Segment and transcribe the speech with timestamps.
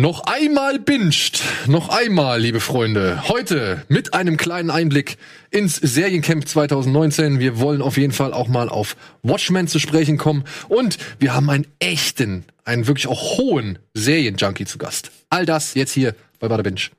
[0.00, 3.26] Noch einmal binscht, noch einmal, liebe Freunde.
[3.26, 5.16] Heute mit einem kleinen Einblick
[5.50, 7.40] ins Seriencamp 2019.
[7.40, 10.44] Wir wollen auf jeden Fall auch mal auf Watchmen zu sprechen kommen.
[10.68, 15.10] Und wir haben einen echten, einen wirklich auch hohen Serienjunkie zu Gast.
[15.30, 16.90] All das jetzt hier bei Bada Binge.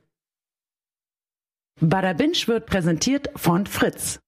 [1.80, 4.20] Bada Binge wird präsentiert von Fritz.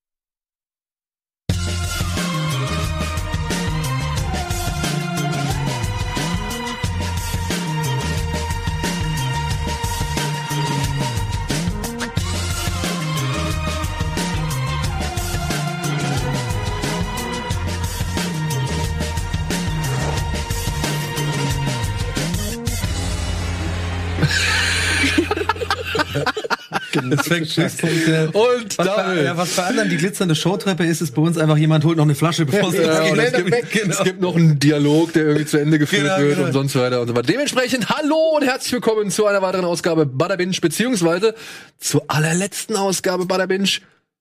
[27.10, 28.30] Das fängt Schlusspunkte.
[28.32, 31.56] Und was bei, ja, was bei anderen die glitzernde Showtreppe ist, ist bei uns einfach
[31.56, 33.94] jemand holt noch eine Flasche, bevor es Ja, und es, gibt, Genau.
[33.94, 36.46] es gibt noch einen Dialog, der irgendwie zu Ende geführt Genau, wird genau.
[36.48, 37.26] und sonst weiter und so weiter.
[37.28, 41.34] Dementsprechend hallo und herzlich willkommen zu einer weiteren Ausgabe Bada Binge, beziehungsweise
[41.78, 43.68] zur allerletzten Ausgabe Bada Binge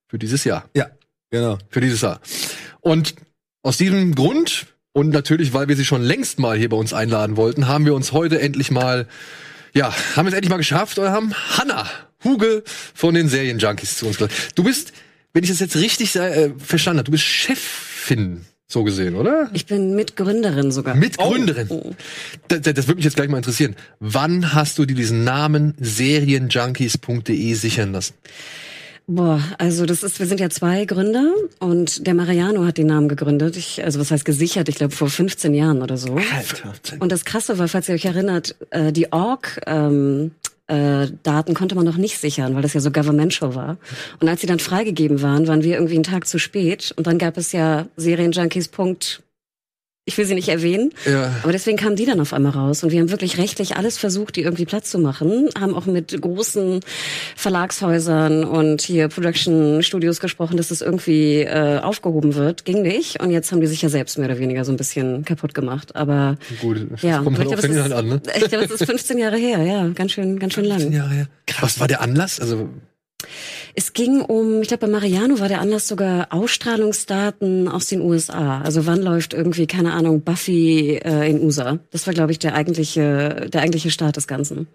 [0.08, 0.66] für dieses Jahr.
[0.74, 0.88] Ja,
[1.30, 1.58] genau.
[1.70, 2.22] Für dieses Jahr.
[2.80, 3.16] Und
[3.64, 7.38] aus diesem Grund und natürlich, weil wir sie schon längst mal hier bei uns einladen
[7.38, 9.08] wollten, haben wir uns heute endlich mal,
[9.74, 11.90] ja, haben wir es endlich mal geschafft und haben Hanna
[12.24, 14.36] Huge von den Serienjunkies zu uns geladen.
[14.56, 14.94] Du bist,
[15.34, 19.50] wenn ich das jetzt richtig äh, verstanden habe, du bist Chefin, so gesehen, oder?
[19.54, 20.96] Ich bin Mitgründerin sogar.
[20.96, 21.68] Mitgründerin.
[21.70, 21.94] Oh.
[22.48, 23.76] Das, das würde mich jetzt gleich mal interessieren.
[24.00, 28.14] Wann hast du dir diesen Namen serienjunkies.de sichern lassen?
[29.08, 33.10] Boah, also das ist, wir sind ja zwei Gründer und der Mariano hat den Namen
[33.10, 33.58] gegründet.
[33.58, 34.70] Ich, also was heißt gesichert?
[34.70, 36.16] Ich glaube vor 15 Jahren oder so.
[36.16, 36.74] Alter.
[37.00, 39.60] Und das Krasse war, falls ihr euch erinnert, äh, die Org.
[39.68, 40.32] Ähm,
[40.68, 43.78] äh, Daten konnte man noch nicht sichern, weil das ja so governmental war.
[44.22, 46.94] Und als sie dann freigegeben waren, waren wir irgendwie einen Tag zu spät.
[46.96, 48.70] Und dann gab es ja Serienjunkies.
[48.70, 49.22] Punkt.
[50.06, 50.92] Ich will sie nicht erwähnen.
[51.06, 51.32] Ja.
[51.44, 52.84] Aber deswegen kamen die dann auf einmal raus.
[52.84, 55.50] Und wir haben wirklich rechtlich alles versucht, die irgendwie Platz zu machen.
[55.60, 56.80] Haben auch mit großen
[57.36, 62.66] Verlagshäusern und hier Production Studios gesprochen, dass das irgendwie äh, aufgehoben wird.
[62.66, 63.22] Ging nicht.
[63.22, 65.96] Und jetzt haben die sich ja selbst mehr oder weniger so ein bisschen kaputt gemacht.
[65.96, 68.22] Aber Gut, das ja, kommt halt ich auf Inhalt an, ne?
[68.38, 69.88] Ich glaube, es ist 15 Jahre her, ja.
[69.90, 70.92] Ganz schön, ganz schön lang.
[70.92, 71.28] Jahre her.
[71.60, 72.40] Was war der Anlass?
[72.40, 72.70] Also,
[73.76, 78.62] Es ging um, ich glaube, bei Mariano war der Anlass sogar Ausstrahlungsdaten aus den USA.
[78.62, 81.80] Also wann läuft irgendwie, keine Ahnung, Buffy äh, in USA.
[81.92, 84.68] Das war, glaube ich, der eigentliche, der eigentliche Start des Ganzen.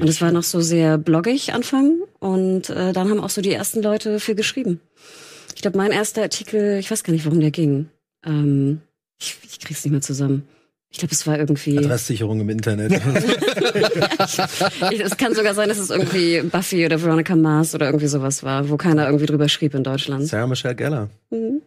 [0.00, 3.52] Und es war noch so sehr bloggig Anfang und äh, dann haben auch so die
[3.52, 4.80] ersten Leute viel geschrieben.
[5.54, 7.90] Ich glaube, mein erster Artikel, ich weiß gar nicht, worum der ging.
[8.24, 8.80] Ähm,
[9.20, 10.48] ich, ich krieg's nicht mehr zusammen.
[10.92, 11.78] Ich glaube, es war irgendwie.
[11.78, 12.92] Adresssicherung im Internet.
[12.92, 13.00] Ich-
[15.00, 18.68] Es kann sogar sein, dass es irgendwie Buffy oder Veronica Mars oder irgendwie sowas war,
[18.68, 20.26] wo keiner irgendwie drüber schrieb in Deutschland.
[20.26, 21.08] Sarah Michelle Gellar.
[21.30, 21.62] Mhm.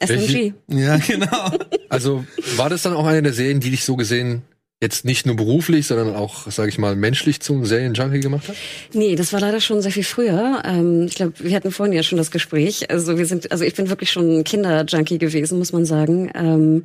[0.00, 0.52] SMG.
[0.68, 1.50] Ja, genau.
[1.88, 2.24] also
[2.56, 4.42] war das dann auch eine der Serien, die dich so gesehen
[4.80, 8.56] jetzt nicht nur beruflich, sondern auch, sage ich mal, menschlich zum Serienjunkie gemacht hat?
[8.92, 10.62] Nee, das war leider schon sehr viel früher.
[10.64, 12.88] Ähm, ich glaube, wir hatten vorhin ja schon das Gespräch.
[12.90, 16.30] Also wir sind, also ich bin wirklich schon Kinderjunkie gewesen, muss man sagen.
[16.34, 16.84] Ähm,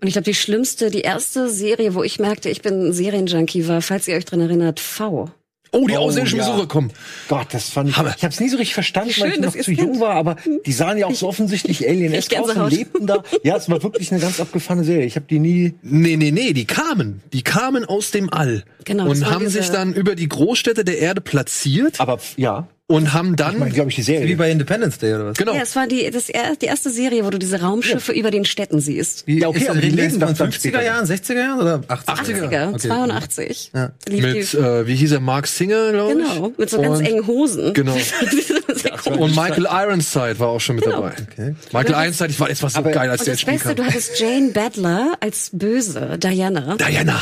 [0.00, 3.82] und ich glaube, die schlimmste, die erste Serie, wo ich merkte, ich bin Serienjunkie, war,
[3.82, 5.30] falls ihr euch dran erinnert, V.
[5.72, 6.46] Oh, die Oh, ausländischen ja.
[6.48, 6.90] Besucher kommen.
[7.28, 7.96] Gott, das fand ich.
[7.96, 8.14] Hammer.
[8.16, 10.36] Ich habe es nie so richtig verstanden, Schön, weil ich noch zu jung war, aber
[10.66, 13.22] die sahen ja auch so offensichtlich alien Ich aus und lebten da.
[13.44, 15.06] Ja, es war wirklich eine ganz abgefahrene Serie.
[15.06, 15.74] Ich habe die nie.
[15.82, 17.22] Nee, nee, nee, die kamen.
[17.32, 18.64] Die kamen aus dem All.
[18.84, 23.12] Genau, Und haben diese- sich dann über die Großstädte der Erde platziert Aber ja, und
[23.12, 23.54] haben dann.
[23.54, 24.26] ich meine, glaube ich, die Serie.
[24.28, 25.36] Wie bei Independence Day oder was?
[25.38, 25.54] genau.
[25.54, 28.44] Ja, es war die, das, er- die erste Serie, wo du diese Raumschiffe über den
[28.44, 29.26] Städten siehst.
[29.26, 30.82] Wie, Ja, okay, ist, aber die jetzt von das dann 50er später.
[30.82, 32.04] Jahren, 60er Jahren oder 80er?
[32.06, 32.78] 80er, Okay.
[32.88, 33.70] 82.
[33.74, 33.92] Ja.
[34.08, 36.28] Mit, äh, wie hieß er, Mark Singer, glaube ich.
[36.28, 37.72] genau, mit so ganz Und- engen Hosen.
[37.74, 37.96] Genau.
[38.74, 39.18] Sehr komisch.
[39.20, 41.02] Und Michael Ironside war auch schon mit Genau.
[41.02, 41.14] dabei.
[41.32, 41.54] Okay.
[41.72, 43.52] Michael Ironside, ich war, es war so Aber- geil, als Und der das ins Spiel
[43.54, 43.76] Beste, kam.
[43.76, 46.76] du hattest Jane Badler als böse, Diana.
[46.76, 47.20] Diana.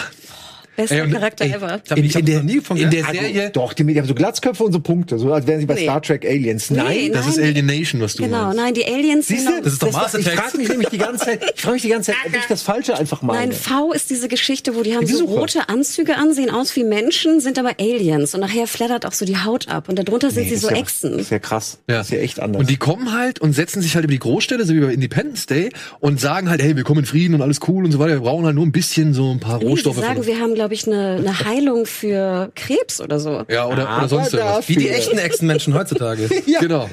[0.78, 1.80] Bester und- Charakter ey, ever.
[1.84, 4.14] Ich habe ich hab noch nie von in der Serie, Doch, die, die haben so
[4.14, 5.82] Glatzköpfe und so Punkte, so als wären sie bei Nee.
[5.82, 6.70] Star Trek Aliens.
[6.70, 6.86] Nein.
[6.88, 7.46] Nee, das ist nein.
[7.48, 8.56] Alien Nation, was du Genau, meinst.
[8.56, 9.62] nein, die Aliens Siehst sind du?
[9.64, 11.88] Das ist doch Mars Ich frage mich nämlich die ganze Zeit, ich frage mich die
[11.88, 13.38] ganze Zeit, ob ich das Falsche einfach meine.
[13.48, 15.40] Nein, V ist diese Geschichte, wo die haben Die so super.
[15.40, 19.24] rote Anzüge an, sehen aus wie Menschen, sind aber Aliens und nachher flattert auch so
[19.24, 21.12] die Haut ab und darunter sind Nee, sie so ja, Echsen.
[21.12, 21.78] Das ist ja krass.
[21.88, 21.96] Ja.
[21.98, 22.60] Das ist ja echt anders.
[22.60, 25.46] Und die kommen halt und setzen sich halt über die Großstädte, so wie bei Independence
[25.46, 25.70] Day,
[26.00, 28.14] und sagen halt, hey, wir kommen in Frieden und alles cool und so weiter.
[28.14, 29.96] Wir brauchen halt nur ein bisschen so ein paar Nee, die Rohstoffe.
[29.98, 33.44] sagen, wir haben, glaube ich, eine, eine Heilung für Krebs oder so.
[33.48, 34.68] ja, oder, oder Aber sonst irgendwas.
[34.68, 36.28] Wie die echten Echsenmenschen heutzutage.
[36.46, 36.60] ja.
[36.60, 36.88] Genau.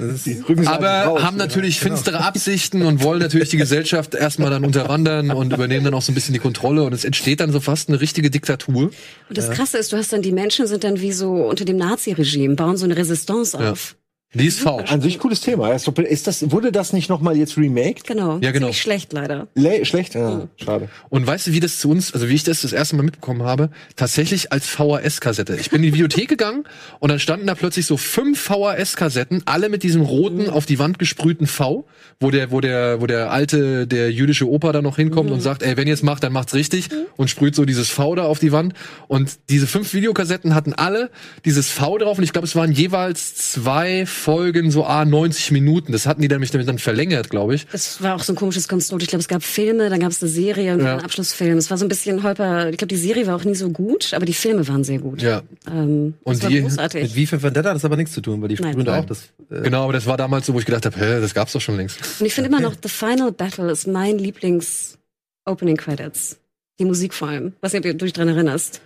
[0.65, 1.45] Aber raus, haben oder?
[1.45, 6.01] natürlich finstere Absichten und wollen natürlich die Gesellschaft erstmal dann unterwandern und übernehmen dann auch
[6.01, 8.91] so ein bisschen die Kontrolle und es entsteht dann so fast eine richtige Diktatur.
[9.29, 11.77] Und das Krasse ist, du hast dann, die Menschen sind dann wie so unter dem
[11.77, 13.95] Nazi-Regime, bauen so eine Resistance auf.
[14.35, 14.79] Die ist V.
[14.79, 15.71] An sich cooles Thema.
[15.71, 18.05] Ist das, wurde das nicht nochmal jetzt remaked?
[18.05, 18.39] Genau.
[18.41, 18.67] Ja, genau.
[18.67, 19.47] Ziemlich schlecht leider.
[19.55, 20.13] Le schlecht?
[20.13, 20.89] Ja, schade.
[21.09, 23.43] Und weißt du, wie das zu uns, also wie ich das das erste Mal mitbekommen
[23.43, 23.69] habe?
[23.95, 25.55] Tatsächlich als VHS-Kassette.
[25.55, 26.65] Ich bin in die Videothek gegangen
[26.99, 30.99] und dann standen da plötzlich so fünf VHS-Kassetten, alle mit diesem roten, auf die Wand
[30.99, 31.85] gesprühten V,
[32.19, 35.63] wo der, wo der, wo der alte, der jüdische Opa da noch hinkommt und sagt,
[35.63, 38.39] ey, wenn ihr es macht, dann macht's richtig und sprüht so dieses V da auf
[38.39, 38.73] die Wand.
[39.07, 41.09] Und diese fünf Videokassetten hatten alle
[41.45, 45.91] dieses V drauf und ich glaube, es waren jeweils zwei Folgen, so A 90 Minuten.
[45.91, 47.67] Das hatten die nämlich damit dann verlängert, glaube ich.
[47.71, 49.03] Das war auch so ein komisches Konstrukt.
[49.03, 50.93] Ich glaube, es gab Filme, dann gab es eine Serie und Ja.
[50.93, 51.57] einen Abschlussfilm.
[51.59, 52.69] Es war so ein bisschen holper.
[52.69, 55.21] Ich glaube, die Serie war auch nie so gut, aber die Filme waren sehr gut.
[55.21, 55.43] Ja.
[55.67, 57.03] Ähm, Und das war die- großartig.
[57.03, 58.71] Mit wie für Vendetta hat das aber nichts zu tun, weil die Nein.
[58.73, 59.25] sprühen da auch das.
[59.51, 61.61] Äh, Genau, aber das war damals so, wo ich gedacht habe, hä, das gab's doch
[61.61, 61.99] schon längst.
[62.19, 66.37] Und ich finde immer noch, The Final Battle ist mein Lieblings-Opening Credits.
[66.79, 67.53] Die Musik vor allem.
[67.61, 68.81] Was du dich dran erinnerst.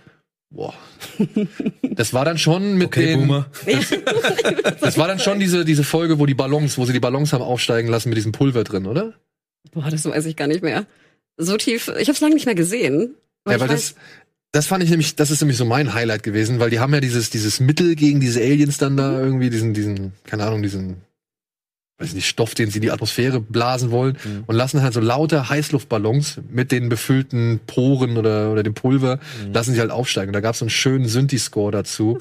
[0.50, 0.74] Boah.
[1.94, 3.46] Das war dann schon mit okay, den, Boomer.
[4.80, 7.42] das war dann schon diese, diese Folge, wo die Ballons, wo sie die Ballons haben
[7.42, 9.14] aufsteigen lassen mit diesem Pulver drin, oder?
[9.72, 10.86] Boah, das weiß ich gar nicht mehr.
[11.36, 11.88] So tief.
[11.98, 13.14] Ich habe es lange nicht mehr gesehen.
[13.44, 14.02] Aber Ja, weil weiß, das,
[14.52, 17.00] das fand ich nämlich, das ist nämlich so mein Highlight gewesen, weil die haben ja
[17.00, 21.02] dieses, dieses Mittel gegen diese Aliens dann da irgendwie, diesen, diesen, keine Ahnung, diesen,
[22.00, 24.16] weiß nicht, Stoff, den sie in die Atmosphäre blasen wollen
[24.46, 29.18] und lassen halt so lauter Heißluftballons mit den befüllten Poren oder, oder dem Pulver,
[29.52, 30.30] lassen sie halt aufsteigen.
[30.30, 32.18] Und da gab es so einen schönen Synthi-Score dazu,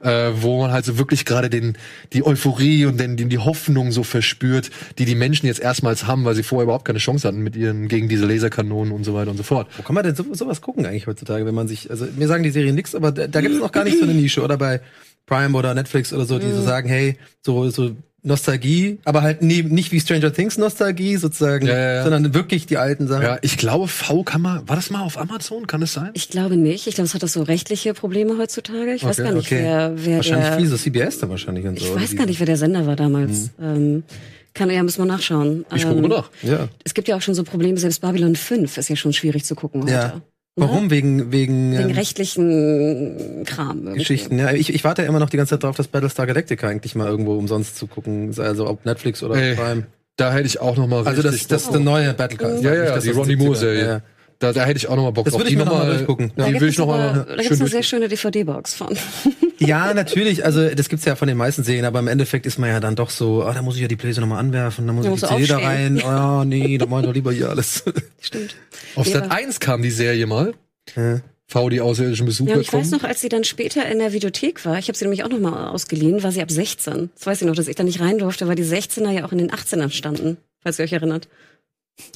[0.00, 1.78] äh, wo man halt so wirklich gerade den,
[2.12, 6.24] die Euphorie und den, die, die Hoffnung so verspürt, die die Menschen jetzt erstmals haben,
[6.24, 9.30] weil sie vorher überhaupt keine Chance hatten mit ihren, gegen diese Laserkanonen und so weiter
[9.30, 9.68] und so fort.
[9.76, 12.42] Wo kann man denn so, sowas gucken eigentlich heutzutage, wenn man sich, also mir sagen
[12.42, 14.58] die Serien nichts, aber da, da gibt es noch gar nicht so eine Nische oder
[14.58, 14.80] bei
[15.26, 19.62] Prime oder Netflix oder so, die so sagen, hey, so, so Nostalgie, aber halt nie,
[19.62, 22.02] nicht wie Stranger Things Nostalgie sozusagen, Ja, ja, ja.
[22.02, 23.22] sondern wirklich die alten Sachen.
[23.22, 25.66] Ja, ich glaube, V kann man, war das mal auf Amazon?
[25.66, 26.10] Kann es sein?
[26.14, 26.86] ich glaube nicht.
[26.86, 28.86] Ich glaube, es hat auch so rechtliche Probleme heutzuter.
[28.94, 29.60] Ich weiß Okay, gar nicht, okay.
[29.62, 31.86] wer, wer Wahrscheinlich der, viel, so CBS dann wahrscheinlich und so.
[31.86, 33.50] Ich weiß gar nicht, wer der Sender war damals.
[33.60, 34.02] Ähm,
[34.54, 35.64] kann ja, müssen wir nachschauen.
[35.74, 36.30] Ich gucke ähm, mal nach.
[36.42, 36.68] Ja.
[36.82, 39.54] Es gibt ja auch schon so Probleme, selbst Babylon 5 ist ja schon schwierig zu
[39.54, 39.92] gucken heute.
[39.92, 40.22] Ja.
[40.58, 40.90] Warum?
[40.90, 43.82] Wegen, wegen, Wegen ähm, rechtlichen Kram.
[43.82, 43.98] irgendwie.
[43.98, 44.38] Geschichten.
[44.38, 46.94] Ja, ich, ich warte ja immer noch die ganze Zeit drauf, dass Battlestar Galactica eigentlich
[46.94, 49.86] mal irgendwo umsonst zu gucken, sei also ob Netflix oder Ey, Prime.
[50.16, 52.62] Da hätte ich auch noch mal Also das, richtig das ist eine neue Battlecast.
[52.62, 53.82] Ja, ja, dass die Ronnie 70er Moore-Serie.
[53.82, 54.00] Ja, ja.
[54.38, 55.40] Da, da hätte ich auch noch mal Bock Das drauf.
[55.40, 56.30] würde ich mir noch mal durchgucken.
[56.36, 58.88] Da Die gibt es eine sehr schöne DVD-Box von.
[59.58, 60.44] Ja, natürlich.
[60.44, 62.94] Also das gibt's ja von den meisten Serien, aber im Endeffekt ist man ja dann
[62.94, 65.20] doch so, ah, da muss ich ja die Playsee nochmal anwerfen, da muss Da ich
[65.20, 65.94] die CD da rein.
[65.94, 66.12] aufstehen.
[66.14, 67.82] Oh nee, da mach ich doch lieber hier alles.
[68.20, 68.54] Stimmt.
[68.96, 70.52] Auf Ja, Sat aber- 1 kam die Serie mal.
[70.94, 71.20] Ja.
[71.48, 73.00] V, die außerirdischen Besucher Ja, ich weiß kommen.
[73.00, 75.38] noch, als sie dann später in der Videothek war, ich habe sie nämlich auch noch
[75.38, 77.08] mal ausgeliehen, war sie ab 16.
[77.16, 79.32] Das weiß ich noch, dass ich da nicht rein durfte, weil die 16er ja auch
[79.32, 81.28] in den 18ern standen, falls ihr euch erinnert.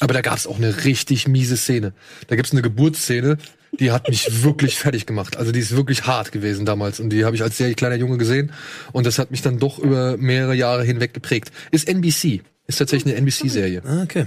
[0.00, 1.93] Aber da gab's auch eine richtig miese Szene.
[2.29, 3.38] Da gibt's eine Geburtsszene,
[3.79, 5.37] die hat mich wirklich fertig gemacht.
[5.37, 7.00] Also die ist wirklich hart gewesen damals.
[7.00, 8.53] Und die habe ich als sehr kleiner Junge gesehen.
[8.93, 11.53] Und das hat mich dann doch über mehrere Jahre hinweg geprägt.
[11.71, 12.43] Ist NBC.
[12.67, 13.82] Ist tatsächlich eine NBC-Serie.
[13.85, 14.27] Ah, okay.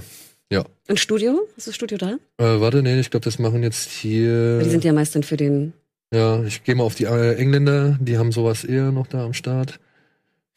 [0.50, 0.64] Ja.
[0.88, 1.48] Und Studio?
[1.56, 2.18] Ist das Studio da?
[2.38, 4.60] Äh, warte, nee, ich glaube, das machen jetzt hier.
[4.60, 5.72] Die sind ja meist dann für den.
[6.12, 7.98] Ja, ich gehe mal auf die äh, Engländer.
[8.00, 9.80] Die haben sowas eher noch da am Start.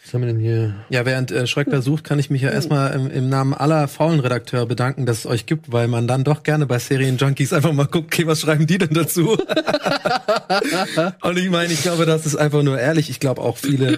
[0.04, 0.76] Was haben wir denn hier?
[0.90, 4.20] Ja, während äh, Schreckler sucht, kann ich mich ja erstmal im, im Namen aller faulen
[4.20, 7.88] Redakteure bedanken, dass es euch gibt, weil man dann doch gerne bei Serienjunkies einfach mal
[7.88, 9.38] guckt, okay, was schreiben die denn dazu?
[11.22, 13.10] Und ich meine, ich glaube, das ist einfach nur ehrlich.
[13.10, 13.98] Ich glaube auch viele,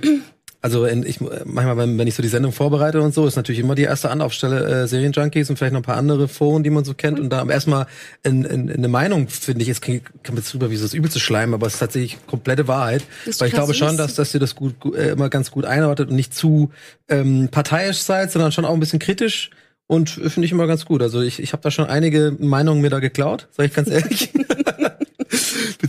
[0.61, 3.59] also in, ich manchmal, wenn, wenn ich so die Sendung vorbereite und so, ist natürlich
[3.59, 6.83] immer die erste Anlaufstelle äh, Serienjunkies und vielleicht noch ein paar andere Foren, die man
[6.83, 7.17] so kennt.
[7.19, 7.85] Und da erstmal
[8.23, 10.93] in, in, in eine Meinung, finde ich, es klingt- kommt jetzt rüber wie so das
[10.93, 13.03] übelste Schleim, aber es ist tatsächlich komplette Wahrheit.
[13.39, 16.09] Weil ich glaube schon, dass, dass ihr das gut, gut äh, immer ganz gut einordnet
[16.09, 16.71] und nicht zu
[17.07, 19.51] ähm, parteiisch seid, sondern schon auch ein bisschen kritisch.
[19.87, 21.01] Und äh, finde ich immer ganz gut.
[21.01, 24.31] Also ich, ich habe da schon einige Meinungen mir da geklaut, sage ich ganz ehrlich.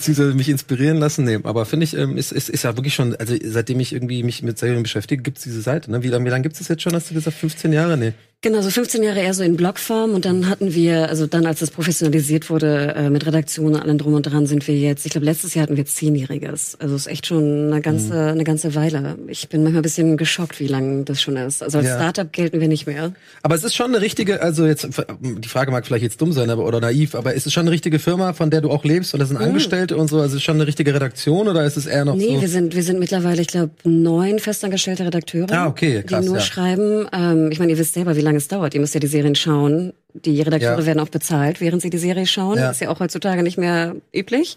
[0.01, 1.27] Beziehungsweise mich inspirieren lassen.
[1.27, 4.23] Nee, aber finde ich, ähm, ist, ist, ist ja wirklich schon, also seitdem ich irgendwie
[4.23, 5.91] mich mit Serien beschäftige, gibt's diese Seite.
[5.91, 6.03] Ne?
[6.03, 6.95] Wie lange wie lang gibt's das jetzt schon?
[6.95, 7.99] Hast du gesagt, 15 Jahre?
[7.99, 8.15] Nee.
[8.43, 11.61] Genau, so 15 Jahre eher so in Blogform und dann hatten wir, also dann, als
[11.61, 15.13] es professionalisiert wurde, äh, mit Redaktion und allem drum und dran, sind wir jetzt, ich
[15.13, 16.75] glaube, letztes Jahr hatten wir Zehnjähriges.
[16.81, 18.19] Also ist echt schon eine ganze, Mhm.
[18.31, 19.19] eine ganze Weile.
[19.29, 21.63] Ich bin manchmal ein bisschen geschockt, wie lang das schon ist.
[21.63, 21.97] Also als Ja.
[21.97, 23.13] Startup gelten wir nicht mehr.
[23.43, 24.89] Aber es ist schon eine richtige, also jetzt,
[25.21, 27.73] die Frage mag vielleicht jetzt dumm sein, aber, oder naiv, aber ist es schon eine
[27.73, 30.17] richtige Firma, von der du auch lebst und das sind Angestellte und so?
[30.17, 32.21] Also ist es schon eine richtige Redaktion oder ist es eher noch Mhm.
[32.23, 32.41] Nee, so?
[32.41, 36.39] wir sind, wir sind mittlerweile, ich glaube, neun festangestellte Redakteure, Ah, okay, krass, die nur
[36.39, 36.43] ja.
[36.43, 37.07] schreiben.
[37.13, 38.75] Ähm, ich meine, ihr wisst selber, wie lange es dauert.
[38.75, 40.87] Ihr müsst ja die Serien schauen Die Redakteure Ja.
[40.87, 42.59] werden auch bezahlt, während sie die Serie schauen.
[42.59, 42.71] Ja.
[42.71, 44.57] Ist ja auch heutzutage nicht mehr üblich.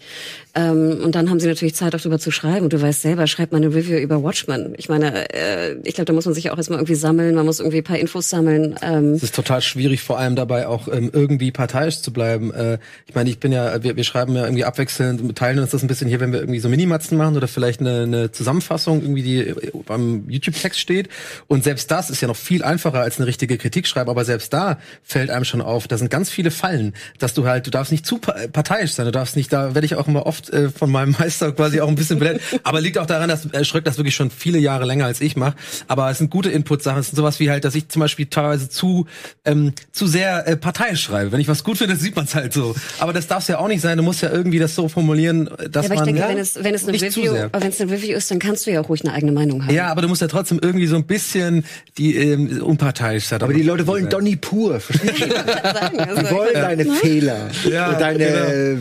[0.54, 2.64] Ähm, und dann haben sie natürlich Zeit, auch drüber zu schreiben.
[2.64, 4.74] Und du weißt selber, schreibt mal eine Review über Watchmen.
[4.76, 7.34] Ich meine, äh, ich glaube, da muss man sich ja auch erstmal irgendwie sammeln.
[7.34, 8.76] Man muss irgendwie ein paar Infos sammeln.
[8.82, 12.52] Ähm, Es ist total schwierig, vor allem dabei auch ähm, irgendwie parteiisch zu bleiben.
[12.52, 15.82] Äh, ich meine, ich bin ja, wir, wir schreiben ja irgendwie abwechselnd, teilen uns das
[15.82, 19.22] ein bisschen hier, wenn wir irgendwie so Minimatzen machen oder vielleicht eine, eine Zusammenfassung irgendwie,
[19.22, 19.54] die äh,
[19.86, 21.08] beim YouTube-Text steht.
[21.46, 24.52] Und selbst das ist ja noch viel einfacher als eine richtige Kritik schreiben, aber selbst
[24.52, 27.92] da fällt einem schon auf, da sind ganz viele Fallen, dass du halt, du darfst
[27.92, 30.70] nicht zu pa- parteiisch sein, du darfst nicht, da werde ich auch immer oft äh,
[30.70, 33.84] von meinem Meister quasi auch ein bisschen belehrt, aber liegt auch daran, dass äh, Schröck
[33.84, 35.56] das wirklich schon viele Jahre länger als ich mache,
[35.88, 38.68] aber es sind gute Input-Sachen, es sind sowas wie halt, dass ich zum Beispiel teilweise
[38.68, 39.06] zu
[39.44, 41.32] ähm, zu sehr äh, parteiisch schreibe.
[41.32, 42.74] Wenn ich was gut finde, sieht man es halt so.
[42.98, 43.96] Aber das darf ja auch nicht sein.
[43.96, 46.38] Du musst ja irgendwie das so formulieren, dass ja, aber ich man denke, ja, wenn
[46.38, 48.88] es, wenn es eine Review, wenn es eine Review ist, dann kannst du ja auch
[48.88, 49.74] ruhig eine eigene Meinung haben.
[49.74, 51.64] Ja, aber du musst ja trotzdem irgendwie so ein bisschen
[51.98, 53.42] die ähm, unparteiisch sein.
[53.42, 54.80] Aber die Leute wollen Donny pur.
[55.34, 57.48] Sagen, also, Die wollen deine Fehler.
[57.70, 58.76] Ja, deine äh,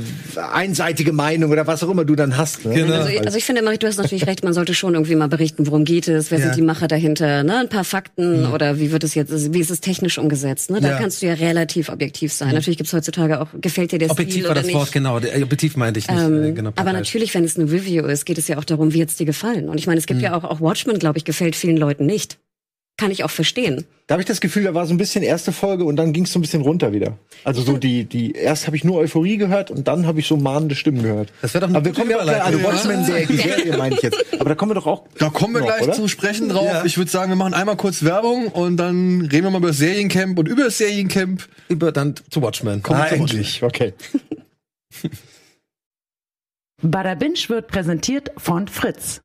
[0.52, 2.66] einseitige Meinung oder was auch immer du dann hast.
[2.66, 2.74] Ne?
[2.76, 2.94] Genau.
[2.96, 5.28] Also, ich- also ich finde, Marie, du hast natürlich recht, man sollte schon irgendwie mal
[5.28, 6.46] berichten, worum geht es, wer Ja.
[6.46, 7.58] sind die Macher dahinter, ne?
[7.60, 10.82] Ein paar Fakten oder wie wird es jetzt, also wie ist es technisch umgesetzt, ne?
[10.82, 10.98] Da Ja.
[10.98, 12.54] kannst du ja relativ objektiv sein.
[12.54, 14.76] Natürlich gibt's heutzutage auch, gefällt dir der Objektiv Stil war das nicht.
[14.76, 15.20] Wort, genau.
[15.20, 16.20] Der- Objektiv meinte ich nicht.
[16.20, 18.94] äh, Ähm, genau, aber natürlich, wenn es eine Review ist, geht es ja auch darum,
[18.94, 19.70] wie hat's dir gefallen.
[19.70, 22.38] Und ich meine, es gibt ja auch, auch Watchmen, glaube ich, gefällt vielen Leuten nicht.
[23.04, 23.84] Kann ich auch verstehen.
[24.08, 26.24] Da habe ich das Gefühl, da war so ein bisschen erste Folge und dann ging
[26.24, 27.18] es so ein bisschen runter wieder.
[27.44, 30.38] Also so die, die erst habe ich nur Euphorie gehört und dann habe ich so
[30.38, 31.34] mahnende Stimmen gehört.
[31.42, 32.64] Das wäre doch eine Aber wir gute kommen ja auch gleich, also.
[32.64, 34.26] Watchmen, der die Serie meine ich jetzt.
[34.40, 35.04] Aber da kommen wir doch auch.
[35.18, 35.92] Da kommen wir noch, gleich oder?
[35.92, 36.64] zu sprechen drauf.
[36.66, 36.86] Ja.
[36.86, 39.80] Ich würde sagen, wir machen einmal kurz Werbung und dann reden wir mal über das
[39.80, 41.46] Seriencamp und über das Seriencamp.
[41.68, 42.82] Über dann zu Watchmen.
[42.88, 43.64] Ah, endlich.
[43.64, 43.94] Okay.
[46.82, 49.20] Bada Binge wird präsentiert von Fritz.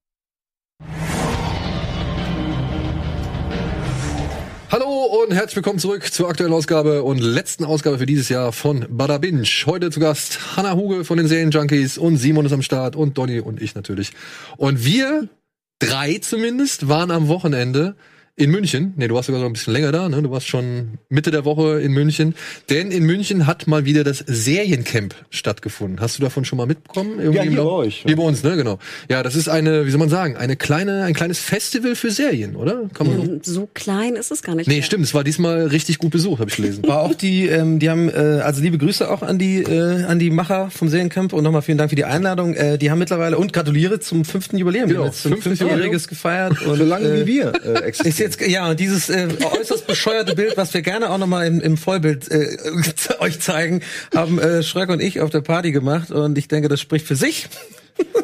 [4.71, 8.85] Hallo und herzlich willkommen zurück zur aktuellen Ausgabe und letzten Ausgabe für dieses Jahr von
[8.91, 9.49] Bada Binge.
[9.65, 13.41] Heute zu Gast Hanna Huge von den Serienjunkies und Simon ist am Start und Donny
[13.41, 14.13] und ich natürlich.
[14.59, 15.31] Und wir
[15.79, 17.97] drei zumindest waren am Wochenende
[18.39, 18.95] in München.
[18.97, 20.23] Nee, du warst sogar noch ein bisschen länger da, ne?
[20.23, 22.35] Du warst schon Mitte der Woche in München.
[22.71, 26.01] Denn in München hat mal wieder das Seriencamp stattgefunden.
[26.01, 27.19] Hast du davon schon mal mitbekommen?
[27.19, 28.07] Irgendwie Ja, hier bei euch, ja.
[28.07, 28.57] Hier bei uns, ne?
[28.57, 28.79] Genau.
[29.11, 32.55] Ja, das ist eine, wie soll man sagen, eine kleine, ein kleines Festival für Serien,
[32.55, 32.89] oder?
[32.95, 34.69] Kann man So klein ist es gar nicht.
[34.69, 34.83] Nee, mehr.
[34.85, 36.87] stimmt, es war diesmal richtig gut besucht, habe ich gelesen.
[36.87, 40.19] War auch die, ähm, die haben, äh, also liebe Grüße auch an die, äh, an
[40.21, 42.55] die Macher vom Seriencamp und nochmal vielen Dank für die Einladung.
[42.55, 44.89] Äh, die haben mittlerweile und gratuliere zum fünften Jubiläum.
[44.89, 47.83] Genau, haben jetzt zum fünftes fünfjähriges gefeiert und So lange äh, wie wir äh, Ist
[47.83, 48.28] existieren.
[48.29, 51.77] Jetzt ja und dieses äh, äußerst bescheuerte Bild, was wir gerne auch nochmal im, im
[51.77, 52.57] Vollbild äh,
[53.21, 53.83] euch zeigen,
[54.15, 57.17] haben äh, Schröck und ich auf der Party gemacht und ich denke, das spricht für
[57.17, 57.49] sich.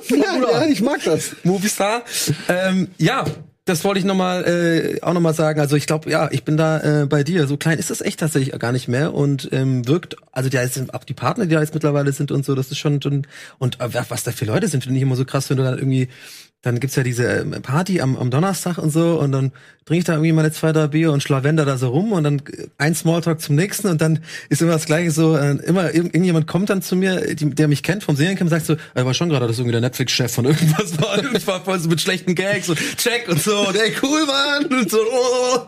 [0.08, 1.34] ja, ja, ich mag das.
[1.42, 2.02] Movistar.
[2.49, 3.25] Ähm, ja,
[3.64, 5.58] das wollte ich noch mal, äh, auch nochmal sagen.
[5.58, 7.46] Also ich glaube, ja, ich bin da äh, bei dir.
[7.46, 10.92] So klein ist das echt tatsächlich gar nicht mehr und ähm, wirkt, also da sind
[10.92, 13.26] auch die Partner, die da jetzt mittlerweile sind und so, das ist schon, schon
[13.58, 15.78] und äh, was da für Leute sind, finde ich immer so krass, wenn du dann
[15.78, 16.08] irgendwie
[16.64, 19.52] dann gibt's ja diese ähm, Party am, am Donnerstag und so und dann
[19.87, 22.38] trinke ich da irgendwie meine zwei, drei Bier und schlawender da so rum und dann
[22.38, 26.14] äh, ein Smalltalk zum nächsten und dann ist immer das gleiche so, äh, immer irgend-
[26.14, 29.12] irgendjemand kommt dann zu mir, die, der mich kennt vom Seriencamp, sagt so, er war
[29.14, 32.00] schon gerade, dass irgendwie der Netflix-Chef von irgendwas war und ich war voll so mit
[32.00, 35.59] schlechten Gags und check und so und ey, cool, Mann und so, oh.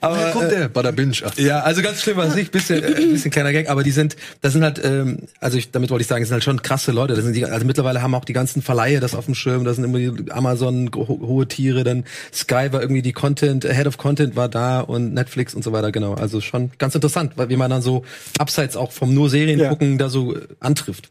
[0.00, 1.14] Aber, Da kommt äh, der Binge.
[1.24, 4.16] Ach, ja, also ganz schlimm was nicht, bisschen, äh, bisschen kleiner Gag, aber die sind,
[4.42, 6.92] das sind halt, ähm, also ich, damit wollte ich sagen, das sind halt schon krasse
[6.92, 7.14] Leute.
[7.14, 9.76] Das sind die, also mittlerweile haben auch die ganzen Verleihe das auf dem Schirm, das
[9.76, 13.98] sind immer die Amazon ho hohe Tiere, dann Sky war irgendwie die Content, Head of
[13.98, 16.14] Content war da und Netflix und so weiter, genau.
[16.14, 18.04] Also schon ganz interessant, weil wie man dann so
[18.38, 19.68] abseits auch vom nur Serien Ja.
[19.70, 21.10] gucken da so äh, antrifft.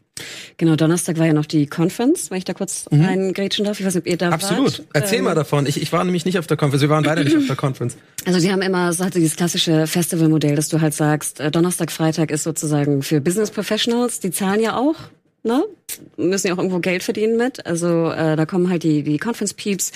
[0.58, 3.80] Genau, Donnerstag war ja noch die Conference, wenn ich da kurz reingrätschen darf.
[3.80, 4.32] Ich weiß nicht, ob ihr da Mhm.
[4.34, 4.78] Absolut.
[4.78, 4.88] wart.
[4.92, 5.66] Erzähl Ähm, mal davon.
[5.66, 6.82] Ich, ich war nämlich nicht auf der Conference.
[6.82, 7.96] Wir waren beide nicht auf der Conference.
[8.24, 11.90] Also die haben immer so halt dieses klassische Festivalmodell, dass du halt sagst, äh, Donnerstag,
[11.90, 14.94] Freitag ist sozusagen für Business Professionals, die zahlen ja auch,
[15.44, 15.64] ne?
[16.16, 17.64] Müssen ja auch irgendwo Geld verdienen mit.
[17.66, 19.92] Also äh, da kommen halt die, die Conference Peeps.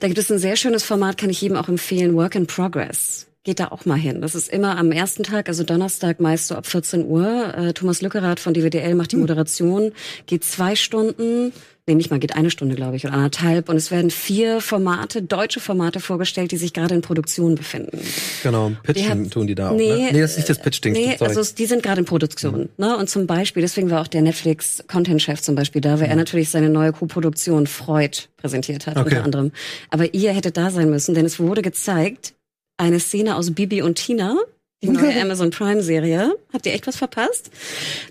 [0.00, 3.26] Da gibt es ein sehr schönes Format, kann ich jedem auch empfehlen, Work in Progress.
[3.44, 4.20] Geht da auch mal hin.
[4.22, 7.54] Das ist immer am ersten Tag, also Donnerstag meist so ab 14 Uhr.
[7.54, 9.92] Äh, Thomas Lückerath von DWDL macht die Moderation,
[10.26, 11.52] geht zwei Stunden,
[11.88, 13.68] nee, nicht mal, geht eine Stunde, glaube ich, oder anderthalb.
[13.68, 17.98] Und es werden vier Formate, deutsche Formate vorgestellt, die sich gerade in Produktion befinden.
[18.42, 18.72] Genau.
[18.82, 19.76] Pitchen haben- tun die da auch.
[19.76, 20.08] Nee, ne?
[20.12, 20.92] nee, das ist nicht das Pitch-Ding.
[20.92, 21.36] Nee, sorry.
[21.36, 22.68] also die sind gerade in Produktion.
[22.76, 22.96] Ne?
[22.96, 26.68] Und zum Beispiel, deswegen war auch der Netflix-Content-Chef zum Beispiel da, weil er natürlich seine
[26.70, 29.06] neue Co-Produktion Freud präsentiert hat, Okay.
[29.10, 29.52] unter anderem.
[29.90, 32.34] Aber ihr hättet da sein müssen, denn es wurde gezeigt,
[32.78, 34.36] eine Szene aus Bibi und Tina,
[34.82, 36.36] die neue Amazon Prime-Serie.
[36.52, 37.50] Habt ihr echt was verpasst?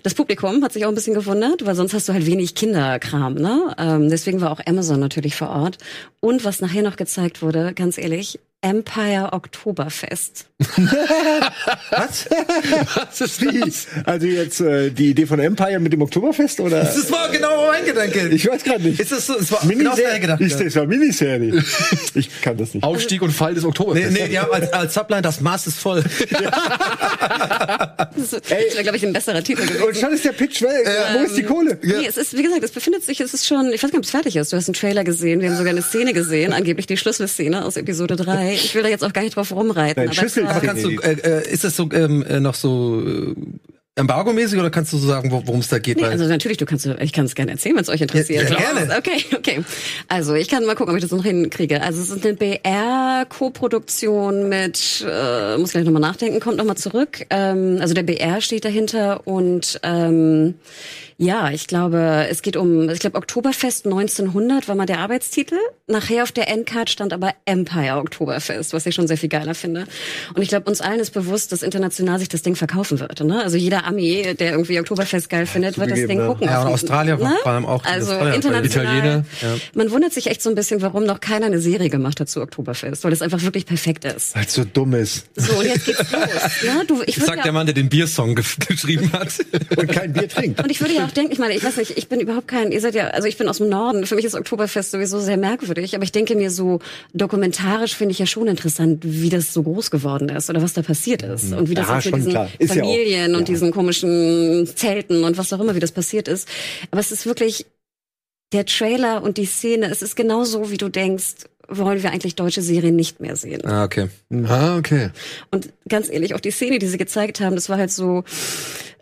[0.02, 3.34] Das Publikum hat sich auch ein bisschen gewundert, weil sonst hast du halt wenig Kinderkram.
[3.34, 3.74] Ne?
[3.78, 5.78] Ähm, deswegen war auch Amazon natürlich vor Ort.
[6.20, 10.46] Und was nachher noch gezeigt wurde, ganz ehrlich, Empire Oktoberfest.
[11.90, 12.26] Was?
[13.10, 13.60] Was ist Wie?
[13.60, 13.86] das?
[14.04, 16.80] Also jetzt äh, die Idee von Empire mit dem Oktoberfest oder?
[16.80, 18.28] Das war genau mein Gedanke.
[18.28, 18.98] Ich weiß gerade nicht.
[18.98, 19.36] Ist das so?
[19.38, 20.20] Es war genau Miniserie.
[20.20, 20.40] gedacht.
[20.40, 21.62] Ist das war Miniserie?
[22.14, 22.82] ich kann das nicht.
[22.82, 24.12] Aufstieg und Fall des Nee, Oktoberfests.
[24.18, 26.02] nee, die haben als, als Subline, das Maß ist voll.
[28.16, 29.82] Das wäre, glaube ich, ein besserer Titel gewesen.
[29.82, 30.88] Und schon ist der Pitch weg.
[31.14, 31.78] Wo ist die Kohle?
[31.82, 33.98] Nee, es ist, wie gesagt, es befindet sich, es ist schon, ich weiß gar nicht,
[33.98, 34.52] ob es fertig ist.
[34.52, 37.76] Du hast einen Trailer gesehen, wir haben sogar eine Szene gesehen, angeblich die Schlüsselszene aus
[37.76, 38.45] Episode 3.
[38.54, 40.04] Ich will da jetzt auch gar nicht drauf rumreiten.
[40.04, 43.02] Nein, aber war- Aber kannst du, äh, äh, ist das so ähm, äh, noch so
[43.06, 43.34] äh,
[43.98, 45.96] Embargo-mäßig oder kannst du so sagen, wo- worum es da geht?
[45.96, 48.50] Nee, also natürlich, du kannst, ich kann es gerne erzählen, wenn es euch interessiert.
[48.50, 48.94] Ja, gerne.
[48.98, 49.64] Okay, okay.
[50.08, 51.80] Also ich kann mal gucken, ob ich das noch hinkriege.
[51.82, 57.24] Also es ist eine BR-Koproduktion mit, äh, muss gleich nochmal nachdenken, kommt nochmal zurück.
[57.30, 60.56] Ähm, also der BR steht dahinter und ähm,
[61.18, 65.56] ja, ich glaube, es geht um, ich glaube Oktoberfest 1900 war mal der Arbeitstitel.
[65.86, 69.86] Nachher auf der Endcard stand aber Empire Oktoberfest, was ich schon sehr viel geiler finde.
[70.34, 73.20] Und ich glaube, uns allen ist bewusst, dass international sich das Ding verkaufen wird.
[73.20, 73.42] Ne?
[73.42, 76.26] Also jeder Ami, der irgendwie Oktoberfest geil findet, wird das Ding ja.
[76.26, 76.48] gucken.
[76.48, 77.32] Ja, und Australier ne?
[77.42, 77.82] vor allem auch.
[77.84, 78.96] Also das ja- international.
[78.96, 79.24] Italiener,
[79.74, 82.42] Man wundert sich echt so ein bisschen, warum noch keiner eine Serie gemacht hat zu
[82.42, 84.34] Oktoberfest, weil es einfach wirklich perfekt ist.
[84.34, 85.26] Weil es so dumm ist.
[85.36, 86.62] So, und jetzt geht's los.
[86.62, 89.28] Ja, du, ich Sagt ja der Mann, der den Biersong ge geschrieben hat.
[89.76, 90.62] Und kein Bier trinkt.
[90.62, 92.72] Und ich würde ja auch denken, ich meine, ich weiß nicht, ich bin überhaupt kein,
[92.72, 95.36] ihr seid ja, also ich bin aus dem Norden, für mich ist Oktoberfest sowieso sehr
[95.36, 96.80] merkwürdig, aber ich denke mir so,
[97.14, 100.82] dokumentarisch finde ich ja schon interessant, wie das so groß geworden ist oder was da
[100.82, 102.50] passiert ist und wie das Ja, mit diesen klar.
[102.58, 103.46] Ist ja auch, Familien und ja.
[103.46, 106.48] diesen komischen Zelten und was auch immer, wie das passiert ist.
[106.90, 107.66] Aber es ist wirklich
[108.52, 112.36] der Trailer und die Szene, es ist genau so, wie du denkst, wollen wir eigentlich
[112.36, 113.64] deutsche Serien nicht mehr sehen.
[113.64, 114.08] ah, okay.
[114.46, 115.10] Ah, okay.
[115.50, 118.24] Und ganz ehrlich, auch die Szene, die sie gezeigt haben, das war halt so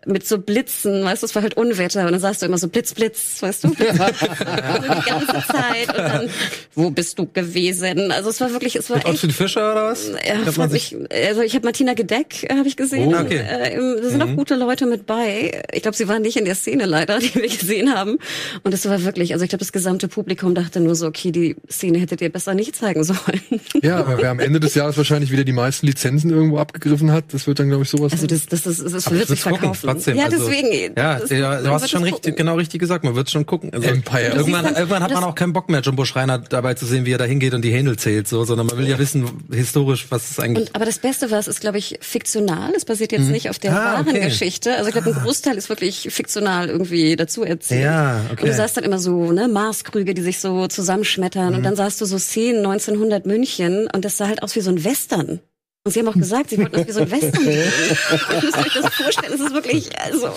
[0.05, 2.67] mit so Blitzen, weißt du, es war halt Unwetter und dann sagst du immer so
[2.67, 3.71] Blitz, Blitz, weißt du?
[3.71, 4.21] Blitz, Blitz.
[4.21, 6.29] Also die ganze Zeit und dann,
[6.75, 8.11] wo bist du gewesen?
[8.11, 10.11] Also es war wirklich, es war Mit echt Ottfried Fischer oder was?
[10.27, 13.13] ja, fand sich- ich, also ich habe Martina Gedeck äh, habe ich gesehen.
[13.13, 13.37] Oh, okay.
[13.39, 15.63] äh, im, da sind auch gute Leute mit bei.
[15.73, 18.17] Ich glaube, sie waren nicht in der Szene leider, die wir gesehen haben.
[18.63, 21.55] Und es war wirklich, also ich glaube, das gesamte Publikum dachte nur so, okay, die
[21.69, 23.41] Szene hättet ihr besser nicht zeigen sollen.
[23.81, 27.25] Ja, aber wer am Ende des Jahres wahrscheinlich wieder die meisten Lizenzen irgendwo abgegriffen hat,
[27.31, 28.11] das wird dann, glaube ich, sowas.
[28.11, 29.87] Also das, das, das, das Aber wird ich sich verkaufen.
[29.95, 30.17] Trotzdem.
[30.17, 30.93] Ja, Also, deswegen.
[30.97, 32.35] Ja, das- ja du hast schon es richtig, gucken.
[32.35, 33.03] genau richtig gesagt.
[33.03, 33.71] Man wird schon gucken.
[33.73, 34.33] Also, Empire.
[34.35, 37.17] Irgendwann, irgendwann hat man auch keinen Bock mehr, Jumbo Schreiner dabei zu sehen, wie er
[37.17, 40.39] da hingeht und die Händel zählt, so, sondern man will ja wissen, historisch, was ist
[40.39, 40.67] eigentlich.
[40.67, 42.73] Und, aber das Beste war, es ist, glaube ich, fiktional.
[42.75, 44.21] Es basiert jetzt nicht auf der Ah, wahren okay.
[44.25, 44.75] Geschichte.
[44.75, 47.83] Also ich glaube, ein Großteil ist wirklich fiktional irgendwie dazu erzählt.
[47.83, 48.41] Ja, okay.
[48.43, 51.49] Und du sahst dann immer so, ne, Marskrüge, die sich so zusammenschmettern.
[51.49, 51.55] Mhm.
[51.57, 54.69] Und dann sahst du so Szenen 1900 München und das sah halt aus wie so
[54.71, 55.39] ein Western.
[55.87, 58.73] Und sie haben auch gesagt, sie wollten das wie so ein Western Ihr müsst euch
[58.73, 60.29] das vorstellen, es ist wirklich, also,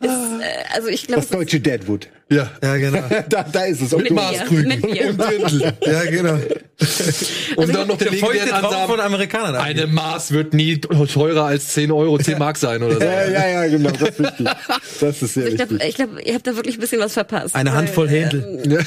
[0.00, 2.10] es, äh, also ich glaube, Das deutsche Deadwood.
[2.28, 2.50] Ja.
[2.62, 3.02] ja, genau.
[3.28, 3.92] Da, da ist es.
[3.96, 5.10] mit mit mir.
[5.10, 5.72] Und Dirndl.
[5.82, 6.34] ja, genau.
[7.56, 9.00] Und dann noch der Der feuchte Traum von.
[9.00, 9.54] Amerikanern.
[9.56, 13.00] Eine Maß wird nie teurer als 10 Euro, 10 Mark sein oder so.
[13.00, 13.90] Ja, ja, ja, genau.
[13.90, 14.46] Das ist wichtig.
[15.00, 15.88] Das ist sehr Ich glaube, wichtig.
[15.90, 17.54] ich glaub, ihr habt da wirklich ein bisschen was verpasst.
[17.54, 18.84] Eine Weil, Handvoll Händel.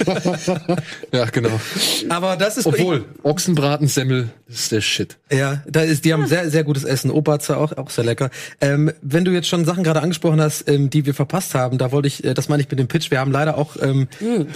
[1.12, 1.60] Ja, genau.
[2.10, 5.18] Aber das ist Obwohl, Ochsenbraten, Semmel, das ist der Shit.
[5.32, 7.12] Ja, da ist, die haben sehr, sehr gutes Essen.
[7.12, 8.30] Oberzer auch, auch sehr lecker.
[8.62, 11.92] Ähm, wenn du jetzt schon Sachen gerade angesprochen hast, ähm, die wir verpasst haben, da
[11.92, 13.12] wollte ich, äh, das meine ich mit dem Pitch.
[13.12, 14.08] Wir haben leider auch ähm,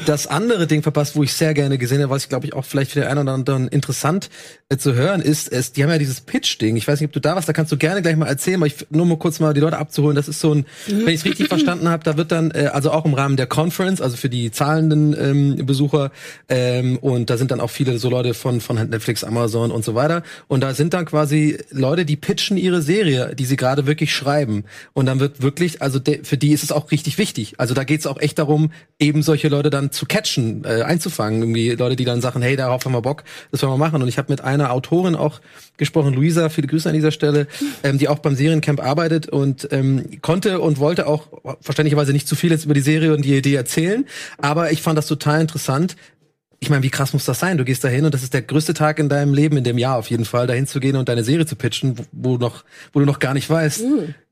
[0.05, 2.65] das andere Ding verpasst, wo ich sehr gerne gesehen habe, was ich glaube ich auch
[2.65, 4.29] vielleicht für den einen oder anderen interessant
[4.69, 5.51] äh, zu hören ist.
[5.51, 6.75] Es, die haben ja dieses Pitch-Ding.
[6.75, 8.67] Ich weiß nicht, ob du da warst, da kannst du gerne gleich mal erzählen, aber
[8.67, 10.15] ich nur mal kurz mal die Leute abzuholen.
[10.15, 12.91] Das ist so ein, wenn ich es richtig verstanden habe, da wird dann, äh, also
[12.91, 16.12] auch im Rahmen der Conference, also für die zahlenden ähm, Besucher,
[16.49, 19.95] ähm, und da sind dann auch viele so Leute von, von Netflix, Amazon und so
[19.95, 20.23] weiter.
[20.47, 24.65] Und da sind dann quasi Leute, die pitchen ihre Serie, die sie gerade wirklich schreiben.
[24.93, 27.55] Und dann wird wirklich, also de, für die ist es auch richtig wichtig.
[27.57, 28.62] Also da geht es auch echt darum,
[28.99, 31.41] eben solche Leute dann zu catchen, äh, einzufangen.
[31.41, 34.02] Irgendwie Leute, die dann sagen, hey, darauf haben wir Bock, das wollen wir machen.
[34.02, 35.41] Und ich habe mit einer Autorin auch
[35.78, 37.47] gesprochen, Luisa, viele Grüße an dieser Stelle,
[37.84, 41.28] ähm, die auch beim Seriencamp arbeitet und ähm, konnte und wollte auch
[41.62, 44.06] verständlicherweise nicht zu viel jetzt über die Serie und die Idee erzählen.
[44.38, 45.95] Aber ich fand das total interessant,
[46.63, 47.58] ich meine, wie krass muss das sein?
[47.58, 49.97] Du gehst dahin und das ist der größte Tag in deinem Leben, in dem Jahr
[49.97, 53.02] auf jeden Fall, dahin zu gehen und deine Serie zu pitchen, wo, wo noch, wo
[53.02, 53.84] du noch gar nicht weißt,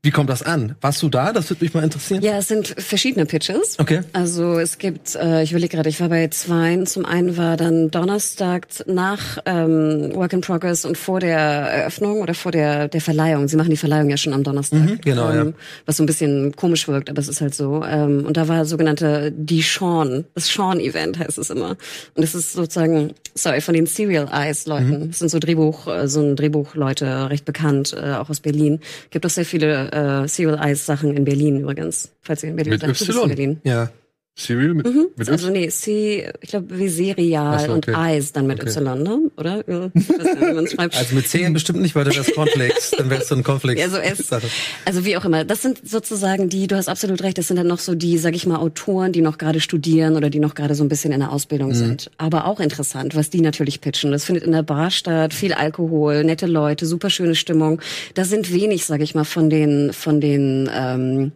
[0.04, 0.74] wie kommt das an?
[0.80, 1.32] Warst du da?
[1.32, 2.22] Das würde mich mal interessieren.
[2.22, 3.78] Ja, es sind verschiedene Pitches.
[3.78, 4.00] Okay.
[4.12, 6.86] Also es gibt, äh, ich überlege gerade, ich war bei zweien.
[6.86, 12.34] Zum einen war dann Donnerstag nach ähm, Work in Progress und vor der Eröffnung oder
[12.34, 13.46] vor der, der Verleihung.
[13.46, 15.02] Sie machen die Verleihung ja schon am Donnerstag.
[15.02, 15.42] genau, ja.
[15.42, 15.54] ähm,
[15.86, 17.84] Was so ein bisschen komisch wirkt, aber es ist halt so.
[17.84, 21.76] Ähm, und da war sogenannte die Sean, das Sean-Event heißt es immer.
[22.14, 25.10] Und das ist sozusagen, sorry, von den Serial Eyes-Leuten.
[25.10, 28.80] Das sind so Drehbuch, äh, so ein Drehbuchleute, recht bekannt, äh, auch aus Berlin.
[29.10, 32.10] Gibt auch sehr viele äh, Serial Eyes-Sachen in Berlin übrigens.
[32.22, 32.90] Falls ihr in Berlin Mit seid.
[32.90, 33.22] Du bist Y.
[33.22, 33.60] in Berlin.
[33.64, 33.90] Ja.
[34.34, 35.08] Serial mit, Mhm.
[35.14, 38.14] mit also nee, C, ich glaube wie Serial so, und okay.
[38.16, 38.70] Eyes dann mit Okay.
[38.70, 39.18] Y, ne?
[39.36, 39.62] Oder?
[39.68, 40.96] Ja, ich weiß nicht.
[40.96, 43.82] Also mit C bestimmt nicht, weil du das Cornflakes, dann wärst du ein Cornflakes.
[43.82, 44.26] Ja, so S.
[44.26, 44.46] Sache.
[44.86, 45.44] Also wie auch immer.
[45.44, 48.34] Das sind sozusagen die, du hast absolut recht, das sind dann noch so die, sag
[48.34, 51.20] ich mal, Autoren, die noch gerade studieren oder die noch gerade so ein bisschen in
[51.20, 51.74] der Ausbildung Mhm.
[51.74, 52.10] sind.
[52.16, 54.12] Aber auch interessant, was die natürlich pitchen.
[54.12, 57.82] Das findet in der Bar statt, viel Alkohol, nette Leute, super schöne Stimmung.
[58.14, 61.32] Da sind wenig, sag ich mal, von den, von den, ähm,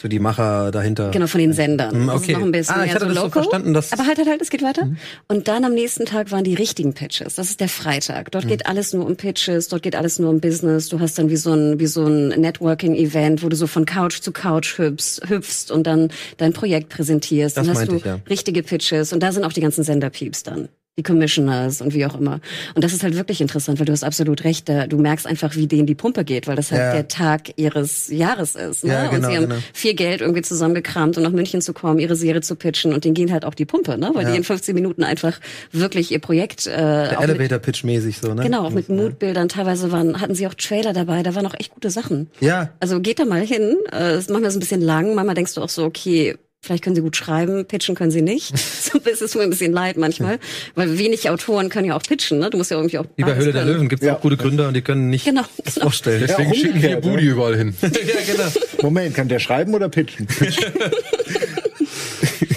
[0.00, 1.12] So die Macher dahinter.
[1.12, 2.08] Genau, von den Sendern.
[2.08, 2.40] Das ist okay.
[2.40, 3.42] noch ein bisschen Ah, ich hatte so das so local.
[3.42, 4.84] verstanden, dass- Aber halt, halt, halt, es geht weiter.
[4.86, 4.96] Mhm.
[5.28, 7.34] Und dann am nächsten Tag waren die richtigen Pitches.
[7.36, 8.26] Das ist der Freitag.
[8.26, 8.30] Mhm.
[8.32, 10.88] Dort geht alles nur um Pitches, dort geht alles nur um Business.
[10.88, 14.20] Du hast dann wie so ein, wie so ein Networking-Event, wo du so von Couch
[14.20, 17.56] zu Couch hüpfst, hüpfst und dann dein Projekt präsentierst.
[17.56, 18.18] Das dann hast du ich, ja.
[18.28, 19.12] richtige Pitches.
[19.12, 20.68] Und da sind auch die ganzen Senderpieps dann.
[20.98, 22.40] Die Commissioners und wie auch immer.
[22.74, 24.68] Und das ist halt wirklich interessant, weil du hast absolut recht.
[24.68, 26.92] Da, du merkst einfach, wie denen die Pumpe geht, weil das halt Ja.
[26.92, 28.84] der Tag ihres Jahres ist.
[28.84, 28.92] Ne?
[28.92, 29.60] Ja, und genau, sie haben genau.
[29.72, 33.14] viel Geld irgendwie zusammengekramt, um nach München zu kommen, ihre Serie zu pitchen und denen
[33.14, 34.10] gehen halt auch die Pumpe, ne?
[34.12, 34.32] Weil Ja.
[34.32, 38.34] die in 15 Minuten einfach wirklich ihr Projekt äh, Der auch mit, Elevator-Pitch mäßig so,
[38.34, 38.42] ne?
[38.42, 41.72] genau, auch mit Moodbildern, teilweise waren, hatten sie auch Trailer dabei, da waren auch echt
[41.72, 42.28] gute Sachen.
[42.40, 45.54] Ja, Also geht da mal hin, äh, ist manchmal so ein bisschen lang, manchmal denkst
[45.54, 48.56] du auch so, okay, Vielleicht können sie gut schreiben, pitchen können sie nicht.
[48.82, 50.38] so es ist mir ein bisschen leid manchmal,
[50.76, 52.38] weil wenig Autoren können ja auch pitchen.
[52.38, 52.50] Ne?
[52.50, 53.64] Du musst ja irgendwie auch wie bei Höhle der.
[53.64, 54.14] Löwen gibt's Ja.
[54.14, 55.86] auch gute Gründer und die können nicht Genau, das genau.
[55.86, 56.24] vorstellen.
[56.24, 57.74] Deswegen auch schicken umgekehrt, Budi überall hin.
[57.82, 58.48] ja, genau.
[58.80, 60.28] Moment, kann der schreiben oder pitchen?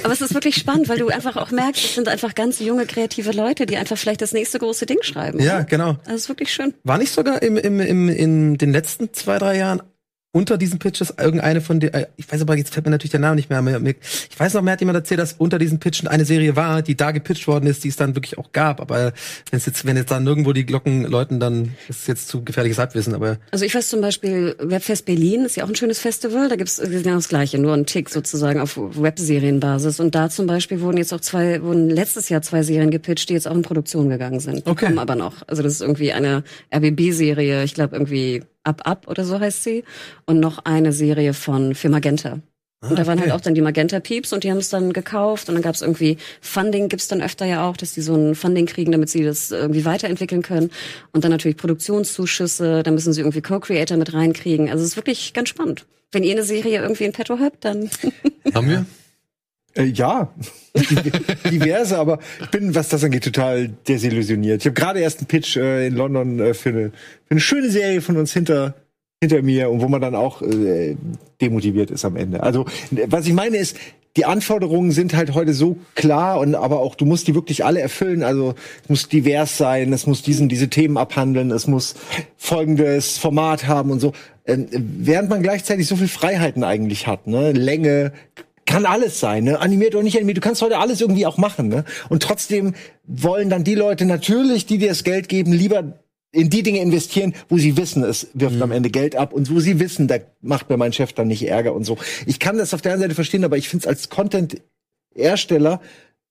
[0.04, 2.86] Aber es ist wirklich spannend, weil du einfach auch merkst, es sind einfach ganz junge,
[2.86, 5.40] kreative Leute, die einfach vielleicht das nächste große Ding schreiben.
[5.40, 5.66] Ja, ne?
[5.68, 5.98] genau.
[6.04, 6.76] Also es ist wirklich schön.
[6.84, 9.82] War nicht sogar im, im, im, in den letzten zwei, drei Jahren
[10.36, 13.22] unter diesen Pitches irgendeine von den, äh, ich weiß aber, jetzt fällt mir natürlich der
[13.22, 13.96] Name nicht mehr, mir-
[14.30, 16.96] ich weiß noch, mir hat jemand erzählt, dass unter diesen Pitchen eine Serie war, die
[16.98, 19.14] da gepitcht worden ist, die es dann wirklich auch gab, aber
[19.50, 22.44] wenn es jetzt, wenn jetzt dann nirgendwo die Glocken läuten, dann ist es jetzt zu
[22.44, 26.00] gefährliches Halbwissen, aber Also ich weiß zum Beispiel, Webfest Berlin ist ja auch ein schönes
[26.00, 26.50] Festival.
[26.50, 30.00] Da gibt's genau das Gleiche, nur ein Tick sozusagen auf Webserienbasis.
[30.02, 33.34] Und da zum Beispiel wurden jetzt auch zwei, wurden letztes Jahr zwei Serien gepitcht, die
[33.34, 34.66] jetzt auch in Produktion gegangen sind.
[34.66, 34.88] Die Okay.
[34.88, 35.48] kommen aber noch.
[35.48, 36.44] Also das ist irgendwie eine
[36.74, 39.84] RBB-Serie, ich glaube irgendwie Up Up oder so heißt sie.
[40.26, 42.40] Und noch eine Serie von für Magenta.
[42.90, 43.30] Und da waren okay.
[43.30, 46.18] halt auch dann die Magenta-Peeps und die haben es dann gekauft und dann gab's irgendwie
[46.42, 49.52] Funding, gibt's dann öfter ja auch, dass die so ein Funding kriegen, damit sie das
[49.52, 50.72] irgendwie weiterentwickeln können.
[51.12, 54.70] Und dann natürlich Produktionszuschüsse, da müssen sie irgendwie Co-Creator mit reinkriegen.
[54.70, 55.86] Also es ist wirklich ganz spannend.
[56.12, 57.90] Wenn ihr eine Serie irgendwie in petto habt, dann
[58.54, 58.86] Haben wir?
[59.76, 60.34] Äh, ja,
[61.52, 64.62] diverse, aber ich bin, was das angeht, total desillusioniert.
[64.62, 67.70] Ich habe gerade erst einen Pitch äh, in London äh, für, eine, für eine schöne
[67.70, 68.76] Serie von uns hinter
[69.22, 70.96] hinter mir und wo man dann auch äh,
[71.42, 72.44] demotiviert ist am Ende.
[72.44, 72.66] Also
[73.08, 73.78] was ich meine ist,
[74.18, 77.82] die Anforderungen sind halt heute so klar und aber auch du musst die wirklich alle
[77.82, 78.24] erfüllen.
[78.24, 81.96] Also es muss divers sein, es muss diesen diese Themen abhandeln, es muss
[82.38, 84.14] folgendes Format haben und so.
[84.46, 88.14] Ähm, während man gleichzeitig so viel Freiheiten eigentlich hat, ne, Länge,
[88.66, 89.60] kann alles sein, ne?
[89.60, 90.38] Animiert oder nicht animiert.
[90.38, 91.86] Du kannst heute alles irgendwie auch machen, ne?
[92.10, 92.74] Und trotzdem
[93.04, 96.00] wollen dann die Leute natürlich, die dir das Geld geben, lieber
[96.32, 99.60] in die Dinge investieren, wo sie wissen, es wirft am Ende Geld ab und wo
[99.60, 101.98] sie wissen, da macht mir mein Chef dann nicht Ärger und so.
[102.26, 105.80] Ich kann das auf der einen Seite verstehen, aber ich finde es als Content-Ersteller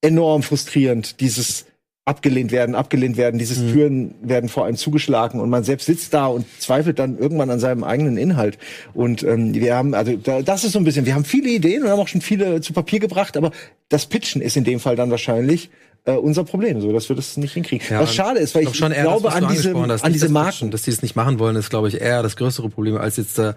[0.02, 1.64] enorm frustrierend, dieses
[2.06, 6.26] abgelehnt werden, abgelehnt werden, dieses Türen werden vor einem zugeschlagen und man selbst sitzt da
[6.26, 8.58] und zweifelt dann irgendwann an seinem eigenen Inhalt.
[8.92, 11.82] Und ähm, wir haben, also da, das ist so ein bisschen, wir haben viele Ideen
[11.82, 13.52] und haben auch schon viele zu Papier gebracht, aber
[13.88, 15.70] das Pitchen ist in dem Fall dann wahrscheinlich
[16.06, 17.86] äh, unser Problem, so dass wir das nicht hinkriegen.
[17.88, 20.70] Ja, Was schade ist, weil ich, glaube das, an diese, an diese Marken.
[20.70, 23.38] Dass die es nicht machen wollen, ist, glaube ich, eher das größere Problem, als jetzt
[23.38, 23.54] da,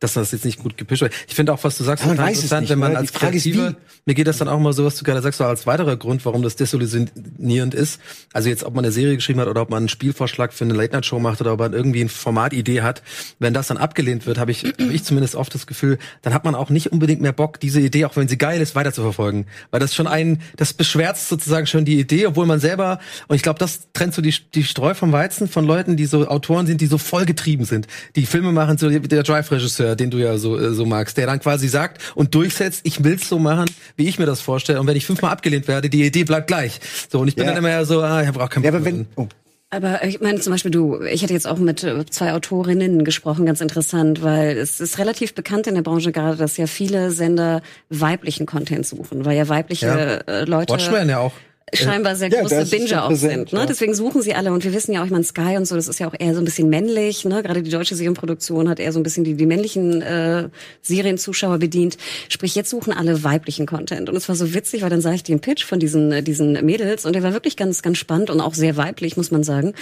[0.00, 1.14] dass das jetzt nicht gut gepischt wird.
[1.26, 2.98] Ich finde auch, was du sagst, Ja, total interessant, nicht, wenn man ne?
[2.98, 5.96] als Kreative, mir geht das dann auch mal so, was du gerade sagst, als weiterer
[5.96, 8.00] Grund, warum das desillusionierend ist.
[8.32, 10.74] Also jetzt, ob man eine Serie geschrieben hat oder ob man einen Spielvorschlag für eine
[10.74, 13.02] Late-Night-Show macht oder ob man irgendwie eine Formatidee hat,
[13.38, 16.44] wenn das dann abgelehnt wird, habe ich, hab ich zumindest oft das Gefühl, dann hat
[16.44, 19.46] man auch nicht unbedingt mehr Bock, diese Idee, auch wenn sie geil ist, weiterzuverfolgen.
[19.70, 23.42] Weil das schon ein, das beschwärzt sozusagen schon die Idee, obwohl man selber, und ich
[23.42, 26.82] glaube, das trennt so die, die Streu vom Weizen von Leuten, die so Autoren sind,
[26.82, 27.86] die so voll getrieben sind.
[28.14, 31.40] Die Filme machen, so der Drive-Regisseur, den du ja so, äh, so magst, der dann
[31.40, 34.80] quasi sagt und durchsetzt, ich will's so machen, wie ich mir das vorstelle.
[34.80, 36.78] Und wenn ich fünfmal abgelehnt werde, die Idee bleibt gleich.
[37.10, 37.54] So, und ich bin Ja.
[37.54, 38.80] dann immer so, ah, ich habe auch keinen Ja, Bock.
[38.80, 39.26] aber wenn, oh,
[39.70, 43.46] Aber ich meine zum Beispiel du, ich hatte jetzt auch mit äh, zwei Autorinnen gesprochen,
[43.46, 47.62] ganz interessant, weil es ist relativ bekannt in der Branche gerade, dass ja viele Sender
[47.90, 49.96] weiblichen Content suchen, weil ja weibliche Ja.
[50.32, 51.32] äh, Leute Watchmen ja auch.
[51.74, 53.52] Scheinbar sehr Ja, große Binger auch sind.
[53.52, 53.60] Ne?
[53.60, 53.66] ja.
[53.66, 55.88] Deswegen suchen sie alle und wir wissen ja auch, ich meine Sky und so, das
[55.88, 57.24] ist ja auch eher so ein bisschen männlich.
[57.24, 57.42] Ne?
[57.42, 60.48] Gerade die deutsche Serienproduktion hat eher so ein bisschen die, die männlichen äh,
[60.82, 61.96] Serienzuschauer bedient.
[62.28, 64.08] Sprich, jetzt suchen alle weiblichen Content.
[64.08, 66.52] Und es war so witzig, weil dann sah ich den Pitch von diesen, äh, diesen
[66.64, 69.74] Mädels und der war wirklich ganz, ganz spannend und auch sehr weiblich, muss man sagen.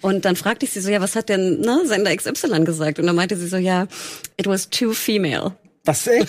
[0.00, 3.00] Und dann fragte ich sie so, ja, was hat denn ne, Sender XY gesagt?
[3.00, 3.88] Und dann meinte sie so, ja,
[4.36, 5.52] it was too female.
[5.84, 6.22] Was, ey?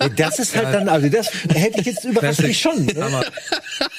[0.00, 2.84] Ey, Das ist halt dann, also das hätte ich jetzt überrascht mich schon.
[2.86, 3.22] Ne?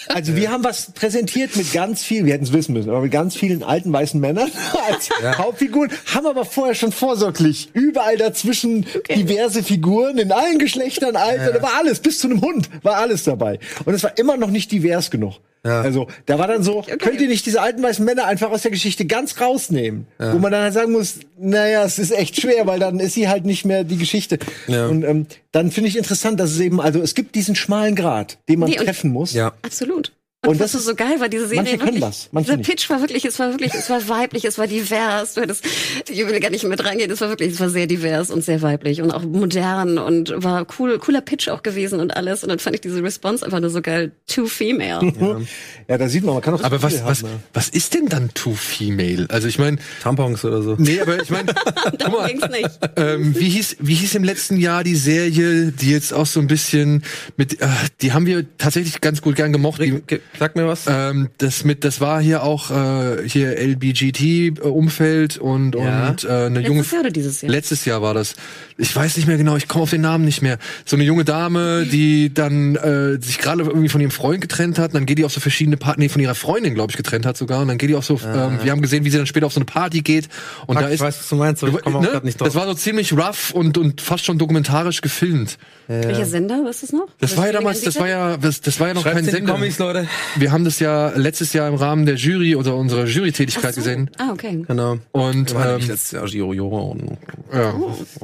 [0.09, 3.11] Also wir haben was präsentiert mit ganz viel, wir hätten es wissen müssen, aber mit
[3.13, 4.51] ganz vielen alten weißen Männern
[4.89, 11.53] als Hauptfiguren, haben aber vorher schon vorsorglich überall dazwischen diverse Figuren in allen Geschlechtern, Alter,
[11.53, 13.59] da war alles, bis zu einem Hund war alles dabei.
[13.85, 15.35] Und es war immer noch nicht divers genug.
[15.63, 18.69] Also da war dann so, könnt ihr nicht diese alten weißen Männer einfach aus der
[18.69, 22.79] Geschichte ganz rausnehmen, wo man dann halt sagen muss, naja, es ist echt schwer, weil
[22.79, 24.24] dann ist sie halt nicht mehr die Geschichte.
[24.67, 24.87] Ja.
[24.87, 28.37] Und ähm, dann finde ich interessant, dass es eben, also es gibt diesen schmalen Grat,
[28.49, 29.33] den man Nee, treffen muss.
[29.33, 29.53] Ja.
[29.61, 30.11] Absolut.
[30.47, 32.57] Und das das ist so geil, weil diese Serie manche können wirklich, das, manche dieser
[32.57, 32.69] nicht.
[32.69, 35.37] Pitch war wirklich, es war wirklich, es war weiblich, es war divers.
[35.37, 35.65] Hattest,
[36.09, 38.61] ich will gar nicht mit reingehen, es war wirklich, es war sehr divers und sehr
[38.61, 42.43] weiblich und auch modern und war cool, cooler Pitch auch gewesen und alles.
[42.43, 45.45] Und dann fand ich diese Response einfach nur so geil, too female.
[45.87, 47.39] Ja, da sieht man, man kann auch Aber was, viel was, haben, ne?
[47.53, 49.27] was ist denn dann Too Female?
[49.29, 50.75] Also ich meine, Tampons oder so.
[50.79, 51.53] nee, aber ich meine,
[51.99, 52.69] Darum ging's nicht.
[52.95, 56.47] ähm, wie hieß, wie hieß im letzten Jahr die Serie, die jetzt auch so ein
[56.47, 57.03] bisschen
[57.37, 57.67] mit, äh,
[58.01, 59.79] die haben wir tatsächlich ganz gut gern gemocht.
[59.79, 60.01] Die,
[60.39, 60.85] Sag mir was.
[60.87, 66.09] ähm, das mit, das war hier auch äh, hier LBGT-Umfeld und Ja.
[66.09, 67.51] und äh, eine junge Letztes Jahr oder dieses Jahr?
[67.51, 68.35] Letztes Jahr war das.
[68.77, 70.57] Ich weiß nicht mehr genau, ich komme auf den Namen nicht mehr.
[70.85, 74.93] So eine junge Dame, die dann äh, sich gerade irgendwie von ihrem Freund getrennt hat,
[74.93, 77.37] dann geht die auf so verschiedene Party, nee, von ihrer Freundin, glaube ich, getrennt hat
[77.37, 77.61] sogar.
[77.61, 79.53] Und dann geht die auf so, ähm, wir haben gesehen, wie sie dann später auf
[79.53, 80.27] so eine Party geht.
[80.67, 82.09] Und Fuck, da ich ist, weiß, was du meinst, aber ich komme auch ne?
[82.09, 82.47] grad nicht drauf.
[82.47, 85.57] Das war so ziemlich rough und, und fast schon dokumentarisch gefilmt.
[85.87, 87.07] Welcher Sender, was ist das noch?
[87.19, 89.21] Das Was war ja für damals, das war ja, das, das war ja noch Schreibt's
[89.23, 89.53] kein Sender.
[89.53, 90.07] Comics, Leute.
[90.35, 93.81] Wir haben das ja letztes Jahr im Rahmen der Jury oder unserer Jurytätigkeit so.
[93.81, 94.09] gesehen.
[94.17, 94.63] Ah, okay.
[94.67, 94.97] Genau.
[95.11, 96.91] Und Wir waren ähm, letztes Jahr Giro Juro.
[96.91, 97.17] und-
[97.53, 97.73] ja,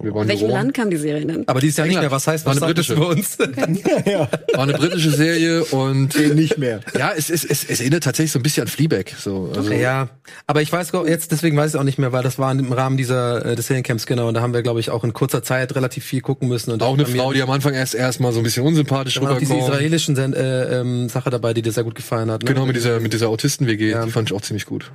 [0.01, 0.49] wir waren In welchem Juroren.
[0.65, 1.47] Land kam die Serie denn?
[1.47, 2.11] Aber die ist ja nicht mehr.
[2.11, 2.93] Was heißt, War was eine das britische.
[3.01, 3.37] über uns?
[4.05, 6.79] ja, War eine britische Serie und nee, nicht mehr.
[6.97, 9.11] ja, es, es, es, es erinnert tatsächlich so ein bisschen an Fleabag.
[9.19, 10.09] So, also, Ja,
[10.47, 12.97] aber ich weiß jetzt, deswegen weiß ich auch nicht mehr, weil das war im Rahmen
[12.97, 15.75] dieser äh, des Seriencamps genau und da haben wir, glaube ich, auch in kurzer Zeit
[15.75, 16.71] relativ viel gucken müssen.
[16.71, 19.33] Und Auch eine Frau, die am Anfang erst erstmal so ein bisschen unsympathisch da war
[19.33, 22.43] auch diese israelischen äh, ähm, Sache dabei, die dir sehr gut gefallen hat.
[22.43, 22.53] Ne?
[22.53, 24.05] Genau, mit dieser, mit dieser Autisten-WG, Ja.
[24.05, 24.91] die fand ich auch ziemlich gut.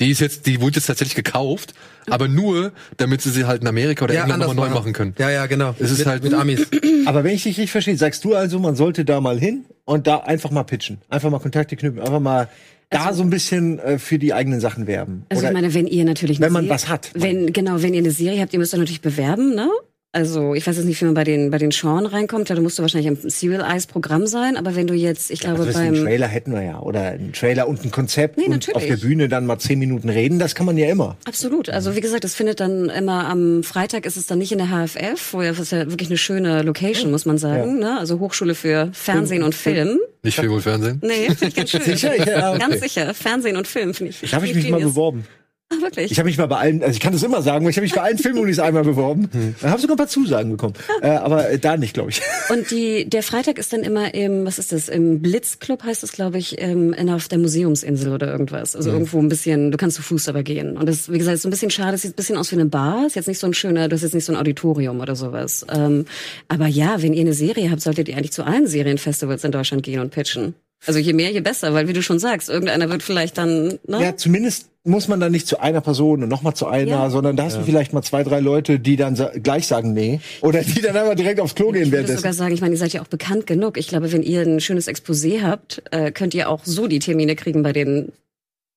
[0.00, 1.74] Die ist jetzt, die wurde jetzt tatsächlich gekauft,
[2.08, 5.14] aber nur, damit sie sie halt in Amerika oder ja, England nochmal neu machen können.
[5.18, 5.74] Ja, ja, genau.
[5.78, 6.66] Es ist mit, halt- mit Amis.
[7.04, 10.06] Aber wenn ich dich richtig verstehe, sagst du also, man sollte da mal hin und
[10.06, 10.98] da einfach mal pitchen.
[11.10, 12.48] Einfach mal Kontakte knüpfen, einfach mal
[12.88, 15.24] da so ein bisschen äh, für die eigenen Sachen werben.
[15.28, 17.10] Also Oder ich meine, wenn ihr natürlich wenn man Serie- was hat.
[17.14, 19.68] Wenn genau, wenn ihr eine Serie habt, ihr müsst euch natürlich bewerben, ne?
[20.14, 22.78] Also ich weiß jetzt nicht, wie man bei den bei den Sean reinkommt, da musst
[22.78, 25.94] du wahrscheinlich im Serial Eyes Programm sein, aber wenn du jetzt, ich glaube also beim
[25.94, 26.80] Trailer hätten wir ja.
[26.80, 28.76] Oder ein Trailer und ein Konzept Nee, und natürlich.
[28.76, 31.16] auf der Bühne dann mal zehn Minuten reden, das kann man ja immer.
[31.24, 31.70] Absolut.
[31.70, 34.68] Also wie gesagt, das findet dann immer am Freitag ist es dann nicht in der
[34.68, 37.78] HFF, wo ja, das ist ja wirklich eine schöne Location, muss man sagen.
[37.78, 37.98] Ne?
[37.98, 39.98] Also Hochschule für Fernsehen und Film.
[40.22, 41.00] Nicht viel wohl Fernsehen.
[41.02, 41.80] Nee, finde ich ganz schön.
[41.84, 42.14] Sicher?
[42.16, 42.58] Ich, ja, okay.
[42.58, 43.14] Ganz sicher.
[43.14, 44.30] Fernsehen und Film finde ich.
[44.30, 45.24] Da habe ich mich mal beworben.
[45.72, 46.12] Ah, wirklich.
[46.12, 47.84] Ich habe mich mal bei allen, also ich kann das immer sagen, weil ich habe
[47.84, 49.28] mich bei allen Filmunis einmal beworben.
[49.60, 50.74] Da habe sogar ein paar Zusagen bekommen.
[51.00, 52.20] Äh, aber äh, da nicht, glaube ich.
[52.50, 56.12] Und die, der Freitag ist dann immer im, was ist das, im Blitzclub heißt es,
[56.12, 58.76] glaube ich, ähm, in, auf der Museumsinsel oder irgendwas.
[58.76, 60.76] Also irgendwo ein bisschen, du kannst zu Fuß aber gehen.
[60.76, 62.56] Und das, wie gesagt, ist so ein bisschen schade, es sieht ein bisschen aus wie
[62.56, 65.00] eine Bar, ist jetzt nicht so ein schöner, du hast jetzt nicht so ein Auditorium
[65.00, 65.66] oder sowas.
[65.72, 66.06] Ähm,
[66.48, 69.82] aber ja, wenn ihr eine Serie habt, solltet ihr eigentlich zu allen Serienfestivals in Deutschland
[69.82, 70.54] gehen und pitchen.
[70.86, 74.00] Also je mehr, je besser, weil wie du schon sagst, irgendeiner wird vielleicht dann, ne?
[74.02, 77.10] Ja, zumindest muss man dann nicht zu einer Person und nochmal zu einer, Ja.
[77.10, 80.18] sondern da hast du vielleicht mal zwei, drei Leute, die dann sa gleich sagen nee.
[80.40, 82.78] Oder die dann aber direkt aufs Klo gehen Ich würde sogar sagen, ich meine, ihr
[82.78, 83.78] seid ja auch bekannt genug.
[83.78, 87.36] Ich glaube, wenn ihr ein schönes Exposé habt, äh, könnt ihr auch so die Termine
[87.36, 88.10] kriegen bei den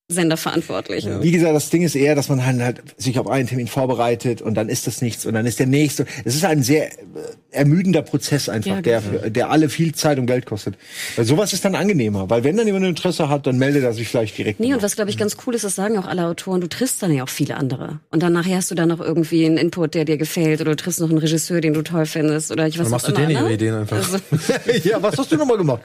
[0.08, 1.24] Senderverantwortlichen.
[1.24, 4.40] Wie gesagt, das Ding ist eher, dass man halt, halt sich auf einen Termin vorbereitet
[4.40, 6.06] und dann ist das nichts und dann ist der nächste.
[6.24, 6.96] Es ist ein sehr äh,
[7.50, 9.30] ermüdender Prozess einfach, Ja, der, genau.
[9.30, 10.76] der alle viel Zeit und Geld kostet.
[11.16, 14.08] Weil sowas ist dann angenehmer, weil wenn dann jemand Interesse hat, dann meldet er sich
[14.08, 14.60] vielleicht direkt.
[14.60, 17.02] Nee, und was glaube ich ganz cool ist, das sagen auch alle Autoren, du triffst
[17.02, 18.00] dann ja auch viele andere.
[18.12, 20.76] Und dann nachher hast du dann noch irgendwie einen Input, der dir gefällt, oder du
[20.76, 23.22] triffst noch einen Regisseur, den du toll findest, oder ich weiß Dann machst du immer,
[23.22, 23.40] denen ne?
[23.40, 23.98] ihre Ideen einfach.
[23.98, 24.20] Also,
[24.84, 25.82] ja, was hast du nochmal gemacht?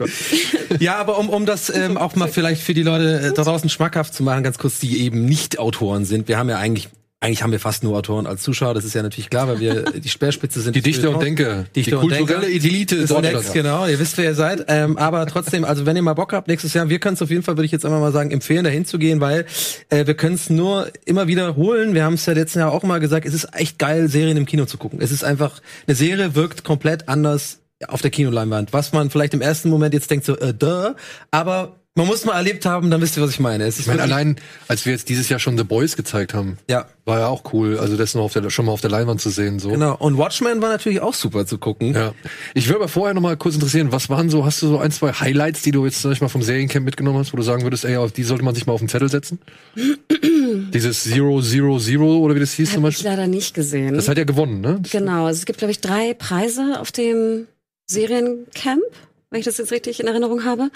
[0.78, 3.70] Ja, aber um, um das ähm, auch mal vielleicht für die Leute äh, da draußen
[3.70, 6.28] schmackhaft zu machen, ganz kurz, die eben nicht Autoren sind.
[6.28, 6.88] Wir haben ja eigentlich,
[7.20, 9.82] eigentlich haben wir fast nur Autoren als Zuschauer, das ist ja natürlich klar, weil wir
[10.00, 10.76] die Speerspitze sind.
[10.76, 11.64] Die Dichter und Denker.
[11.74, 12.66] Dichter die und kulturelle Denker.
[12.66, 13.10] Elite Ist.
[13.10, 14.64] Next, genau, ihr wisst, wer ihr seid.
[14.68, 17.30] Ähm, aber trotzdem, also wenn ihr mal Bock habt, nächstes Jahr, wir können es auf
[17.30, 19.46] jeden Fall, würde ich jetzt einmal mal sagen, empfehlen, da hinzugehen, weil
[19.88, 21.94] äh, wir können es nur immer wiederholen.
[21.94, 24.46] Wir haben es ja letzten Jahr auch mal gesagt, es ist echt geil, Serien im
[24.46, 25.00] Kino zu gucken.
[25.00, 28.72] Es ist einfach, eine Serie wirkt komplett anders auf der Kinoleinwand.
[28.72, 30.94] Was man vielleicht im ersten Moment jetzt denkt, so, äh, duh,
[31.30, 33.64] aber Man muss mal erlebt haben, dann wisst ihr, was ich meine.
[33.64, 34.36] Es ist Ich meine, allein,
[34.68, 37.78] als wir jetzt dieses Jahr schon The Boys gezeigt haben, ja, war ja auch cool.
[37.78, 39.58] Also das noch auf der, schon mal auf der Leinwand zu sehen.
[39.58, 39.70] So.
[39.70, 39.96] genau.
[39.96, 41.92] Und Watchmen war natürlich auch super zu gucken.
[41.92, 42.14] Ja.
[42.54, 44.92] Ich würde aber vorher noch mal kurz interessieren, was waren so, hast du so ein,
[44.92, 47.64] zwei Highlights, die du jetzt sag ich mal vom Seriencamp mitgenommen hast, wo du sagen
[47.64, 49.40] würdest, ey, auf die sollte man sich mal auf den Zettel setzen?
[50.72, 53.10] Dieses Zero Zero Zero oder wie das hieß zum Habe ich Beispiel?
[53.10, 53.94] leider nicht gesehen.
[53.94, 54.78] Das hat ja gewonnen, ne?
[54.80, 57.46] Das- Genau, also es gibt, glaube ich, drei Preise auf dem
[57.86, 58.82] Seriencamp,
[59.30, 60.70] wenn ich das jetzt richtig in Erinnerung habe.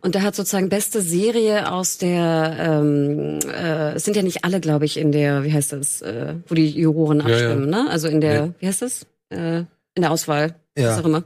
[0.00, 4.60] Und da hat sozusagen beste Serie aus der, ähm, äh, es sind ja nicht alle,
[4.60, 7.34] glaube ich, in der, wie heißt das, äh, wo die Juroren Ja, ja.
[7.34, 7.86] abstimmen, ne?
[7.90, 8.52] Also in der, Nee.
[8.60, 9.06] wie heißt das?
[9.30, 10.54] Äh, in der Auswahl.
[10.78, 10.92] Ja.
[10.92, 11.24] Was auch immer.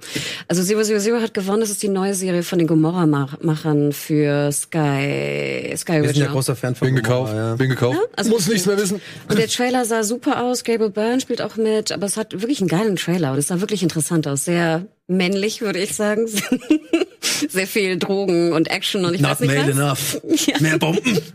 [0.48, 1.60] Also Zero Zero Zero hat gewonnen.
[1.60, 6.28] Das ist die neue Serie von den Gomorra-Machern für Sky, Sky Wir sind ja Original.
[6.32, 7.56] großer Fan von Bin gekauft, Gomorrah, ja.
[7.56, 7.98] bin gekauft.
[8.16, 9.00] also Muss nichts mehr wissen.
[9.28, 10.64] Und der Trailer sah super aus.
[10.64, 13.60] Gabriel Byrne spielt auch mit, aber es hat wirklich einen geilen Trailer und es sah
[13.60, 14.44] wirklich interessant aus.
[14.46, 16.26] Sehr männlich, würde ich sagen.
[17.48, 20.14] Sehr viel Drogen und Action und ich Not weiß nicht male was.
[20.14, 20.46] enough.
[20.46, 20.60] Ja.
[20.60, 21.18] Mehr Bomben.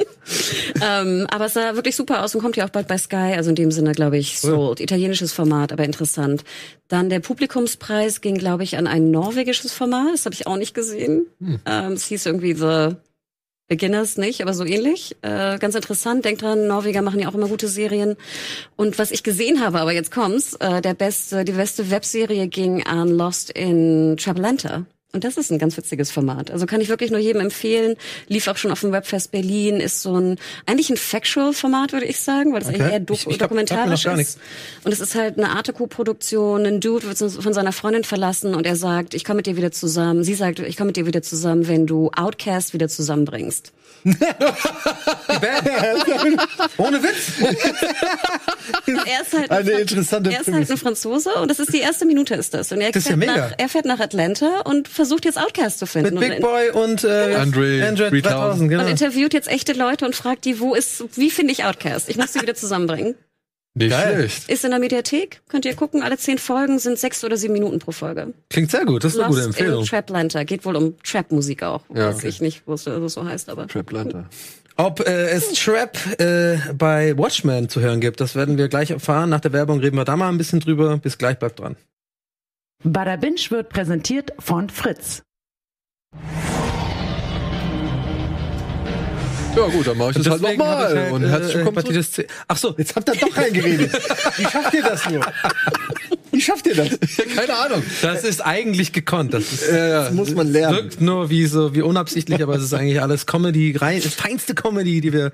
[0.82, 3.34] Ähm, aber es sah wirklich super aus und kommt ja auch bald bei Sky.
[3.36, 4.80] Also in dem Sinne, glaube ich, sold.
[4.80, 6.44] Italienisches Format, aber interessant.
[6.88, 10.14] Dann der Publikumspreis ging, glaube ich, an ein norwegisches Format.
[10.14, 11.26] Das habe ich auch nicht gesehen.
[11.66, 12.90] Ähm, es hieß irgendwie The
[13.70, 15.16] Beginners nicht, aber so ähnlich.
[15.22, 16.26] Äh, ganz interessant.
[16.26, 18.18] Denkt dran, Norweger machen ja auch immer gute Serien.
[18.76, 22.84] Und was ich gesehen habe, aber jetzt kommt's, äh, der beste, die beste Webserie ging
[22.84, 24.86] an Lost in Travelanta.
[25.12, 26.52] Und das ist ein ganz witziges Format.
[26.52, 27.96] Also kann ich wirklich nur jedem empfehlen.
[28.28, 29.78] Lief auch schon auf dem Webfest Berlin.
[29.80, 32.78] Ist so ein, eigentlich ein Factual-Format, würde ich sagen, weil das Okay.
[32.80, 34.38] eigentlich eher do Ich- ich glaub, dokumentarisch ist.
[34.84, 36.64] Und es ist halt eine Arteco-Produktion.
[36.66, 39.72] Ein Dude wird von seiner Freundin verlassen und er sagt, ich komme mit dir wieder
[39.72, 40.24] zusammen.
[40.24, 43.72] Sie sagt, ich komme mit dir wieder zusammen, wenn du Outcast wieder zusammenbringst.
[46.78, 47.32] Ohne Witz.
[48.88, 51.80] Er ist halt Eine Fran- interessante Er ist halt ein Franzose und das ist die
[51.80, 52.72] erste Minute ist das.
[52.72, 53.36] Und er, Das ist ja fährt, mega.
[53.50, 56.16] nach, er fährt nach Atlanta und versucht jetzt Outcast zu finden.
[56.16, 58.84] Mit und, Big Boy und äh, Andre Andre 3000, 3000, genau.
[58.84, 62.10] und interviewt jetzt echte Leute und fragt die, wo ist, wie finde ich Outcast?
[62.10, 63.16] Ich muss sie wieder zusammenbringen.
[63.76, 64.16] Nicht Geil.
[64.18, 64.50] schlecht.
[64.50, 66.04] Ist in der Mediathek, könnt ihr gucken.
[66.04, 68.34] Alle zehn Folgen sind sechs oder sieben Minuten pro Folge.
[68.50, 69.82] Klingt sehr gut, das ist eine gute Lost Empfehlung.
[69.84, 70.44] in Traplanta.
[70.44, 71.84] Geht wohl um Trap-Musik auch.
[71.94, 72.28] Ja, Weiß okay.
[72.28, 73.68] ich nicht, wo es so heißt, aber.
[73.68, 74.30] Trap Lanta.
[74.76, 79.30] Ob äh, es Trap äh, bei Watchmen zu hören gibt, das werden wir gleich erfahren.
[79.30, 80.98] Nach der Werbung reden wir da mal ein bisschen drüber.
[80.98, 81.78] Bis gleich, bleibt dran.
[82.84, 85.24] Bada Binge wird präsentiert von Fritz.
[89.56, 90.96] Ja gut, dann mache ich das halt nochmal.
[90.96, 91.78] halt, und äh, herzlich willkommen.
[91.78, 92.28] Hepatitis C.
[92.48, 93.92] Ach so, Jetzt habt ihr doch reingeredet.
[94.38, 95.22] Wie schafft ihr das nur?
[96.32, 96.90] Wie schafft ihr das?
[97.36, 97.84] Keine Ahnung.
[98.02, 99.34] das ist eigentlich gekonnt.
[99.34, 100.78] Das ist, Das muss man lernen.
[100.78, 105.02] wirkt nur wie so wie unabsichtlich, aber es ist eigentlich alles Comedy, rein, feinste Comedy,
[105.02, 105.34] die wir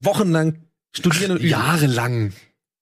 [0.00, 0.58] wochenlang
[0.94, 1.48] studieren und üben.
[1.48, 2.32] Jahrelang.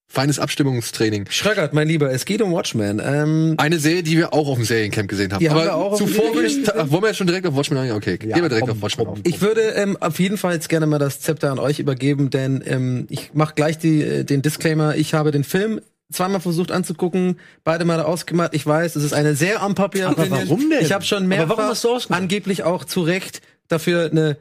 [0.08, 1.26] Feines Abstimmungstraining.
[1.30, 3.02] Schröckert, mein Lieber, es geht um Watchmen.
[3.04, 5.40] Ähm, Eine Serie, die wir auch auf dem Seriencamp gesehen haben.
[5.40, 7.78] Die haben Aber wir auch zuvor würde ich, wollen wir jetzt schon direkt auf Watchmen
[7.78, 7.96] eingehen?
[7.96, 9.18] Okay, gehen wir direkt komm, auf Watchmen auf.
[9.24, 12.62] Ich würde ähm, auf jeden Fall jetzt gerne mal das Zepter an euch übergeben, denn
[12.66, 14.94] ähm, ich mache gleich die, äh, den Disclaimer.
[14.96, 15.80] Ich habe den Film
[16.12, 18.54] zweimal versucht anzugucken, beide Male ausgemacht.
[18.54, 20.48] Ich weiß, es ist eine sehr unpopular Aber Opinion.
[20.48, 20.82] warum denn?
[20.82, 22.22] Ich habe schon mehrfach warum hast du ausgemacht?
[22.22, 24.36] angeblich auch zu Recht dafür eine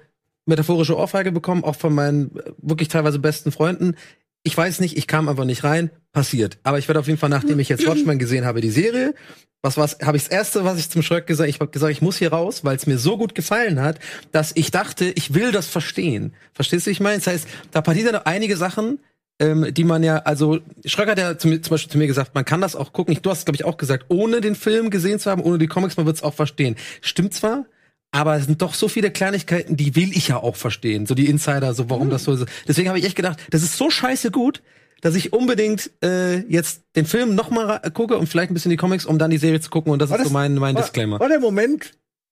[0.45, 3.95] metaphorische Ohrfeige bekommen, auch von meinen äh, wirklich teilweise besten Freunden.
[4.45, 5.89] Ich weiß nicht, ich kam einfach nicht rein.
[6.13, 6.59] Passiert.
[6.63, 9.13] Aber ich werde auf jeden Fall, nachdem ich jetzt Watchmen gesehen habe, die Serie,
[9.61, 12.01] was was habe ich das erste, was ich zum Schröck gesagt, ich habe gesagt, ich
[12.01, 13.99] muss hier raus, weil es mir so gut gefallen hat,
[14.31, 16.33] dass ich dachte, ich will das verstehen.
[16.53, 17.17] Verstehst du, wie ich meine?
[17.17, 18.99] Das heißt, da passieren noch einige Sachen,
[19.39, 22.45] ähm, die man ja, also Schröck hat ja zum, zum Beispiel zu mir gesagt, man
[22.45, 23.11] kann das auch gucken.
[23.11, 25.67] Ich, du hast glaube ich auch gesagt, ohne den Film gesehen zu haben, ohne die
[25.67, 26.75] Comics, man wird es auch verstehen.
[27.01, 27.65] Stimmt zwar,
[28.15, 31.05] aber es sind doch so viele Kleinigkeiten, die will ich ja auch verstehen.
[31.05, 32.45] So die Insider, so warum das so ist.
[32.67, 34.61] Deswegen habe ich echt gedacht, das ist so scheiße gut,
[35.01, 38.69] dass ich unbedingt äh, jetzt den Film noch mal ra- gucke und vielleicht ein bisschen
[38.71, 39.91] die Comics, um dann die Serie zu gucken.
[39.91, 41.19] Und das War ist so das- mein, mein war, Disclaimer.
[41.19, 41.91] War der Moment,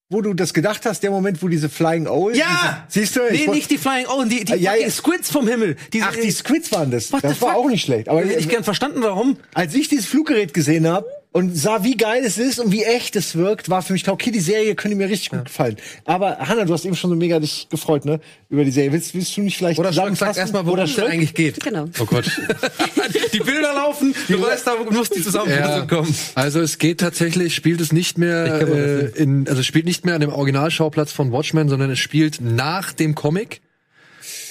[0.09, 2.37] wo du das gedacht hast, der Moment, wo diese Flying Owls.
[2.37, 2.85] Ja!
[2.87, 3.21] Diese, siehst du?
[3.29, 4.89] ich Nee, nicht die Flying Owen, die, die Ja, ja.
[4.89, 5.75] Squids vom Himmel.
[5.91, 7.09] Diese, Ach, die Squids waren das.
[7.09, 7.55] Das war fuck?
[7.55, 8.07] auch nicht schlecht.
[8.09, 9.37] Aber Hätte ich gern verstanden, warum.
[9.53, 13.15] als ich dieses Fluggerät gesehen habe und sah, wie geil es ist und wie echt
[13.15, 15.77] es wirkt, war für mich klar, okay, die Serie könnte mir richtig gut gefallen.
[16.05, 18.19] Aber Hanna, du hast eben schon so mega dich gefreut, ne,
[18.49, 18.93] über die Serie.
[18.93, 21.59] Willst, willst du nicht vielleicht Oder Schröck sagt erstmal, worum es eigentlich geht.
[21.59, 21.85] Genau.
[21.99, 22.25] Oh Gott.
[23.33, 26.15] die Bilder laufen, du weißt, da muss die Zusammenfassung kommen.
[26.35, 30.15] Also es geht tatsächlich, spielt es nicht mehr äh, in, also es spielt nicht mehr
[30.15, 33.61] an dem Originalschauplatz von Watchmen, sondern es spielt nach dem Comic.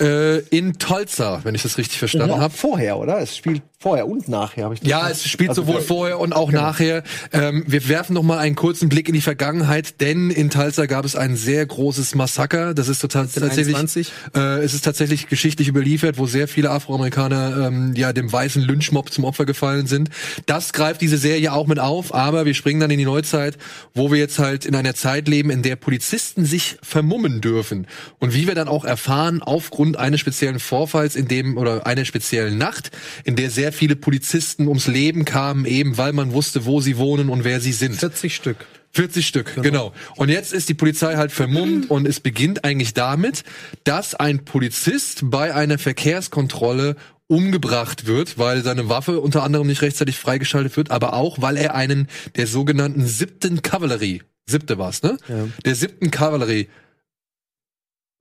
[0.03, 2.55] Äh, in Tulsa, wenn ich das richtig verstanden Ja, habe.
[2.55, 3.21] vorher, oder?
[3.21, 5.17] Es spielt vorher und nachher, habe ich das Ja, gesagt?
[5.17, 7.03] es spielt Also sowohl vorher und auch nachher.
[7.33, 11.05] Ähm, wir werfen noch mal einen kurzen Blick in die Vergangenheit, denn in Tulsa gab
[11.05, 12.75] es ein sehr großes Massaker.
[12.75, 14.13] Das ist total tatsächlich, 21?
[14.37, 19.13] äh, es ist tatsächlich geschichtlich überliefert, wo sehr viele Afroamerikaner ähm, ja dem weißen Lynchmob
[19.13, 20.11] zum Opfer gefallen sind.
[20.47, 23.57] Das greift diese Serie auch mit auf, aber wir springen dann in die Neuzeit,
[23.95, 27.87] wo wir jetzt halt in einer Zeit leben, in der Polizisten sich vermummen dürfen
[28.21, 32.59] und wie wir dann auch erfahren aufgrund eines speziellen Vorfalls, in dem oder einer speziellen
[32.59, 32.91] Nacht,
[33.25, 37.29] in der sehr viele Polizisten ums Leben kamen, eben weil man wusste, wo sie wohnen
[37.29, 37.97] und wer sie sind.
[37.97, 38.67] 40 Stück.
[38.95, 39.95] 40 Stück, genau.
[40.17, 43.43] Und jetzt ist die Polizei halt vermummt und es beginnt eigentlich damit,
[43.85, 50.19] dass ein Polizist bei einer Verkehrskontrolle umgebracht wird, weil seine Waffe unter anderem nicht rechtzeitig
[50.19, 55.17] freigeschaltet wird, aber auch, weil er einen der sogenannten siebten Kavallerie, siebte war's, ne?
[55.65, 56.69] Der siebten Kavallerie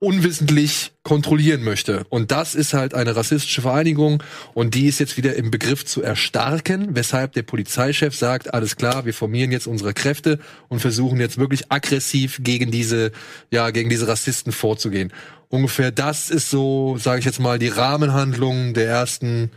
[0.02, 2.04] unwissentlich kontrollieren möchte.
[2.08, 4.20] Und das ist halt eine rassistische Vereinigung
[4.52, 9.04] und die ist jetzt wieder im Begriff zu erstarken, weshalb der Polizeichef sagt, alles klar,
[9.04, 13.12] wir formieren jetzt unsere Kräfte und versuchen jetzt wirklich aggressiv gegen diese,
[13.52, 15.12] ja, gegen diese Rassisten vorzugehen.
[15.48, 19.52] Ungefähr das ist so, sage ich jetzt mal, die Rahmenhandlung der ersten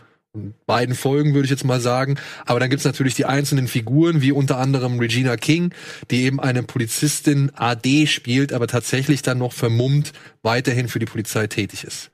[0.66, 2.16] beiden Folgen, würde ich jetzt mal sagen.
[2.46, 5.72] Aber dann gibt's natürlich die einzelnen Figuren, wie unter anderem Regina King,
[6.12, 10.14] die eben eine Polizistin AD spielt, aber tatsächlich dann noch vermummt
[10.44, 12.12] weiterhin für die Polizei tätig ist.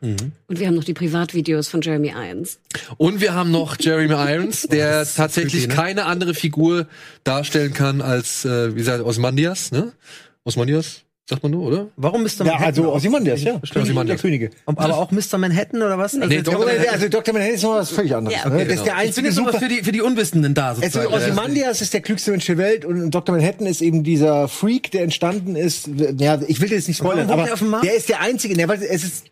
[0.47, 2.59] Und wir haben noch die Privatvideos von Jeremy Irons.
[2.97, 5.75] Und wir haben noch Jeremy Irons, der tatsächlich creepy, ne?
[5.75, 6.87] keine andere Figur
[7.23, 9.91] darstellen kann als, äh, wie gesagt, Osmandias, ne?
[10.43, 11.87] Osmandias, sagt man nur, oder?
[11.95, 12.29] Warum Mr.
[12.39, 12.65] Ja, Manhattan?
[12.67, 13.51] also Ozymandias, ja.
[13.53, 14.21] König der Ozymandias.
[14.21, 14.49] Könige.
[14.65, 15.37] Aber auch Mr.
[15.37, 16.15] Manhattan oder was?
[16.15, 16.53] Also, Nee, Dr.
[16.53, 16.93] Ja, aber, Manhattan.
[16.93, 17.33] also Dr.
[17.33, 18.37] Manhattan ist noch was völlig anderes.
[18.37, 18.55] Ja, ne?
[18.55, 18.95] okay, das ist genau.
[18.97, 19.59] der ich bin einzige aber super.
[19.65, 21.13] für die, für die Unwissenden da Also sozusagen.
[21.13, 23.35] Ozymandias ist der klügste Mensch der Welt und Dr.
[23.35, 25.89] Manhattan ist eben dieser Freak, der entstanden ist.
[26.17, 28.55] Ja, ich will dir jetzt nicht spoilern, aber der der ist der einzige.
[28.57, 29.25] Ne, weil es ist,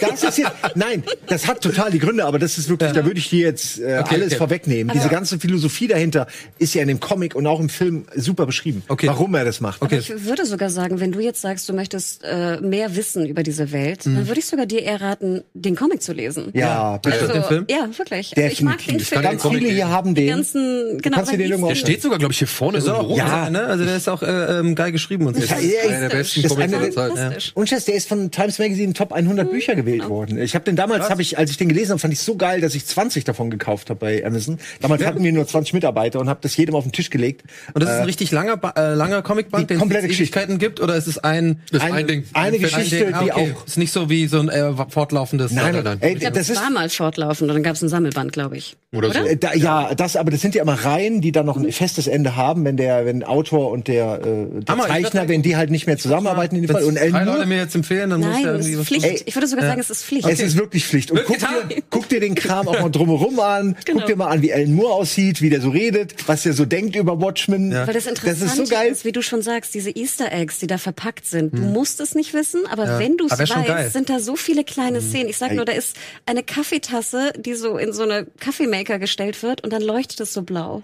[0.00, 3.18] das ist jetzt, nein, das hat total die Gründe, aber das ist wirklich, da würde
[3.18, 4.36] ich dir jetzt äh, alles okay.
[4.36, 4.92] vorwegnehmen.
[4.94, 6.26] Diese ganze Philosophie dahinter
[6.58, 9.06] ist ja in dem Comic und auch im Film super beschrieben, Okay.
[9.06, 9.80] warum er das macht.
[9.80, 13.42] Aber ich würde sogar sagen, wenn du jetzt sagst, du möchtest äh, mehr wissen über
[13.42, 16.50] diese Welt, dann würde ich sogar dir eher raten, den Comic zu lesen.
[16.54, 17.28] Ja, bitte.
[17.28, 17.64] den Film?
[17.70, 18.36] Ja, wirklich.
[18.36, 19.00] Also ich mag den.
[19.00, 19.22] Film.
[19.22, 20.28] Ganz viele hier haben den.
[20.28, 21.16] ganzen, genau.
[21.16, 23.16] kannst aber den irgendwo Der ist- steht sogar, glaube ich, hier vorne ist auch.
[23.16, 23.44] Ja.
[23.44, 23.64] ja, ne?
[23.64, 25.42] Also der ist auch äh, ähm, geil geschrieben und so.
[25.42, 25.56] Ja,
[25.88, 27.16] Einer der besten ist Comics der- Zeiten.
[27.16, 27.52] Fantastisch.
[27.54, 30.38] Und Chess, der ist von Times Magazine Top 100 Bücher gewählt worden.
[30.38, 32.60] Ich habe den damals, habe ich, als ich den gelesen habe, fand ich so geil,
[32.60, 34.58] dass ich 20 davon gekauft habe bei Amazon.
[34.80, 37.42] Damals hatten wir nur 20 Mitarbeiter und habe das jedem auf den Tisch gelegt.
[37.74, 41.06] Und das ist ein richtig langer, äh, langer Comicband, den es Ewigkeiten gibt, oder ist
[41.10, 42.24] es ein, Das ist Ein- ein Ding.
[42.32, 43.14] eine Ein Geschichte, Ding.
[43.14, 43.54] Ah, die okay.
[43.56, 45.52] auch- Ist nicht so wie so ein äh, fortlaufendes.
[45.52, 45.98] Nein, nein, nein.
[46.00, 48.76] Ey, das das ist war mal fortlaufend und dann gab es ein Sammelband, glaube ich.
[48.92, 49.18] Oder so.
[49.20, 52.06] Äh, Da, ja, das, aber das sind ja immer Reihen, die dann noch ein festes
[52.08, 55.56] Ende haben, wenn der, wenn Autor und der, äh, der Hammer, ich Zeichner, wenn die
[55.56, 56.82] halt nicht mehr zusammenarbeiten in dem Fall.
[56.84, 58.86] Und Wenn drei Leute mir jetzt empfehlen, dann muss Nein, ja es irgendwie ist was
[58.86, 59.04] Pflicht.
[59.06, 60.28] Ey, ich würde sogar sagen, es ist Pflicht.
[60.28, 61.10] es ist wirklich Pflicht.
[61.10, 61.54] Und Wird guck getan.
[61.68, 63.98] dir, guck dir den Kram auch mal drumherum an, Genau.
[64.00, 66.64] guck dir mal an, wie Alan Moore aussieht, wie der so redet, was der so
[66.64, 67.70] denkt über Watchmen.
[67.72, 68.94] Weil das Interessante das ist so geil.
[69.02, 71.52] wie du schon sagst, diese Easter Eggs, die da verpackt sind.
[71.54, 75.00] Du musst es nicht wissen, aber wenn du es weißt, sind da so viele kleine
[75.00, 75.28] Szenen.
[75.28, 75.96] Ich sag nur, da ist
[76.26, 80.42] eine Kaffeetasse, die so in so eine Kaffeemaker gestellt wird und dann leuchtet es so
[80.42, 80.82] blau.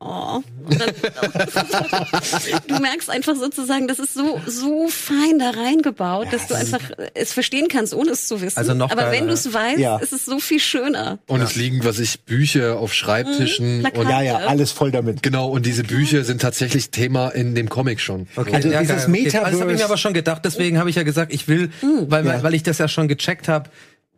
[0.00, 0.40] Oh.
[0.66, 0.90] Und dann,
[2.68, 6.80] du merkst einfach sozusagen, das ist so, so fein da reingebaut, dass du einfach
[7.14, 8.58] es verstehen kannst, ohne es zu wissen.
[8.58, 9.96] Also noch aber wenn du es weißt, Ja.
[9.98, 11.18] ist es so viel schöner.
[11.26, 13.80] Und es liegen, was ich, Bücher auf Schreibtischen.
[13.80, 14.00] Plakate.
[14.00, 15.22] und Ja, ja, alles voll damit.
[15.22, 18.26] Genau, und diese Bücher sind tatsächlich Thema in dem Comic schon.
[18.36, 20.96] Okay, Also ja, dieses Also das habe ich mir aber schon gedacht, deswegen habe ich
[20.96, 21.70] ja gesagt, ich will,
[22.08, 22.42] weil, Ja.
[22.42, 23.70] weil ich das ja schon gecheckt habe.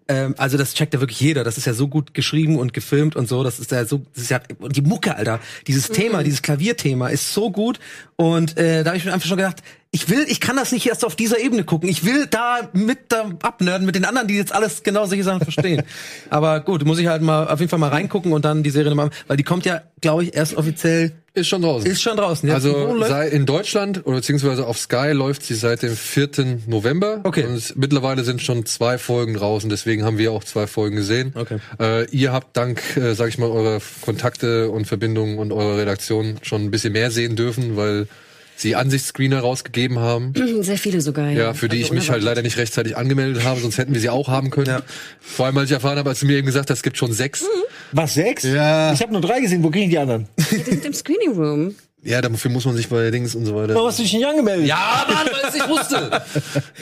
[0.09, 1.43] Ähm, also das checkt ja wirklich jeder.
[1.43, 3.43] Das ist ja so gut geschrieben und gefilmt und so.
[3.43, 5.41] Das ist ja so, das ist ja die Mucke, Alter.
[5.67, 7.81] Dieses Thema, dieses Klavierthema ist so gut.
[8.15, 9.63] Und äh, da habe ich mir einfach schon gedacht,
[9.97, 11.89] ich will, ich kann das nicht erst auf dieser Ebene gucken.
[11.89, 15.41] Ich will da mit da abnörden mit den anderen, die jetzt alles genau solche Sachen
[15.41, 15.85] verstehen.
[16.29, 18.91] Aber gut, muss ich halt mal auf jeden Fall mal reingucken und dann die Serie
[18.91, 21.91] nochmal, weil die kommt ja, glaube ich, erst offiziell Ist schon draußen.
[21.91, 22.47] ist schon draußen.
[22.47, 26.29] Wo Also sei in Deutschland oder beziehungsweise auf Sky läuft sie seit dem 4.
[26.67, 27.21] November.
[27.25, 27.47] Okay.
[27.47, 31.33] Und mittlerweile sind schon zwei Folgen draußen, deswegen haben wir auch zwei Folgen gesehen.
[31.35, 31.57] Okay.
[31.81, 36.37] Äh, ihr habt dank, äh, sag ich mal, eurer Kontakte und Verbindungen und eurer Redaktion
[36.43, 38.09] schon ein bisschen mehr sehen dürfen, weil
[38.57, 40.33] sie Ansichtsscreener rausgegeben haben.
[40.63, 41.31] Sehr viele sogar.
[41.31, 44.01] Ja, für die Also ich mich halt leider nicht rechtzeitig angemeldet habe, sonst hätten wir
[44.01, 44.67] sie auch haben können.
[44.67, 44.83] Ja.
[45.21, 47.13] Vor allem, als ich erfahren habe, als du mir eben gesagt hast, es gibt schon
[47.13, 47.45] sechs.
[47.93, 48.43] Was, sechs?
[48.43, 48.93] Ja.
[48.93, 50.27] Ich habe nur drei gesehen, wo kriegen die anderen?
[50.51, 51.75] Die sind im Screening Room.
[52.03, 53.75] Ja, dafür muss man sich bei Dings und so weiter.
[53.75, 54.67] Warum hast du dich nicht angemeldet?
[54.69, 56.23] Ja, Mann, weil ich wusste.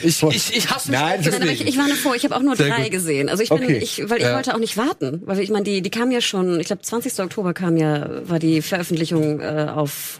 [0.03, 2.41] Ich, ich, ich hasse mich Nein, Nein, aber ich, ich warne vor, ich habe auch
[2.43, 2.91] nur Sehr drei gut.
[2.91, 3.27] gesehen.
[3.29, 3.79] Also ich bin, Okay.
[3.81, 4.35] ich, weil ich Ja.
[4.35, 7.17] wollte auch nicht warten, weil ich meine, die, die kam ja schon, ich glaube 20.
[7.21, 10.19] Oktober kam ja, war die Veröffentlichung äh, auf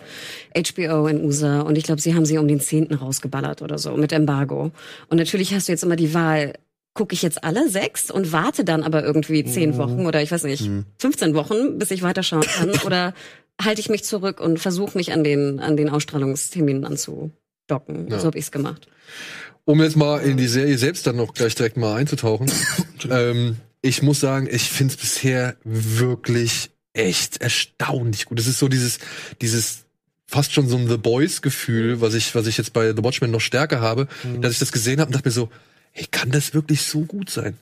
[0.56, 2.94] HBO in USA und ich glaube, sie haben sie um den 10.
[2.94, 4.72] rausgeballert oder so mit Embargo.
[5.10, 6.54] Und natürlich hast du jetzt immer die Wahl,
[6.94, 9.78] gucke ich jetzt alle sechs und warte dann aber irgendwie zehn Mhm.
[9.78, 12.70] Wochen oder ich weiß nicht, 15 Wochen, bis ich weiterschauen kann?
[12.86, 13.14] oder
[13.62, 18.08] halte ich mich zurück und versuche mich an den, an den Ausstrahlungsterminen anzudocken?
[18.10, 18.20] Ja.
[18.20, 18.88] So habe ich's gemacht.
[19.66, 22.50] Um jetzt mal in die Serie selbst dann noch gleich direkt mal einzutauchen.
[23.10, 28.40] ähm, ich muss sagen, ich finde es bisher wirklich echt erstaunlich gut.
[28.40, 29.00] Es ist so dieses,
[29.42, 29.85] dieses
[30.28, 33.42] fast schon so ein The Boys-Gefühl, was ich, was ich jetzt bei The Watchmen noch
[33.42, 34.08] stärker habe,
[34.42, 35.50] dass ich das gesehen habe und dachte mir so,
[35.92, 37.58] hey, kann das wirklich so gut sein?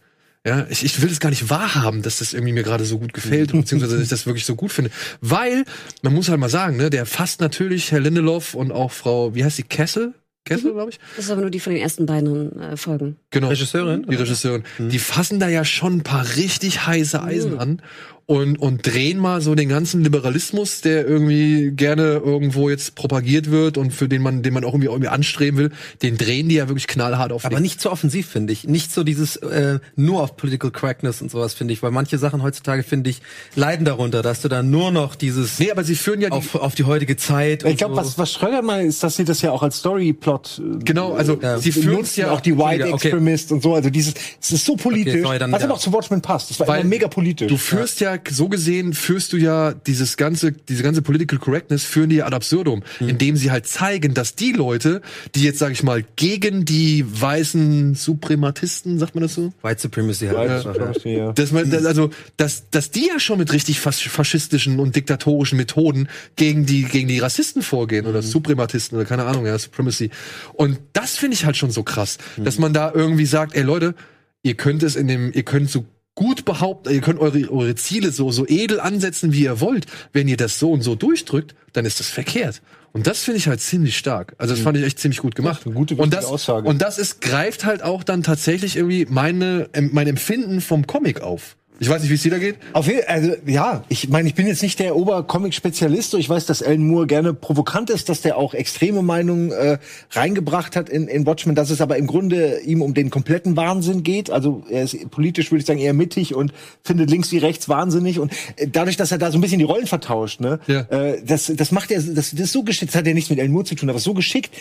[0.46, 3.14] Ja, ich, ich will das gar nicht wahrhaben, dass das irgendwie mir gerade so gut
[3.14, 4.92] gefällt, beziehungsweise dass ich das wirklich so gut finde.
[5.22, 5.64] Weil,
[6.02, 9.46] man muss halt mal sagen, ne, der fasst natürlich Herr Lindelof und auch Frau, wie
[9.46, 10.14] heißt die, Kessel?
[10.46, 11.00] Kessel, glaube ich?
[11.16, 13.16] Das ist aber nur die von den ersten beiden äh, Folgen.
[13.32, 13.48] Genau.
[13.48, 14.06] Regisseurin?
[14.10, 14.64] Die Regisseurin.
[14.80, 17.82] Die fassen da ja schon ein paar richtig heiße Eisen an
[18.26, 23.78] und, und drehen mal so den ganzen Liberalismus, der irgendwie gerne irgendwo jetzt propagiert wird
[23.78, 25.72] und für den man, den man auch irgendwie, irgendwie anstreben will,
[26.02, 28.64] den drehen die ja wirklich knallhart auf Aber den- nicht zu offensiv, finde ich.
[28.66, 31.84] Nicht so dieses äh, nur auf Political Correctness und sowas, finde ich.
[31.84, 33.22] Weil manche Sachen heutzutage, finde ich,
[33.56, 36.56] leiden darunter, dass du dann nur noch dieses Nee, aber sie führen ja die, auf,
[36.56, 38.00] auf die heutige Zeit Ich und glaube, so.
[38.02, 41.40] was, was Schröder meint, ist, dass sie das ja auch als Storyplot äh, genau, also
[41.60, 42.94] sie führen es benutzen, ja auch die White okay.
[43.10, 43.76] Extremist und so.
[43.76, 45.66] Also dieses, es ist so politisch, sorry, dann was ja.
[45.68, 46.50] aber auch zu Watchmen passt.
[46.50, 47.48] Das war Weil immer mega politisch.
[47.48, 48.18] Du führst ja.
[48.30, 52.36] so gesehen, führst du ja dieses ganze, diese ganze Political Correctness führen die ja ad
[52.36, 53.10] absurdum, Hm.
[53.10, 55.02] indem sie halt zeigen, dass die Leute,
[55.36, 59.54] die jetzt, sag ich mal, gegen die weißen Suprematisten, sagt man das so?
[59.62, 60.38] White Supremacy halt.
[60.38, 60.62] White ja.
[60.62, 61.32] Supremacy, ja.
[61.34, 65.58] Dass man, dass- also, dass, dass die ja schon mit richtig fas faschistischen und diktatorischen
[65.58, 70.10] Methoden gegen die, gegen die Rassisten vorgehen oder Suprematisten oder keine Ahnung, ja, Supremacy.
[70.54, 73.96] Und das finde ich halt schon so krass, dass man da irgendwie sagt, ey Leute,
[74.44, 78.12] ihr könnt es in dem, ihr könnt so gut behaupten, ihr könnt eure, eure Ziele
[78.12, 79.88] so, so edel ansetzen, wie ihr wollt.
[80.12, 82.62] Wenn ihr das so und so durchdrückt, dann ist das verkehrt.
[82.92, 84.36] Und das finde ich halt ziemlich stark.
[84.38, 85.66] Also das fand ich echt ziemlich gut gemacht.
[85.66, 86.68] eine gute, und das, Aussage.
[86.68, 91.58] Und das ist, greift halt auch dann tatsächlich irgendwie meine, mein Empfinden vom Comic auf.
[91.84, 92.56] Ich weiß nicht, wie es dir da geht.
[92.72, 96.12] Auf jeden, also ja, ich meine, ich bin jetzt nicht der Obercomic-Spezialist.
[96.12, 99.80] so Ich weiß, dass Alan Moore gerne provokant ist, dass der auch extreme Meinungen äh,
[100.12, 104.04] reingebracht hat in, in Watchmen, dass es aber im Grunde ihm um den kompletten Wahnsinn
[104.04, 104.30] geht.
[104.30, 106.54] Also er ist politisch, würde ich sagen, eher mittig und
[106.86, 108.18] findet links wie rechts wahnsinnig.
[108.18, 110.82] Und äh, dadurch, dass er da so ein bisschen die Rollen vertauscht, ne, Ja.
[110.90, 113.40] äh, das, das macht er, das, das ist so geschickt, das hat ja nichts mit
[113.40, 114.52] Alan Moore zu tun, aber so geschickt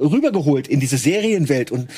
[0.00, 1.88] rübergeholt in diese Serienwelt und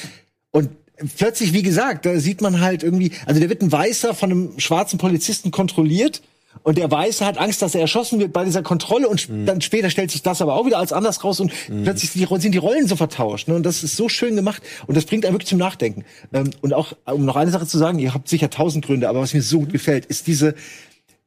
[0.54, 0.68] und
[1.16, 4.58] plötzlich, wie gesagt, da sieht man halt irgendwie, also da wird ein Weißer von einem
[4.58, 6.22] schwarzen Polizisten kontrolliert
[6.64, 9.46] und der Weiße hat Angst, dass er erschossen wird bei dieser Kontrolle und Mhm.
[9.46, 11.50] dann später stellt sich das aber auch wieder als anders raus und
[11.82, 13.48] plötzlich sind die, Ro- sind die Rollen so vertauscht.
[13.48, 13.54] Ne?
[13.54, 16.04] Und das ist so schön gemacht und das bringt einen wirklich zum Nachdenken.
[16.32, 19.20] Ähm, und auch, um noch eine Sache zu sagen, ihr habt sicher tausend Gründe, aber
[19.20, 20.54] was mir so gut gefällt, ist diese,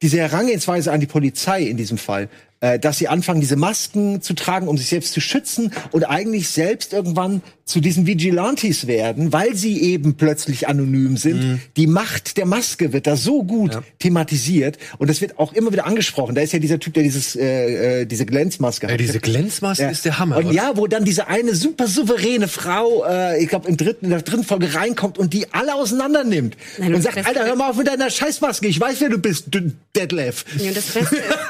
[0.01, 2.29] diese Herangehensweise an die Polizei in diesem Fall,
[2.61, 6.49] äh, dass sie anfangen, diese Masken zu tragen, um sich selbst zu schützen und eigentlich
[6.49, 11.59] selbst irgendwann zu diesen Vigilantes werden, weil sie eben plötzlich anonym sind.
[11.77, 15.85] Die Macht der Maske wird da so gut thematisiert und das wird auch immer wieder
[15.87, 16.35] angesprochen.
[16.35, 20.05] Da ist ja dieser Typ, der dieses äh, äh, diese Glänzmaske Ey, diese Glänzmaske ist
[20.05, 20.37] der Hammer.
[20.37, 20.53] Und oder?
[20.53, 24.21] ja, wo dann diese eine super souveräne Frau, äh, ich glaube im dritten, in der
[24.21, 27.77] dritten Folge reinkommt und die alle auseinander nimmt Nein, und sagt, Alter, hör mal auf
[27.77, 28.67] mit deiner Scheißmaske.
[28.67, 30.45] Ich weiß, wer du bist, du Detlef.
[30.59, 30.69] Ja,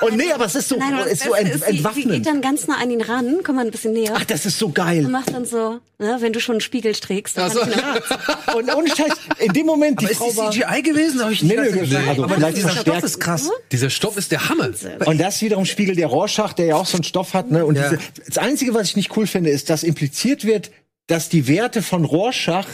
[0.02, 1.72] und Und nee, aber es ist so, Nein, aber das ist so ent, ist, sie,
[1.72, 2.12] sie entwaffnend.
[2.12, 4.14] geht dann ganz nah an ihn ran, komm mal ein bisschen näher.
[4.16, 5.04] Ach, das ist so und geil.
[5.04, 7.60] macht dann so, ne, wenn du schon einen Spiegel trägst, dann Ach so.
[7.62, 10.52] kann ich ihn Und ohne Scheiß, in dem Moment, die Aber ist Frau die war...
[10.76, 11.22] CGI gewesen?
[11.24, 12.98] Hab ich Nee, nicht nee, nee, also Aber vielleicht dieser verstärkt.
[13.00, 13.50] Stoff ist krass.
[13.72, 14.70] Dieser Stoff ist der Hammer.
[15.06, 17.52] Und das wiederum spiegelt der Rorschach, der ja auch so einen Stoff hat.
[17.52, 17.66] Ne?
[17.66, 17.90] Und Ja.
[17.90, 20.72] diese, das Einzige, was ich nicht cool finde, ist, dass impliziert wird,
[21.08, 22.68] dass die Werte von Rorschach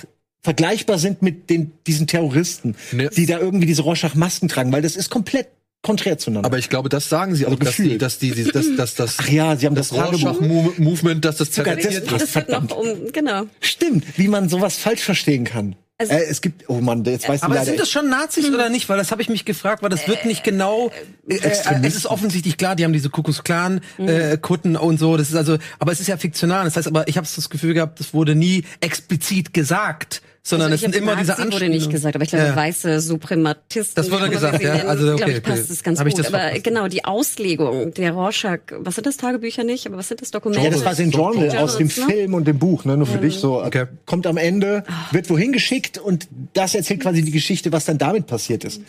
[0.43, 3.09] vergleichbar sind mit den, diesen Terroristen, Ne.
[3.15, 5.47] die da irgendwie diese Rorschach-Masken tragen, weil das ist komplett
[5.81, 6.45] konträr zueinander.
[6.47, 8.95] Aber ich glaube, das sagen sie auch, Also dass die, dass die, die dass, dass
[8.95, 9.97] das, Ach ja, sie haben das, das.
[9.97, 12.47] Rorschach-Movement, dass das das- zertifiziert Das wird.
[12.49, 13.43] wird noch um, genau.
[13.59, 15.75] Stimmt, wie man sowas falsch verstehen kann.
[15.97, 18.49] Also- äh, es gibt, oh Mann, jetzt weiß ich Aber leider sind das schon Nazis
[18.49, 18.89] oder nicht?
[18.89, 20.91] Weil das habe ich mich gefragt, weil das wird nicht genau.
[21.27, 21.51] Äh, äh,
[21.83, 25.15] es ist offensichtlich klar, die haben diese Kuckucks Clan äh, Kutten und so.
[25.15, 26.65] Das ist also, aber es ist ja fiktional.
[26.65, 30.85] Das heißt, aber ich habe das Gefühl gehabt, das wurde nie explizit gesagt, sondern Also
[30.87, 32.55] es sind immer diese Nazi wurde nicht gesagt, aber ich glaube, Ja.
[32.55, 33.93] weiße Suprematisten.
[33.95, 34.75] Das wurde gesagt, ja.
[34.75, 35.49] nennen, Also, okay, glaube ich, okay.
[35.51, 36.17] passt es ganz Hab gut.
[36.17, 36.63] das aber verpasst?
[36.63, 40.63] genau, die Auslegung der Rorschach, was sind das Tagebücher nicht, aber was sind das Dokumente?
[40.65, 41.93] Ja, das war sein Genre Journals, aus dem ne?
[41.93, 42.97] Film und dem Buch, ne?
[42.97, 43.63] Nur für dich so.
[43.63, 43.85] Okay.
[44.05, 48.25] Kommt am Ende, wird wohin geschickt und das erzählt quasi die Geschichte, was dann damit
[48.27, 48.81] passiert ist.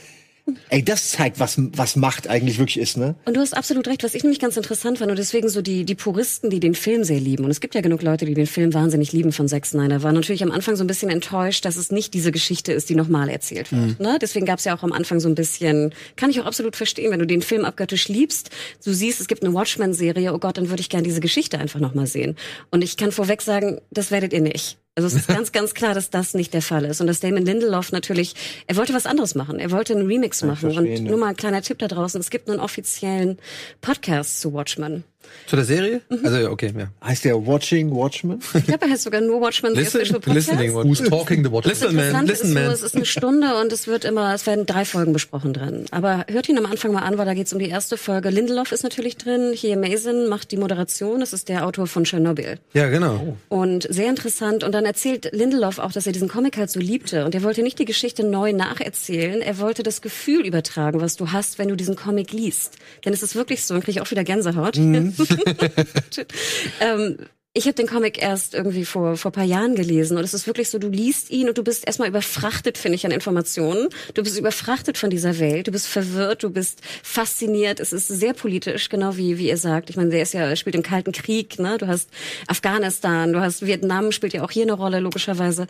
[0.70, 3.14] Ey, das zeigt, was, was Macht eigentlich wirklich ist, ne?
[3.26, 5.84] Und du hast absolut recht, was ich nämlich ganz interessant fand und deswegen so die,
[5.84, 7.44] die Puristen, die den Film sehr lieben.
[7.44, 10.14] Und es gibt ja genug Leute, die den Film wahnsinnig lieben von Zack Snyder, waren
[10.14, 13.28] natürlich am Anfang so ein bisschen enttäuscht, dass es nicht diese Geschichte ist, die nochmal
[13.28, 14.00] erzählt wird.
[14.00, 14.18] Ne?
[14.20, 17.12] Deswegen gab es ja auch am Anfang so ein bisschen, kann ich auch absolut verstehen,
[17.12, 18.50] wenn du den Film abgöttisch liebst,
[18.84, 21.78] du siehst, es gibt eine Watchmen-Serie, oh Gott, dann würde ich gerne diese Geschichte einfach
[21.78, 22.36] nochmal sehen.
[22.70, 24.78] Und ich kann vorweg sagen, das werdet ihr nicht.
[24.94, 27.00] Also es ist ganz, ganz klar, dass das nicht der Fall ist.
[27.00, 28.34] Und dass Damon Lindelof natürlich,
[28.66, 29.58] er wollte was anderes machen.
[29.58, 30.76] Er wollte einen Remix machen.
[30.76, 32.20] und nur mal ein kleiner Tipp da draußen.
[32.20, 33.38] Es gibt einen offiziellen
[33.80, 35.04] Podcast zu Watchmen.
[35.46, 36.00] Zu der Serie?
[36.08, 36.20] Mhm.
[36.24, 36.88] Also, ja, okay, ja.
[37.06, 38.40] Heißt der Watching Watchmen?
[38.54, 41.66] Ich glaube, er heißt sogar nur Watchmen, the Listen, listening, Who's talking the watch?
[41.66, 42.66] Listen, man, listen, ist man.
[42.66, 45.86] so, es ist eine Stunde und es wird immer, es werden drei Folgen besprochen drin.
[45.90, 48.30] Aber hört ihn am Anfang mal an, weil da geht es um die erste Folge.
[48.30, 52.58] Lindelof ist natürlich drin, hier Mason macht die Moderation, das ist der Autor von Tschernobyl.
[52.72, 53.36] Ja, genau.
[53.48, 54.64] Und sehr interessant.
[54.64, 57.24] Und dann erzählt Lindelof auch, dass er diesen Comic halt so liebte.
[57.24, 59.40] Und er wollte nicht die Geschichte neu nacherzählen.
[59.40, 62.76] Er wollte das Gefühl übertragen, was du hast, wenn du diesen Comic liest.
[63.04, 64.76] Denn es ist wirklich so, und kriege ich auch wieder Gänsehaut.
[66.80, 67.18] ähm,
[67.54, 70.70] ich habe den Comic erst irgendwie vor vor paar Jahren gelesen und es ist wirklich
[70.70, 73.90] so, du liest ihn und du bist erstmal überfrachtet, finde ich, an Informationen.
[74.14, 77.78] Du bist überfrachtet von dieser Welt, du bist verwirrt, du bist fasziniert.
[77.78, 79.90] Es ist sehr politisch, genau wie wie ihr sagt.
[79.90, 81.76] Ich meine, der ist ja spielt im Kalten Krieg, ne?
[81.76, 82.08] Du hast
[82.46, 85.66] Afghanistan, du hast Vietnam spielt ja auch hier eine Rolle logischerweise.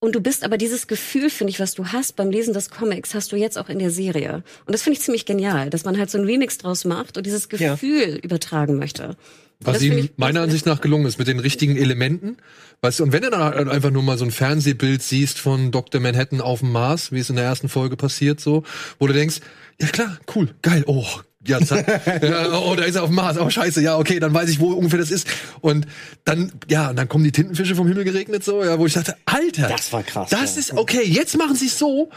[0.00, 3.14] Und du bist aber dieses Gefühl, finde ich, was du hast beim Lesen des Comics,
[3.14, 4.44] hast du jetzt auch in der Serie.
[4.64, 7.26] Und das finde ich ziemlich genial, dass man halt so ein Remix draus macht und
[7.26, 7.72] dieses Ja.
[7.72, 9.16] Gefühl übertragen möchte.
[9.60, 12.36] Was ihm meiner Ansicht nach gelungen ist, mit den richtigen Elementen.
[12.80, 16.00] Weißt du, und wenn du dann einfach nur mal so ein Fernsehbild siehst von Dr.
[16.00, 18.62] Manhattan auf dem Mars, wie es in der ersten Folge passiert, so,
[19.00, 19.40] wo du denkst,
[19.80, 21.04] ja klar, cool, geil, oh,
[21.48, 24.48] ja, ja, oh, da ist er auf dem Mars, oh scheiße, ja, okay, dann weiß
[24.50, 25.26] ich, wo ungefähr das ist.
[25.60, 25.86] Und
[26.24, 29.16] dann, ja, und dann kommen die Tintenfische vom Himmel geregnet, so, ja, wo ich dachte,
[29.26, 30.60] Alter, Das war krass, Das ja.
[30.60, 32.10] ist, okay, jetzt machen sie es so,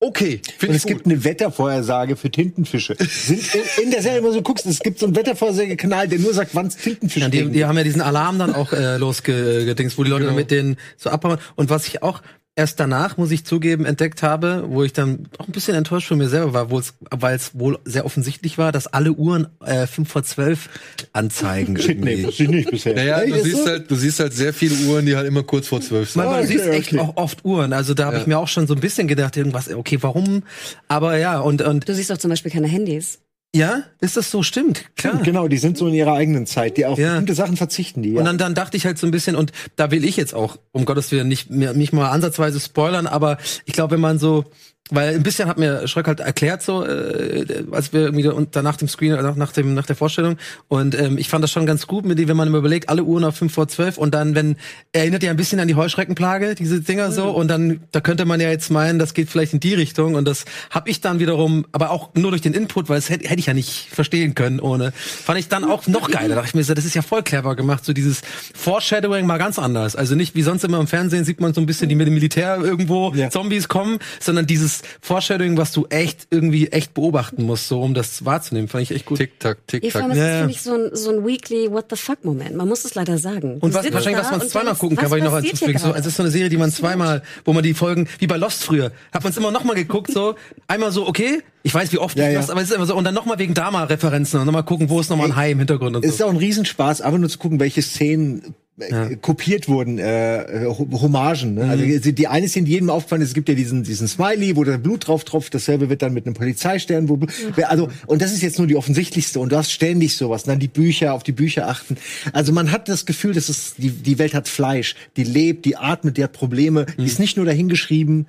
[0.00, 0.92] okay, Und finde ich es gut.
[0.92, 2.96] gibt eine Wettervorhersage für Tintenfische.
[2.98, 6.18] Sind in, in der Serie, wenn du so guckst, es gibt so einen Wettervorhersagekanal, der
[6.18, 8.98] nur sagt, wann es Tintenfische Ja, die, die haben ja diesen Alarm dann auch äh,
[8.98, 10.30] losgedingst, wo die Leute Genau.
[10.32, 11.38] dann mit denen so abhauen.
[11.56, 12.20] Und was ich auch
[12.56, 16.16] erst danach, muss ich zugeben, entdeckt habe, wo ich dann auch ein bisschen enttäuscht von
[16.18, 19.86] mir selber war, wo es, weil es wohl sehr offensichtlich war, dass alle Uhren äh,
[19.86, 20.68] 5 vor 12
[21.12, 21.76] anzeigen.
[22.06, 22.94] Nee, wusste ich nicht bisher.
[22.94, 23.66] Naja, Echt, du siehst so?
[23.66, 26.22] halt, du siehst halt sehr viele Uhren, die halt immer kurz vor zwölf sind.
[26.22, 27.00] Man, man Okay, siehst echt okay.
[27.00, 27.72] auch oft Uhren.
[27.72, 28.22] Also da habe Ja.
[28.22, 30.42] ich mir auch schon so ein bisschen gedacht, irgendwas, okay, warum?
[30.88, 33.18] Aber ja, und, und Du siehst doch zum Beispiel keine Handys.
[33.56, 34.42] Ja, ist das so?
[34.42, 35.20] Stimmt, klar.
[35.22, 36.76] Genau, die sind so in ihrer eigenen Zeit.
[36.76, 37.08] Die auf Ja.
[37.10, 38.12] bestimmte Sachen verzichten die.
[38.12, 38.18] Ja.
[38.20, 40.56] Und dann, dann dachte ich halt so ein bisschen, und da will ich jetzt auch,
[40.72, 44.44] um Gottes Willen, nicht, nicht mal ansatzweise spoilern, aber ich glaube, wenn man so,
[44.90, 48.76] weil ein bisschen hat mir Schröck halt erklärt, so, äh, als wir irgendwie und danach
[48.76, 50.36] dem Screen, nach, nach dem, nach der Vorstellung,
[50.68, 53.02] und ähm, ich fand das schon ganz gut, mit dem, wenn man immer überlegt, alle
[53.04, 54.56] Uhren auf 5 vor 12 und dann, wenn,
[54.92, 58.40] erinnert ja ein bisschen an die Heuschreckenplage, diese Dinger so, und dann, da könnte man
[58.40, 61.66] ja jetzt meinen, das geht vielleicht in die Richtung, und das habe ich dann wiederum,
[61.72, 64.60] aber auch nur durch den Input, weil es hätte hätte ich ja nicht verstehen können
[64.60, 66.30] ohne, fand ich dann auch noch geiler.
[66.30, 68.22] Da dachte ich mir so, das ist ja voll clever gemacht, so dieses
[68.54, 69.96] Foreshadowing mal ganz anders.
[69.96, 72.14] Also nicht wie sonst immer im Fernsehen sieht man so ein bisschen die mit dem
[72.14, 73.30] Militär irgendwo Ja.
[73.30, 78.24] Zombies kommen, sondern dieses Foreshadowing, was du echt irgendwie echt beobachten musst, so um das
[78.24, 79.18] wahrzunehmen, fand ich echt gut.
[79.18, 79.88] Tick, tack, tick, tack.
[79.88, 80.38] ist Ja, das, ja.
[80.38, 82.56] finde ich, so ein, so ein weekly What the fuck Moment.
[82.56, 83.58] Man muss es leider sagen.
[83.60, 85.78] Und was, wahrscheinlich, was man zweimal gucken kann, weil ich noch hier hinzufügen.
[85.78, 86.00] So, gerade?
[86.00, 88.64] es ist so eine Serie, die man zweimal, wo man die Folgen, wie bei Lost
[88.64, 90.34] früher, hat man es immer nochmal geguckt, so,
[90.66, 92.40] einmal so, okay, ich weiß, wie oft Ja, ich ja.
[92.40, 95.00] Lost, aber es ist immer so, und dann nochmal wegen Drama-Referenzen und nochmal gucken, wo
[95.00, 96.26] ist nochmal ein Hai im Hintergrund und es ist so.
[96.26, 101.54] auch ein Riesenspaß, aber nur zu gucken, welche Szenen äh, kopiert wurden, äh, Ho- Hommagen.
[101.54, 101.64] Ne?
[101.64, 104.54] Also die- die eine Szene, die jedem aufgefallen ist, es gibt ja diesen diesen Smiley,
[104.56, 105.54] wo da Blut drauf tropft.
[105.54, 107.32] Dasselbe wird dann mit einem Polizeistern, wo Blut,
[107.64, 109.40] also und das ist jetzt nur die offensichtlichste.
[109.40, 110.42] Und du hast ständig sowas.
[110.44, 111.96] Dann die Bücher, auf die Bücher achten.
[112.32, 115.76] Also man hat das Gefühl, dass es die die Welt hat Fleisch, die lebt, die
[115.76, 116.86] atmet, die hat Probleme.
[116.98, 118.26] Die ist nicht nur dahingeschrieben.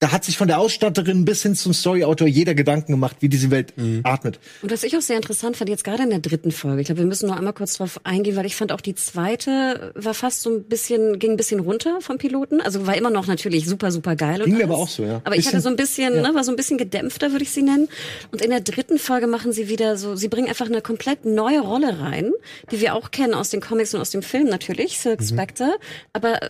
[0.00, 3.50] Da hat sich von der Ausstatterin bis hin zum Storyautor jeder Gedanken gemacht, wie diese
[3.50, 4.40] Welt atmet.
[4.62, 7.00] Und was ich auch sehr interessant fand, jetzt gerade in der dritten Folge, ich glaube,
[7.02, 10.40] wir müssen noch einmal kurz drauf eingehen, weil ich fand auch die zweite war fast
[10.40, 12.62] so ein bisschen, ging ein bisschen runter vom Piloten.
[12.62, 14.40] Also war immer noch natürlich super, super geil.
[14.40, 15.20] und Ging mir aber auch so, ja.
[15.24, 17.62] Aber ich hatte so ein bisschen, ne, war so ein bisschen gedämpfter, würde ich sie
[17.62, 17.88] nennen.
[18.32, 21.60] Und in der dritten Folge machen sie wieder so, sie bringen einfach eine komplett neue
[21.60, 22.32] Rolle rein,
[22.72, 25.02] die wir auch kennen aus den Comics und aus dem Film natürlich, Mhm.
[25.02, 25.76] Silk Spectre.
[26.14, 26.40] Aber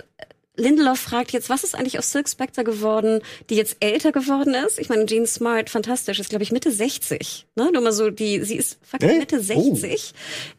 [0.57, 4.79] Lindelof fragt jetzt, was ist eigentlich aus Silk Spectre geworden, die jetzt älter geworden ist?
[4.79, 7.47] Ich meine, Jean Smart, fantastisch, ist glaube ich Mitte 60.
[7.55, 7.71] Ne?
[7.73, 9.19] Nur mal so, die, sie ist fucking Äh?
[9.19, 10.13] Mitte 60.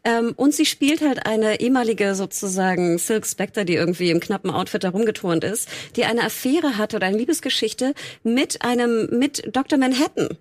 [0.03, 4.83] Ähm, und sie spielt halt eine ehemalige sozusagen Silk Spectre, die irgendwie im knappen Outfit
[4.83, 9.77] da rumgeturnt ist, die eine Affäre hatte oder eine Liebesgeschichte mit einem, mit Dr.
[9.77, 10.37] Manhattan.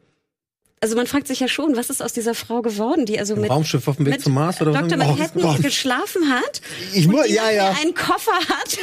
[0.83, 3.51] Also man fragt sich ja schon, was ist aus dieser Frau geworden, die also mit
[3.51, 4.81] Raumschiff auf dem Weg zum Mars oder was?
[4.81, 4.95] Dr.
[4.95, 5.63] Oh Manhattan Gott.
[5.63, 6.63] geschlafen hat.
[6.95, 7.77] Ich und die ja, ja.
[7.83, 8.79] einen Koffer hat.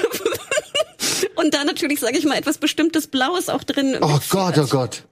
[1.35, 3.97] und da natürlich, sage ich mal, etwas bestimmtes Blaues auch drin.
[3.99, 4.19] Oh.
[4.29, 5.03] Gott, oh Gott.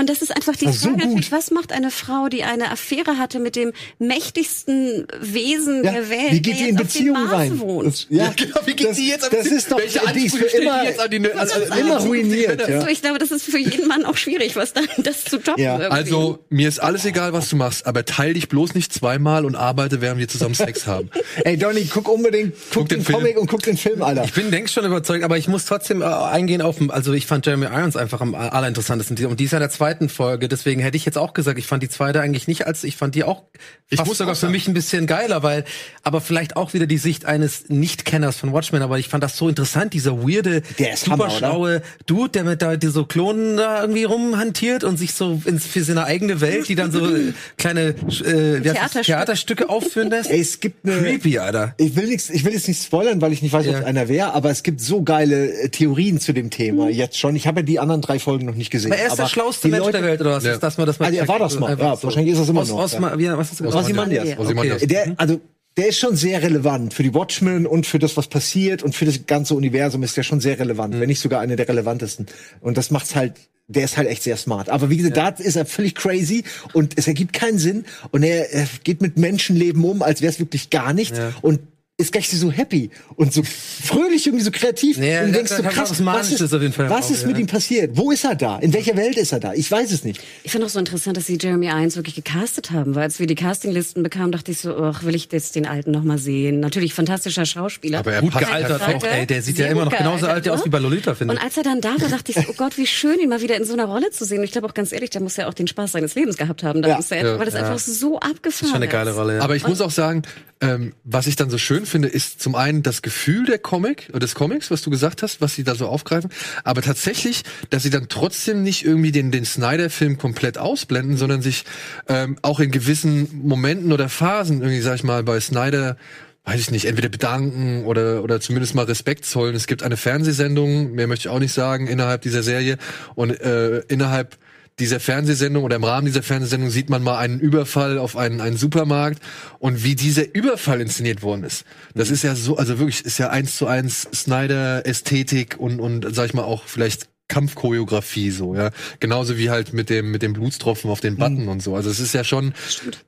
[0.00, 3.38] Und das ist einfach die Frage natürlich, was macht eine Frau, die eine Affäre hatte
[3.38, 7.04] mit dem mächtigsten Wesen Ja, der Welt, wie geht der die in jetzt auf dem
[7.04, 7.60] Beziehung Mars rein?
[7.60, 7.86] wohnt?
[7.86, 10.36] Das, ja, genau, wie geht das, die jetzt am Das ist doch, Welche die ist
[10.36, 12.66] für immer, jetzt an die, an, an, an, immer an- ruiniert.
[12.66, 12.80] Ja.
[12.80, 15.62] So, ich glaube, das ist für jeden Mann auch schwierig, was dann das zu toppen.
[15.62, 15.74] Ja.
[15.78, 15.94] irgendwie.
[15.94, 19.54] Also, mir ist alles egal, was du machst, aber teil dich bloß nicht zweimal und
[19.54, 21.10] arbeite, während wir zusammen Sex haben.
[21.44, 23.18] Ey, Donny, guck unbedingt, guck, den den, Film.
[23.18, 24.24] Comic und guck den Film, Alter.
[24.24, 27.44] Ich bin längst schon überzeugt, aber ich muss trotzdem äh, eingehen auf, also ich fand
[27.44, 29.26] Jeremy Irons einfach am allerinteressantesten.
[29.26, 31.82] Und die ist ja der zweiten Folge, deswegen hätte ich jetzt auch gesagt, ich fand
[31.82, 33.42] die zweite eigentlich nicht als, ich fand die auch
[33.88, 35.64] Ich muss sogar für mich ein bisschen geiler, weil,
[36.04, 39.48] aber vielleicht auch wieder die Sicht eines Nicht-Kenners von Watchmen, aber ich fand das so
[39.48, 43.56] interessant, dieser weirde, Der ist super Hammer, schlaue Dude, der mit da die so Klonen
[43.56, 47.32] da irgendwie rumhantiert und sich so ins, für seine eigene Welt, die dann so äh,
[47.58, 48.60] kleine äh?
[48.60, 49.04] Theaterstück.
[49.06, 50.30] Theaterstücke aufführen lässt.
[50.30, 51.74] Ey, es gibt eine, Creepy, Alter.
[51.78, 53.80] Ich will nichts, ich will jetzt nicht spoilern, weil ich nicht weiß, ob Ja.
[53.80, 57.34] es einer wäre, aber es gibt so geile äh, Theorien zu dem Thema jetzt schon.
[57.34, 58.92] Ich habe ja die anderen drei Folgen noch nicht gesehen.
[58.92, 60.44] Aber er ist der schlauste Mensch Leute- der Welt, oder was?
[60.44, 60.52] Ja.
[60.52, 61.78] Ist das mal das Also er war das mal.
[61.78, 63.84] Ja, wahrscheinlich ist er es immer Os, noch, Osma, wie, was hast du gesagt?
[63.84, 64.28] Ozymandias.
[64.28, 64.38] Okay.
[64.38, 64.82] Ozymandias.
[64.82, 65.40] Der, also
[65.76, 69.04] der ist schon sehr relevant für die Watchmen und für das, was passiert und für
[69.04, 72.26] das ganze Universum ist der schon sehr relevant, wenn nicht sogar einer der relevantesten.
[72.60, 73.34] Und das macht's halt,
[73.68, 74.68] der ist halt echt sehr smart.
[74.68, 76.42] Aber wie gesagt, da ist er völlig crazy
[76.72, 80.40] und es ergibt keinen Sinn und er, er geht mit Menschenleben um, als wäre es
[80.40, 81.60] wirklich gar nichts und
[82.00, 85.52] ist gleich so happy und so fröhlich irgendwie so kreativ Nee, und du das denkst
[85.56, 87.40] so hat krass, was was ist, auf jeden Fall was ist mit ja.
[87.42, 87.96] ihm passiert?
[87.96, 88.58] Wo ist er da?
[88.58, 89.52] In welcher Welt ist er da?
[89.54, 90.20] Ich weiß es nicht.
[90.42, 93.26] Ich finde auch so interessant, dass sie Jeremy Irons wirklich gecastet haben, weil als wir
[93.26, 96.60] die Castinglisten bekamen, dachte ich so, ach, will ich jetzt den Alten noch mal sehen.
[96.60, 98.00] Natürlich fantastischer Schauspieler.
[98.00, 99.26] Aber er Gut passt gealtert auch, ey.
[99.26, 100.64] Der sieht ja immer noch genauso alt aus ne?
[100.66, 101.44] wie bei Lolita, finde Und ich.
[101.44, 103.56] als er dann da war, dachte ich so, oh Gott, wie schön, ihn mal wieder
[103.56, 104.38] in so einer Rolle zu sehen.
[104.38, 106.62] Und ich glaube auch ganz ehrlich, der muss ja auch den Spaß seines Lebens gehabt
[106.62, 107.02] haben, da Ja.
[107.02, 107.38] Set, Ja.
[107.38, 109.16] weil das einfach so abgefahren Schon eine geile ist.
[109.16, 109.42] Rolle, ja.
[109.42, 110.22] Aber ich muss auch sagen,
[110.60, 114.34] ähm, was ich dann so schön finde, ist zum einen das Gefühl der Comic, des
[114.34, 116.30] Comics, was du gesagt hast, was sie da so aufgreifen,
[116.64, 121.64] aber tatsächlich, dass sie dann trotzdem nicht irgendwie den, den Snyder-Film komplett ausblenden, sondern sich
[122.08, 125.96] ähm, auch in gewissen Momenten oder Phasen, irgendwie, sag ich mal, bei Snyder
[126.44, 129.54] weiß ich nicht, entweder bedanken oder, oder zumindest mal Respekt zollen.
[129.54, 132.78] Es gibt eine Fernsehsendung, mehr möchte ich auch nicht sagen, innerhalb dieser Serie.
[133.14, 134.38] Und äh, innerhalb
[134.80, 138.56] dieser Fernsehsendung oder im Rahmen dieser Fernsehsendung sieht man mal einen Überfall auf einen, einen
[138.56, 139.22] Supermarkt
[139.58, 141.64] und wie dieser Überfall inszeniert worden ist.
[141.94, 146.26] Das ist ja so, also wirklich, ist ja eins zu eins Snyder-Ästhetik und, und sag
[146.26, 148.70] ich mal auch vielleicht Kampfchoreografie so, ja.
[148.98, 151.76] Genauso wie halt mit dem, mit dem Blutstropfen auf den Button und so.
[151.76, 152.52] Also es ist ja schon,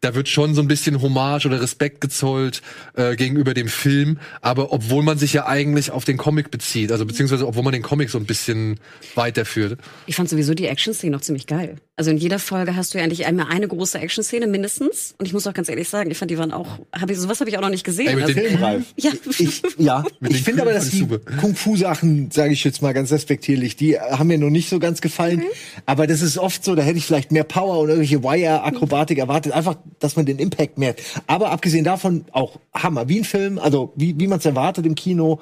[0.01, 2.63] da wird schon so ein bisschen Hommage oder Respekt gezollt
[2.95, 7.05] äh, gegenüber dem Film, aber obwohl man sich ja eigentlich auf den Comic bezieht, also
[7.05, 8.79] beziehungsweise obwohl man den Comic so ein bisschen
[9.15, 9.79] weiterführt.
[10.07, 11.77] Ich fand sowieso die Action-Szene noch ziemlich geil.
[11.95, 15.15] Also in jeder Folge hast du ja eigentlich einmal eine große Action-Szene mindestens.
[15.19, 17.39] Und ich muss auch ganz ehrlich sagen, ich fand, die waren auch, hab ich, sowas
[17.41, 18.09] habe ich auch noch nicht gesehen.
[18.09, 18.83] Ey, mit also, den- Filmreif.
[18.97, 19.11] Ja.
[19.39, 20.05] Ich, ja.
[20.21, 21.07] Mit ich finde aber, dass die.
[21.41, 25.43] Kung-Fu-Sachen, sage ich jetzt mal ganz respektierlich, die haben mir noch nicht so ganz gefallen.
[25.85, 29.53] Aber das ist oft so, da hätte ich vielleicht mehr Power und irgendwelche Wire-Akrobatik erwartet.
[29.53, 31.03] Einfach, dass man den Impact merkt.
[31.27, 33.09] Aber abgesehen davon auch Hammer.
[33.11, 35.41] Wie ein Film, also wie, wie man es erwartet im Kino.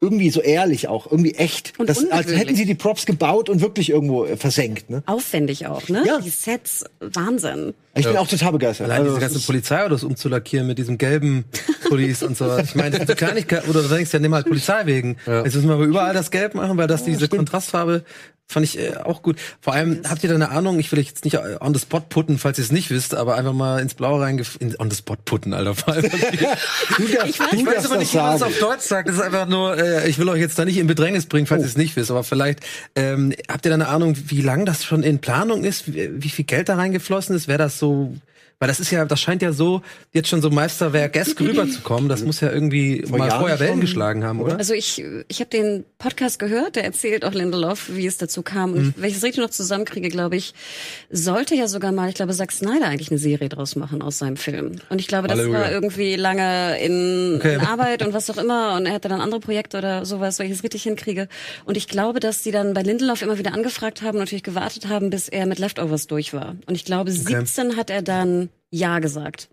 [0.00, 1.72] Irgendwie so ehrlich auch, irgendwie echt.
[1.78, 4.90] Und das, als hätten sie die Props gebaut und wirklich irgendwo äh, versenkt.
[4.90, 5.02] Ne?
[5.06, 6.04] Aufwendig auch, ne?
[6.06, 6.20] Ja.
[6.20, 7.74] Die Sets, Wahnsinn.
[7.94, 8.86] Ich bin auch total begeistert.
[8.86, 11.44] Allein Also, diese das ganzen ist- Polizeiautos umzulackieren mit diesem gelben
[11.88, 12.56] Pullis und so.
[12.58, 15.16] Ich meine, das sind so Kleinigkeiten, oder du denkst ja, nimm halt Polizeiwegen.
[15.26, 18.04] Jetzt müssen wir aber überall das Gelb machen, weil das diese Kontrastfarbe
[18.50, 19.36] fand ich äh, auch gut.
[19.60, 22.00] Vor allem, habt ihr da eine Ahnung, ich will euch jetzt nicht on the spot
[22.08, 24.56] putten, falls ihr es nicht wisst, aber einfach mal ins Blaue reingef...
[24.58, 25.74] In, on the spot putten, Alter.
[25.74, 26.04] Du darfst,
[27.28, 28.42] Ich weiß- du Ich weiß aber das nicht, wie man das sagen.
[28.44, 29.08] auf Deutsch sagt.
[29.10, 31.60] Das ist einfach nur, äh, ich will euch jetzt da nicht in Bedrängnis bringen, falls
[31.60, 31.64] Oh.
[31.64, 32.10] ihr es nicht wisst.
[32.10, 32.60] Aber vielleicht
[32.96, 36.30] ähm, habt ihr da eine Ahnung, wie lang das schon in Planung ist, wie, wie
[36.30, 37.48] viel Geld da reingeflossen ist?
[37.48, 38.12] Wäre das so?
[38.60, 39.82] Weil das ist ja, das scheint ja so
[40.12, 42.08] jetzt schon so Meisterwerk-esk rüberzukommen.
[42.08, 44.58] Das muss ja irgendwie mal Jahren vorher Wellen schon, geschlagen haben, oder?
[44.58, 48.72] Also ich, ich habe den Podcast gehört, der erzählt auch Lindelof, wie es dazu kam.
[48.72, 50.54] Und wenn ich es richtig noch zusammenkriege, glaube ich,
[51.10, 54.36] sollte ja sogar mal, ich glaube, Zack Snyder eigentlich eine Serie draus machen aus seinem
[54.36, 54.72] Film.
[54.88, 55.60] Und ich glaube, das Halleluja.
[55.60, 57.54] war irgendwie lange in, Okay.
[57.54, 58.74] in Arbeit und was auch immer.
[58.74, 61.28] Und er hatte dann andere Projekte oder sowas, weil ich es richtig hinkriege.
[61.64, 64.88] Und ich glaube, dass die dann bei Lindelof immer wieder angefragt haben und natürlich gewartet
[64.88, 66.56] haben, bis er mit Leftovers durch war.
[66.66, 69.48] Und ich glaube, 17 hat er dann Ja gesagt.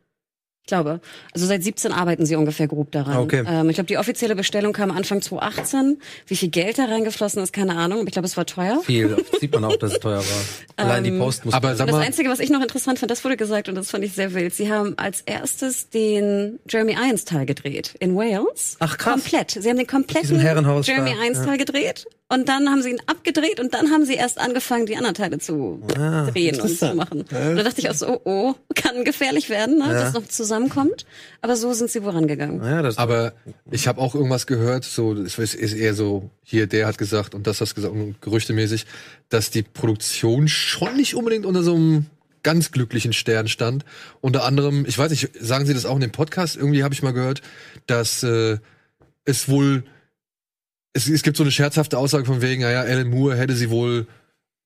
[0.66, 1.00] Ich glaube.
[1.32, 3.18] Also seit 17 arbeiten sie ungefähr grob daran.
[3.18, 3.44] Okay.
[3.48, 6.02] Ähm, ich glaube, die offizielle Bestellung kam Anfang 2018.
[6.26, 8.00] Wie viel Geld da reingeflossen ist, keine Ahnung.
[8.00, 8.82] Aber ich glaube, es war teuer.
[8.84, 9.16] Viel.
[9.40, 10.86] Sieht man auch, dass es teuer war.
[10.88, 11.54] Allein die Post muss.
[11.54, 13.76] Aber sag Und das mal, Einzige, was ich noch interessant fand, das wurde gesagt und
[13.76, 14.56] das fand ich sehr wild.
[14.56, 18.78] Sie haben als erstes den Jeremy Irons Teil gedreht in Wales.
[18.80, 19.22] Ach, krass.
[19.22, 19.52] Komplett.
[19.52, 21.46] Sie haben den kompletten Herrenhaus Jeremy da, Irons ja.
[21.46, 24.98] Teil gedreht Und dann haben sie ihn abgedreht und dann haben sie erst angefangen, die
[24.98, 27.22] anderen Teile zu Ah, drehen und zu machen.
[27.22, 31.06] Und da dachte ich auch so, oh, oh, kann gefährlich werden, ne, dass noch zusammenkommt.
[31.42, 32.64] Aber so sind sie vorangegangen.
[32.64, 33.34] Ja, das Aber
[33.70, 37.46] ich habe auch irgendwas gehört, so es ist eher so, hier der hat gesagt und
[37.46, 38.88] das hast gesagt, und gerüchtemäßig,
[39.30, 42.08] dass die Produktion schon nicht unbedingt unter so einem
[42.42, 43.86] ganz glücklichen Stern stand.
[44.22, 46.56] Unter anderem, ich weiß nicht, sagen Sie das auch in dem Podcast?
[46.56, 47.42] Irgendwie habe ich mal gehört,
[47.86, 48.58] dass äh,
[49.26, 49.84] es wohl
[50.96, 54.08] es, es gibt so eine scherzhafte Aussage von wegen, naja, Alan Moore hätte sie wohl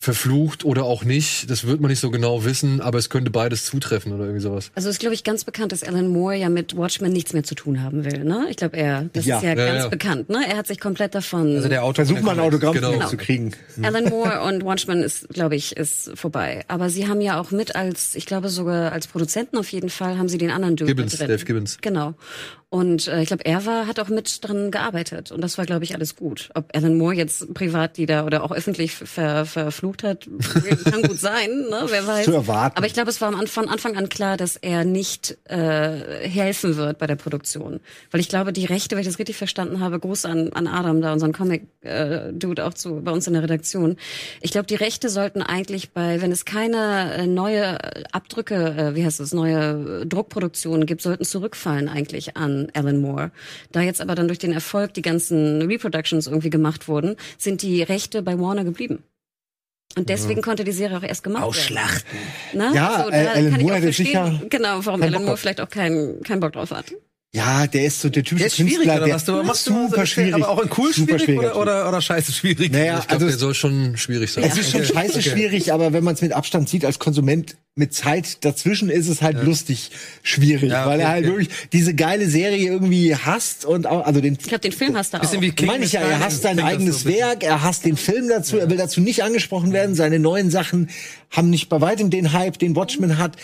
[0.02, 1.50] verflucht oder auch nicht.
[1.52, 4.72] Das wird man nicht so genau wissen, aber es könnte beides zutreffen oder irgendwie sowas.
[4.74, 7.44] Also es ist, glaube ich, ganz bekannt, dass Alan Moore ja mit Watchmen nichts mehr
[7.44, 8.24] zu tun haben will.
[8.24, 8.48] Ne?
[8.50, 9.38] Ich glaube, er, das Ja.
[9.40, 9.88] ist ja, Ja, ganz ja.
[9.90, 10.30] bekannt.
[10.30, 10.40] Ne?
[10.50, 11.54] Er hat sich komplett davon.
[11.54, 12.94] also der Autor Versuch mal ein Autogramm Genau.
[12.94, 13.52] ihm zu kriegen.
[13.82, 16.64] Alan Moore und Watchmen ist, glaube ich, ist vorbei.
[16.70, 20.18] Aber sie haben ja auch mit als, ich glaube sogar als Produzenten auf jeden Fall,
[20.18, 21.28] haben sie den anderen Dude Gibbons, drin.
[21.28, 21.78] Dave Gibbons.
[21.82, 22.14] Genau.
[22.72, 25.32] Und äh, ich glaube, er war, hat auch mit dran gearbeitet.
[25.32, 26.52] Und das war, glaube ich, alles gut.
[26.54, 30.28] Ob Alan Moore jetzt privat die da oder auch öffentlich ver, verflucht hat,
[30.84, 31.86] kann gut sein, ne?
[31.88, 32.26] wer weiß.
[32.26, 32.78] Zu erwarten.
[32.78, 36.28] Aber ich glaube, es war am Anfang, von Anfang an klar, dass er nicht äh,
[36.28, 37.80] helfen wird bei der Produktion.
[38.12, 41.02] Weil ich glaube, die Rechte, wenn ich das richtig verstanden habe, Gruß an, an Adam,
[41.02, 43.98] da unseren Comic-Dude auch zu, bei uns in der Redaktion.
[44.42, 47.80] Ich glaube, die Rechte sollten eigentlich bei, wenn es keine äh, neue
[48.14, 53.32] Abdrücke, äh, wie heißt es, neue äh, Druckproduktionen gibt, sollten zurückfallen eigentlich an Alan Moore.
[53.72, 57.82] Da jetzt aber dann durch den Erfolg die ganzen Reproductions irgendwie gemacht wurden, sind die
[57.82, 59.04] Rechte bei Warner geblieben.
[59.98, 62.20] Und deswegen konnte die Serie auch erst gemacht Ausschlachten.
[62.54, 62.72] werden.
[62.72, 62.78] Ne?
[62.78, 65.38] Ja, so, da Alan kann ich Moore auch hätte verstehen, sicher genau, warum Alan Moore
[65.38, 66.94] vielleicht auch keinen keinen Bock drauf hat.
[67.32, 68.96] Ja, der ist so der typische Der ist schwierig, Künstler.
[68.96, 69.26] oder der was?
[69.26, 70.34] Du machst du super schwierig.
[70.34, 72.72] Aber auch in cool Super schwierig oder, oder, oder scheiße schwierig?
[72.72, 74.46] Naja, Ich glaube, also der soll schon schwierig sein.
[74.46, 75.30] es ist schon Okay, scheiße okay.
[75.30, 79.22] schwierig, aber wenn man es mit Abstand sieht als Konsument mit Zeit dazwischen, ist es
[79.22, 79.92] halt lustig
[80.24, 81.34] schwierig, Ja, weil okay, er halt okay.
[81.38, 85.14] wirklich diese geile Serie irgendwie hasst und auch, also den Ich glaube, den Film hast
[85.14, 85.22] du auch.
[85.22, 87.10] Bisschen wie King meine ich ja, er hasst sein das eigenes so.
[87.10, 90.90] Werk, er hasst den Film dazu, er will dazu nicht angesprochen werden, seine neuen Sachen
[91.30, 93.38] haben nicht bei weitem den Hype, den Watchmen hat.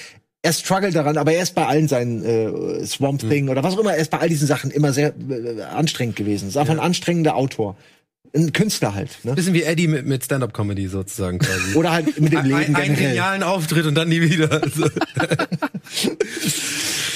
[0.46, 3.30] Er struggelt daran, aber er ist bei allen seinen äh, Swamp Hm.
[3.30, 6.16] Thing oder was auch immer, er ist bei all diesen Sachen immer sehr äh, anstrengend
[6.16, 6.50] gewesen.
[6.50, 7.76] Ist einfach ein anstrengender Autor.
[8.36, 9.10] Ein Künstler halt.
[9.24, 9.34] Ne?
[9.34, 11.74] Bisschen wie Eddie mit, mit Stand-Up-Comedy sozusagen quasi.
[11.76, 13.08] Oder halt mit dem ein, Leben ein, einen generell.
[13.10, 14.52] genialen Auftritt und dann nie wieder.
[14.62, 14.86] Also,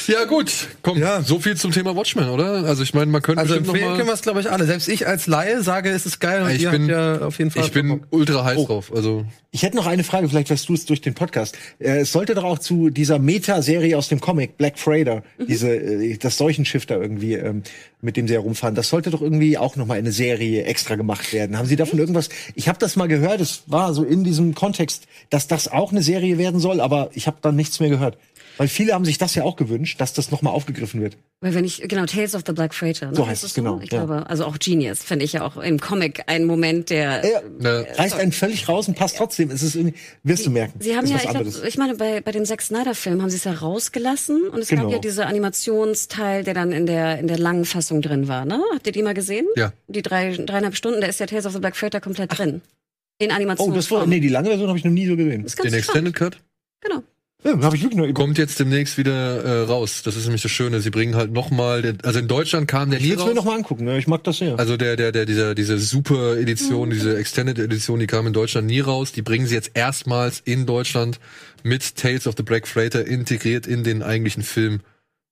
[0.10, 0.52] Ja, gut.
[0.82, 1.22] Komm, Ja.
[1.22, 2.64] so viel zum Thema Watchmen, oder?
[2.66, 4.66] Also ich meine, man könnte also bestimmt empfehlen können wir es, glaube ich, alle.
[4.66, 7.64] Selbst ich als Laie sage, es ist geil und Ich bin- ja auf jeden Fall
[7.64, 8.92] Ich bin ultra heiß drauf.
[8.94, 11.58] Also Ich hätte noch eine Frage, vielleicht weißt du es durch den Podcast.
[11.80, 16.18] Äh, es sollte doch auch zu dieser Meta-Serie aus dem Comic, Black Freighter, diese, äh,
[16.18, 17.64] das Seuchenschiff da irgendwie, ähm,
[18.02, 21.34] mit dem sie herumfahren, das sollte doch irgendwie auch noch mal eine Serie extra gemacht
[21.34, 21.58] werden.
[21.58, 22.30] Haben Sie davon irgendwas?
[22.56, 26.02] Ich habe das mal gehört, es war so in diesem Kontext, dass das auch eine
[26.04, 28.18] Serie werden soll, aber ich habe dann nichts mehr gehört.
[28.60, 31.16] Weil viele haben sich das ja auch gewünscht, dass das noch mal aufgegriffen wird.
[31.40, 33.08] Weil wenn ich, genau, Tales of the Black Freighter.
[33.08, 33.16] Ne?
[33.16, 34.00] So heißt es, genau, Ich ja.
[34.04, 37.24] glaube, also auch Genius finde ich ja auch im Comic ein Moment, der.
[37.24, 39.50] Er ne, reißt einen völlig raus und passt trotzdem.
[39.50, 40.78] Es ist irgendwie, wirst du merken.
[40.82, 43.30] Sie haben ist ja, was ich, glaub, ich meine, bei, bei dem Zack Snyder-Film haben
[43.30, 44.84] sie es ja rausgelassen und es Genau.
[44.84, 48.62] gab ja diese Animationsteil, der dann in der, in der langen Fassung drin war, ne?
[48.74, 49.48] Habt ihr die mal gesehen?
[49.56, 49.72] Ja.
[49.88, 52.62] Die drei, dreieinhalb Stunden, da ist ja Tales of the Black Freighter komplett drin.
[53.20, 53.74] In oh, Animation.
[53.74, 55.46] das war, nee, die lange Version habe ich noch nie so gesehen.
[55.46, 55.74] den.
[55.74, 56.38] Extended Cut
[56.82, 57.04] Genau.
[57.42, 60.02] Ja, habe ich wirklich noch kommt jetzt demnächst wieder äh, raus.
[60.04, 60.82] Das ist nämlich das Schöne.
[60.82, 63.24] Sie bringen halt noch mal, den, also in Deutschland kam der Ich nie will es
[63.24, 63.36] mir raus.
[63.36, 63.86] noch mal angucken.
[63.86, 63.98] Ne?
[63.98, 64.60] Ich mag das sehr.
[64.60, 66.42] Also der, der, der, dieser, diese Super Mhm.
[66.42, 69.14] Edition, diese Extended Edition, die kam in Deutschland nie raus.
[69.14, 71.20] Die bringen sie jetzt erstmals in Deutschland
[71.64, 74.82] mit Tales of the Black Freighter integriert in den eigentlichen Film.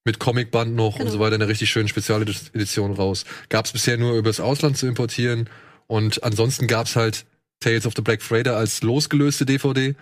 [0.06, 1.12] Mit Comicband noch und Genau.
[1.12, 3.26] so weiter, eine richtig schöne Spezialedition raus.
[3.50, 5.50] Gab's bisher nur übers Ausland zu importieren.
[5.88, 7.26] Und ansonsten gab's halt
[7.60, 9.96] Tales of the Black Freighter als losgelöste DVD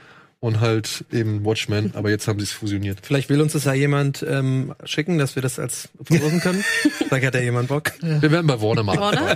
[0.46, 3.00] und halt eben Watchmen, aber jetzt haben sie es fusioniert.
[3.02, 6.64] Vielleicht will uns das ja jemand ähm, schicken, dass wir das als verlosen können.
[7.08, 7.94] Vielleicht hat ja jemand Bock.
[8.00, 9.00] Wir werden bei Warner machen.
[9.00, 9.36] Warner.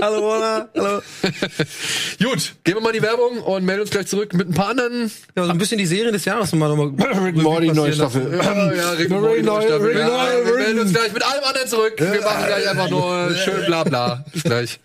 [0.00, 0.68] Hallo, Warner.
[0.74, 1.02] Hallo.
[2.20, 4.70] Gut, gehen wir mal in die Werbung und melden uns gleich zurück mit ein paar
[4.70, 7.22] anderen Ja, so ein bisschen die Serien des Jahres nochmal nochmal.
[7.24, 7.92] Rick Morty, neue.
[7.92, 8.40] Staffel.
[8.42, 9.96] Ja, ja, Rick Morty, neue Staffel.
[9.96, 11.94] Ja, wir melden uns gleich mit allem anderen zurück.
[11.96, 14.24] Wir machen gleich einfach nur schön bla bla.
[14.32, 14.80] Bis gleich.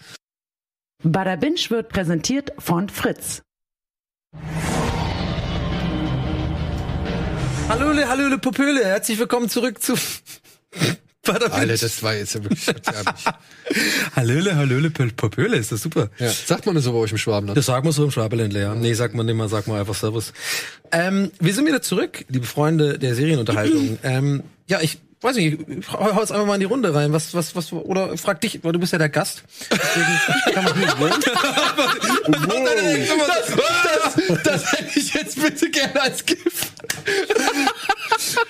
[1.01, 3.41] Bada Binge wird präsentiert von Fritz.
[7.69, 8.83] Hallöle, hallöle, Popöle.
[8.83, 9.93] Herzlich willkommen zurück zu.
[11.25, 12.65] Alter, das war jetzt ja wirklich.
[14.15, 15.55] Hallöle, hallöle, Pö- Popöle.
[15.55, 16.09] Ist das super.
[16.19, 16.29] Ja.
[16.29, 17.57] Sagt man das so bei euch im Schwabenland?
[17.57, 18.75] Das sagen wir so im Schwabeländler, ja.
[18.75, 20.33] Nee, sagt man nicht mal, sagt man einfach Servus.
[20.91, 23.97] Ähm, wir sind wieder zurück, liebe Freunde der Serienunterhaltung.
[24.03, 27.13] ähm, ja, ich weiß nicht, ich hau jetzt einfach mal in die Runde rein.
[27.13, 29.43] Was, was, was, oder frag dich, weil du bist ja der Gast.
[29.71, 30.93] Deswegen kann man nicht
[33.27, 36.71] Das, das, das hätte ich jetzt bitte gerne als GIF.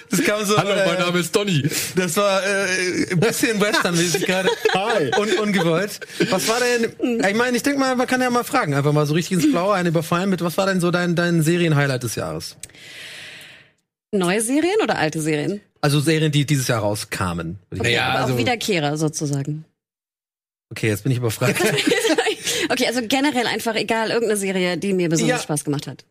[0.10, 0.58] Das kam so.
[0.58, 1.68] Hallo, mein äh, Name ist Donny.
[1.96, 4.50] Das war äh, ein bisschen Western-mäßig gerade.
[4.74, 5.12] Hi.
[5.18, 6.00] Un ungewollt.
[6.30, 9.06] Was war denn, ich meine, ich denke mal, man kann ja mal fragen, einfach mal
[9.06, 12.16] so richtig ins Blaue einen überfallen mit, was war denn so dein, dein Serien-Highlight des
[12.16, 12.56] Jahres?
[14.12, 15.62] Neue Serien oder alte Serien?
[15.84, 17.60] Also Serien, die dieses Jahr rauskamen.
[17.72, 19.66] Okay, Naja, aber also- auch Wiederkehrer sozusagen.
[20.72, 21.60] Okay, jetzt bin ich überfragt.
[22.70, 25.44] okay, also generell einfach egal, irgendeine Serie, die mir besonders Ja.
[25.44, 26.06] Spaß gemacht hat.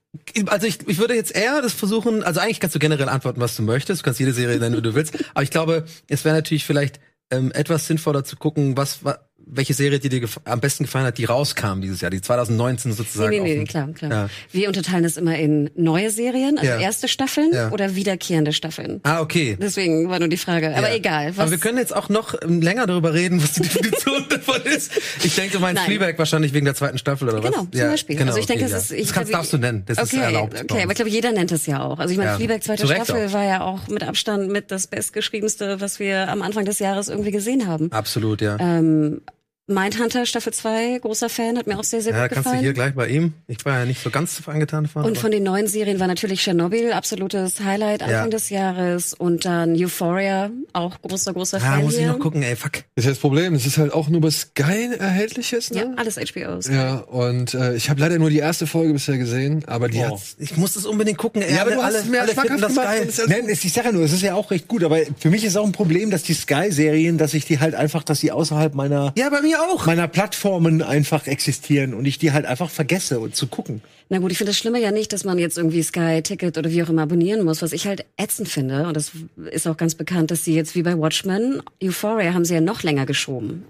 [0.46, 3.56] Also ich, ich würde jetzt eher das versuchen, also eigentlich kannst du generell antworten, was
[3.56, 6.36] du möchtest, du kannst jede Serie nennen, wie du willst, aber ich glaube, es wäre
[6.36, 7.00] natürlich vielleicht
[7.30, 11.18] ähm, etwas sinnvoller zu gucken, was, wa- welche Serie die dir am besten gefallen hat,
[11.18, 13.30] die rauskam dieses Jahr, die 2019 sozusagen.
[13.30, 14.10] Nee, nee, nee, klar, klar.
[14.10, 14.28] Ja.
[14.50, 16.78] Wir unterteilen das immer in neue Serien, also Ja.
[16.80, 17.70] erste Staffeln Ja.
[17.70, 19.00] oder wiederkehrende Staffeln.
[19.02, 19.56] Ah, okay.
[19.60, 20.74] Deswegen war nur die Frage.
[20.76, 21.32] Aber egal.
[21.36, 24.92] Aber wir können jetzt auch noch ähm, länger darüber reden, was die Definition davon ist.
[25.22, 25.96] Ich denke, du meinst Nein.
[25.96, 27.50] Fleabag wahrscheinlich wegen der zweiten Staffel oder was?
[27.50, 28.16] Genau, zum Beispiel.
[28.16, 28.94] Genau, also ich denke, okay, das ja.
[28.96, 29.00] ist.
[29.00, 29.82] Ich das kannst, darfst du nennen.
[29.86, 30.52] Das ist okay, erlaubt.
[30.54, 31.98] bei Okay, aber ich glaube, jeder nennt es ja auch.
[31.98, 32.36] Also ich meine, Ja.
[32.36, 33.32] Fleabag zweite Staffel auch.
[33.32, 37.30] war ja auch mit Abstand mit das bestgeschriebenste, was wir am Anfang des Jahres irgendwie
[37.30, 37.90] gesehen haben.
[37.92, 38.56] Absolut, ja.
[38.58, 39.20] Ähm,
[39.68, 42.62] Mindhunter Staffel 2, großer Fan, hat mir auch sehr, sehr ja, gut kannst du gefallen.
[42.64, 43.32] hier gleich bei ihm.
[43.46, 45.04] Ich war ja nicht so ganz angetan von.
[45.04, 48.28] Und von den neuen Serien war natürlich Tschernobyl, absolutes Highlight Anfang Ja.
[48.28, 49.14] des Jahres.
[49.14, 52.08] Und dann Euphoria, auch großer, großer ja, Fan muss ich hier.
[52.08, 52.72] noch gucken, ey, fuck.
[52.72, 53.54] Das ist ja das Problem.
[53.54, 55.94] Es ist halt auch nur bei Sky erhältlich ist, Ja, ne?
[55.96, 56.66] alles HBOs.
[56.68, 60.16] Ja, und äh, ich habe leider nur die erste Folge bisher gesehen, aber die Oh.
[60.16, 61.40] hat Ich muss das unbedingt gucken.
[61.40, 63.04] Ey, Ja, aber alle, du hast alle, es mir alle finden das gemacht geil.
[63.08, 64.98] es ist Nein, es- ich sage ja nur, es ist ja auch recht gut, aber
[65.20, 68.18] für mich ist auch ein Problem, dass die Sky-Serien, dass ich die halt einfach, dass
[68.18, 69.86] sie außerhalb meiner, Ja, bei mir auch.
[69.86, 73.82] meiner Plattformen einfach existieren und ich die halt einfach vergesse und zu gucken.
[74.08, 76.70] Na gut, ich finde das Schlimme ja nicht, dass man jetzt irgendwie Sky Ticket oder
[76.70, 77.62] wie auch immer abonnieren muss.
[77.62, 79.12] Was ich halt ätzend finde, und das
[79.50, 82.82] ist auch ganz bekannt, dass sie jetzt wie bei Watchmen, Euphoria haben sie ja noch
[82.82, 83.64] länger geschoben.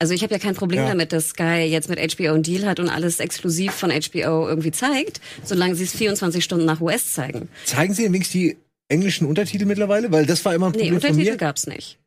[0.00, 0.88] Also ich habe ja kein Problem Ja.
[0.88, 4.70] damit, dass Sky jetzt mit HBO einen Deal hat und alles exklusiv von HBO irgendwie
[4.70, 7.48] zeigt, solange sie es 24 Stunden nach US zeigen.
[7.64, 8.56] Zeigen Sie wenigstens die
[8.88, 10.12] englischen Untertitel mittlerweile?
[10.12, 11.36] Weil das war immer ein Nee, Problem von Untertitel mir.
[11.36, 11.98] gab's nicht.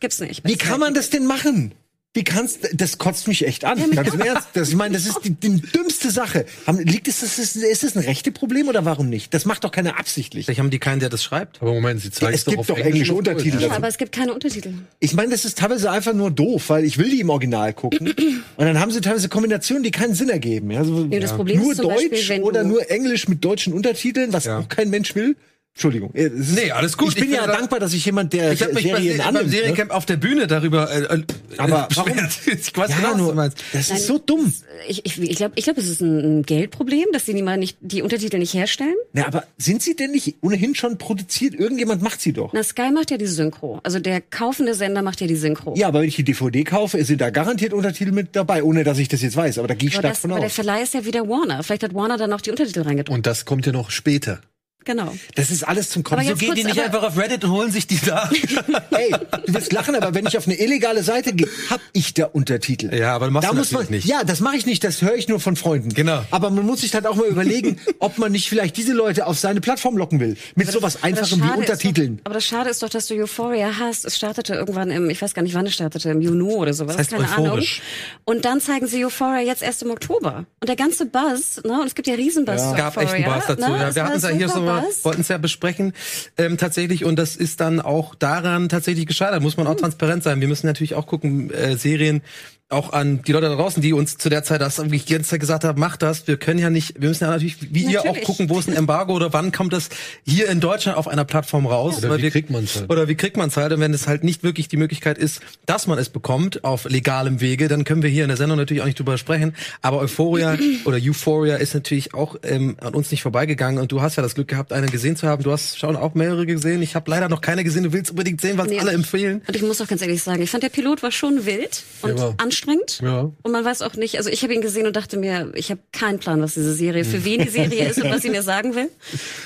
[0.00, 0.46] Gibt's nicht.
[0.46, 1.72] Wie kann man das denn machen?
[2.12, 3.78] Wie kannst das kotzt mich echt an.
[3.92, 4.48] Ganz im Ernst.
[4.54, 6.44] Das, ich meine, das ist die, die dümmste Sache.
[6.66, 9.32] Haben, liegt es, das ist, ist das ein rechte Problem oder warum nicht?
[9.32, 10.46] Das macht doch keiner absichlich.
[10.46, 11.62] Vielleicht haben die keinen, der das schreibt.
[11.62, 13.60] Aber Moment, sie zeigen es gibt auf doch Englisch englische Untertitel.
[13.60, 13.74] Ja, dazu.
[13.76, 14.74] aber es gibt keine Untertitel.
[14.98, 18.08] Ich meine, das ist teilweise einfach nur doof, weil ich will die im Original gucken.
[18.56, 20.72] Und dann haben sie teilweise Kombinationen, die keinen Sinn ergeben.
[20.72, 23.44] Ja, so, Ja, das Problem nur ist zum Deutsch Beispiel, wenn oder nur Englisch mit
[23.44, 24.58] deutschen Untertiteln, was Ja.
[24.58, 25.36] auch kein Mensch will.
[25.74, 26.12] Entschuldigung.
[26.14, 27.08] äh, es ist- Nee, alles gut.
[27.10, 29.18] Ich bin Ich ja da- dankbar, dass ich jemand, der Ich habe mich bei, Serien
[29.18, 29.46] beim annimmt.
[29.46, 29.50] Ne?
[29.52, 31.22] Seriencamp auf der Bühne darüber äh, äh,
[31.58, 32.12] Aber warum?
[32.46, 33.58] Ich weiß Ja, genau, was nur, du meinst.
[33.72, 34.52] das Nein, ist so dumm.
[34.88, 37.78] Ich, ich, ich glaube, ich glaub, es ist ein, Geldproblem, dass sie die mal nicht
[37.80, 38.94] die Untertitel nicht herstellen.
[39.12, 41.54] Na, aber sind sie denn nicht ohnehin schon produziert?
[41.54, 42.52] Irgendjemand macht sie doch.
[42.52, 43.80] Na, Sky macht ja die Synchro.
[43.82, 45.74] Also der kaufende Sender macht ja die Synchro.
[45.76, 48.98] Ja, aber wenn ich die DVD kaufe, sind da garantiert Untertitel mit dabei, ohne dass
[48.98, 49.58] ich das jetzt weiß.
[49.58, 50.54] Aber da gehe ich aber, stark das, von aber der aus.
[50.54, 51.62] Verleih ist ja wieder Warner.
[51.62, 53.16] Vielleicht hat Warner dann noch die Untertitel reingedruckt.
[53.16, 54.40] Und das kommt ja noch später.
[54.84, 55.14] Genau.
[55.34, 56.24] Das ist alles zum Kotzen.
[56.24, 58.30] So jetzt gehen die nicht einfach auf Reddit und holen sich die da.
[58.90, 59.12] Ey,
[59.46, 62.94] du wirst lachen, aber wenn ich auf eine illegale Seite gehe, hab ich da Untertitel.
[62.94, 64.12] Ja, aber machst da du muss man, natürlich nicht.
[64.12, 65.90] Ja, das mache ich nicht, das höre ich nur von Freunden.
[65.90, 66.24] Genau.
[66.30, 69.38] Aber man muss sich dann auch mal überlegen, ob man nicht vielleicht diese Leute auf
[69.38, 70.36] seine Plattform locken will.
[70.54, 72.16] Mit sowas Aber das Einfachem wie Untertiteln.
[72.16, 74.06] Doch, aber das Schade ist doch, dass du Euphoria hast.
[74.06, 76.96] Es startete irgendwann im, ich weiß gar nicht, wann es startete, im Juni oder sowas.
[76.96, 77.80] Das heißt keine euphorisch.
[77.80, 78.36] Ahnung.
[78.36, 80.46] Und dann zeigen sie Euphoria jetzt erst im Oktober.
[80.60, 83.24] Und der ganze Buzz, ne, und es gibt ja Riesenbuzz zu Es gab echt einen
[83.24, 83.70] Euphoria, Buzz dazu.
[83.70, 83.78] Ne?
[83.78, 85.04] Ja, wir hatten es ja hier so Buzz.
[85.04, 85.92] wollten es ja besprechen
[86.36, 89.42] ähm, tatsächlich und das ist dann auch daran tatsächlich gescheitert.
[89.42, 90.40] Muss man auch transparent sein.
[90.40, 92.22] Wir müssen natürlich auch gucken äh, Serien
[92.70, 95.30] auch an die Leute da draußen, die uns zu der Zeit das irgendwie die ganze
[95.30, 96.26] Zeit gesagt haben, macht das.
[96.28, 98.24] Wir können ja nicht, wir müssen ja natürlich wie ihr auch Natürlich.
[98.26, 99.88] gucken, wo ist ein Embargo oder wann kommt das
[100.24, 101.98] hier in Deutschland auf einer Plattform raus?
[101.98, 102.88] Oder Weil wie wir- kriegt man's halt?
[102.90, 103.72] Oder wie kriegt man es halt?
[103.72, 107.40] Und wenn es halt nicht wirklich die Möglichkeit ist, dass man es bekommt auf legalem
[107.40, 109.54] Wege, dann können wir hier in der Sendung natürlich auch nicht drüber sprechen.
[109.82, 113.80] Aber Euphoria oder Euphoria ist natürlich auch ähm, an uns nicht vorbeigegangen.
[113.80, 115.42] Und du hast ja das Glück gehabt, eine gesehen zu haben.
[115.42, 116.82] Du hast schon auch mehrere gesehen.
[116.82, 117.82] Ich habe leider noch keine gesehen.
[117.82, 119.42] Du willst unbedingt sehen, was Nee, alle empfehlen.
[119.48, 122.16] Und ich muss auch ganz ehrlich sagen, ich fand der Pilot war schon wild und
[122.16, 122.34] Ja.
[122.36, 122.59] anstrengend.
[123.02, 123.30] Ja.
[123.42, 125.80] Und man weiß auch nicht, also ich habe ihn gesehen und dachte mir, ich habe
[125.92, 128.74] keinen Plan, was diese Serie, für wen die Serie ist und was sie mir sagen
[128.74, 128.88] will.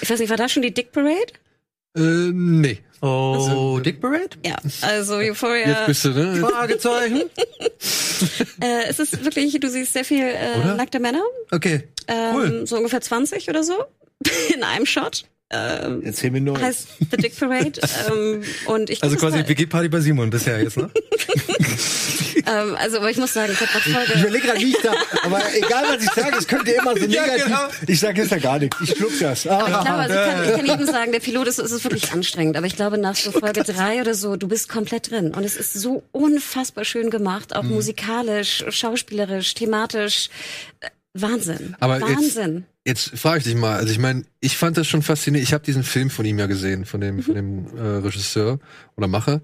[0.01, 1.33] Ich weiß nicht, war da schon die Dick Parade?
[1.97, 2.01] Äh,
[2.33, 2.79] nee.
[3.01, 4.31] Oh, Dick Parade?
[4.45, 5.69] Ja, also Euphoria.
[5.69, 6.37] Jetzt bist du, ne?
[6.47, 7.23] Fragezeichen.
[8.61, 12.67] Äh, es ist wirklich, du siehst sehr viel äh, nackte Männer, Okay, ähm, cool.
[12.67, 13.75] so ungefähr 20 oder so,
[14.55, 15.25] in einem Shot.
[15.51, 16.59] Ähm, Erzähl mir nur.
[16.59, 17.81] heißt The Dick Parade.
[18.11, 20.91] ähm, und ich Also quasi WG-Party bei Simon bisher jetzt, ne?
[22.47, 24.93] Ähm, also, aber ich muss sagen, ich habe Ich Folge, überlege gerade, wie ich da,
[25.25, 27.45] aber egal was ich sage, es könnte immer so Ja, negativ.
[27.45, 27.69] genau.
[27.87, 28.77] Ich sage jetzt ja gar nichts.
[28.83, 29.47] Ich schluck das.
[29.47, 31.73] Aber ich Ah, glaube, also ich, kann, ich kann jedem sagen, der Pilot ist, es
[31.73, 32.57] ist wirklich anstrengend.
[32.57, 35.33] Aber ich glaube, nach so Folge drei oder so, du bist komplett drin.
[35.35, 40.29] Und es ist so unfassbar schön gemacht, auch musikalisch, schauspielerisch, thematisch.
[41.17, 41.77] Wahnsinn.
[41.81, 42.65] Aber jetzt- Wahnsinn.
[42.87, 45.49] Jetzt frage ich dich mal, also ich meine, ich fand das schon faszinierend.
[45.49, 48.59] Ich habe diesen Film von ihm ja gesehen, von dem, von dem äh, Regisseur
[48.97, 49.41] oder Macher.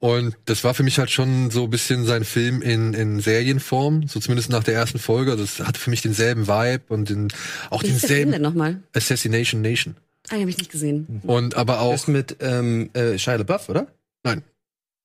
[0.00, 4.08] Und das war für mich halt schon so ein bisschen sein Film in, in Serienform,
[4.08, 5.30] so zumindest nach der ersten Folge.
[5.32, 7.28] Also es hatte für mich denselben Vibe und den,
[7.68, 8.82] auch Wie ist der Film denselben denn nochmal?
[8.96, 9.96] Assassination Nation.
[10.28, 11.20] Ah, den habe ich nicht gesehen.
[11.24, 13.88] Und aber auch, Ist mit ähm, äh, Shia LaBeouf, oder?
[14.22, 14.42] Nein.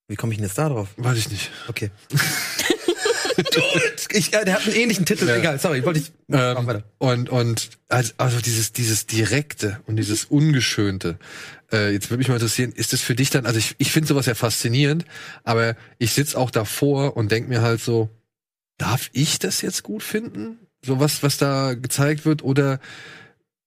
[0.07, 0.89] Wie komme ich denn jetzt da drauf?
[0.97, 1.51] weiß ich nicht.
[1.67, 1.89] Okay.
[4.13, 5.27] ich, äh, der hat einen ähnlichen Titel.
[5.27, 5.35] Ja.
[5.37, 6.11] Egal, sorry, wollte ich.
[6.27, 6.83] Mach Ähm, weiter.
[6.99, 11.17] und und also, also dieses dieses direkte und dieses ungeschönte.
[11.71, 13.45] Äh, jetzt würde mich mal interessieren, ist das für dich dann?
[13.45, 15.05] Also ich ich finde sowas ja faszinierend,
[15.43, 18.09] aber ich sitz auch davor und denk mir halt so,
[18.77, 20.57] darf ich das jetzt gut finden?
[20.85, 22.79] So was was da gezeigt wird oder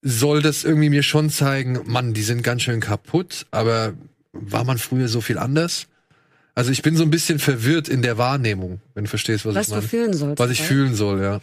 [0.03, 3.95] soll das irgendwie mir schon zeigen, Mann, die sind ganz schön kaputt, aber
[4.33, 5.89] war man früher so viel anders?
[6.55, 9.67] Also ich bin so ein bisschen verwirrt in der Wahrnehmung, wenn du verstehst, was, Was
[9.67, 9.89] ich du meine.
[9.89, 10.39] fühlen sollst.
[10.39, 10.69] Was ich oder?
[10.69, 11.41] fühlen soll, ja.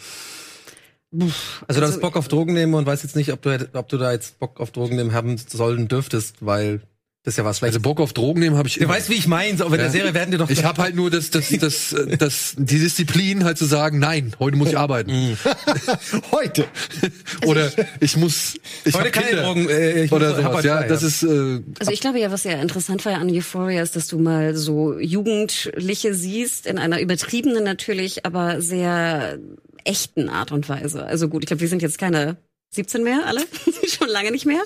[1.68, 3.90] Also du hast also- Bock auf Drogen nehmen und weißt jetzt nicht, ob du, ob
[3.90, 6.82] du da jetzt Bock auf Drogen nehmen haben sollen dürftest, weil
[7.24, 7.82] das ist ja was Also Schlechtes.
[7.82, 8.94] Bock auf Drogen nehmen habe ich du immer.
[8.94, 9.58] weißt, wie ich meine.
[9.58, 9.92] So, aber in der Ja.
[9.94, 10.48] Serie werden dir doch.
[10.52, 14.34] Ich habe halt nur das, das, das, äh, das, die Disziplin halt zu sagen, nein,
[14.38, 15.36] heute muss ich arbeiten.
[16.32, 16.66] Heute.
[17.48, 18.54] Oder ich muss,
[18.84, 19.42] ich Heute keine Kinder.
[19.44, 19.68] Drogen.
[19.70, 20.78] Äh, ich Oder sowas, heute ja.
[20.78, 23.82] frei, Das ist, äh, Also ich glaube ja, was ja interessant war ja an Euphoria
[23.82, 29.40] ist, dass du mal so Jugendliche siehst, in einer übertriebenen natürlich, aber sehr
[29.86, 31.06] echten Art und Weise.
[31.06, 32.38] Also gut, ich glaube, wir sind jetzt keine
[32.72, 33.42] 17 mehr, alle,
[33.88, 34.62] schon lange nicht mehr.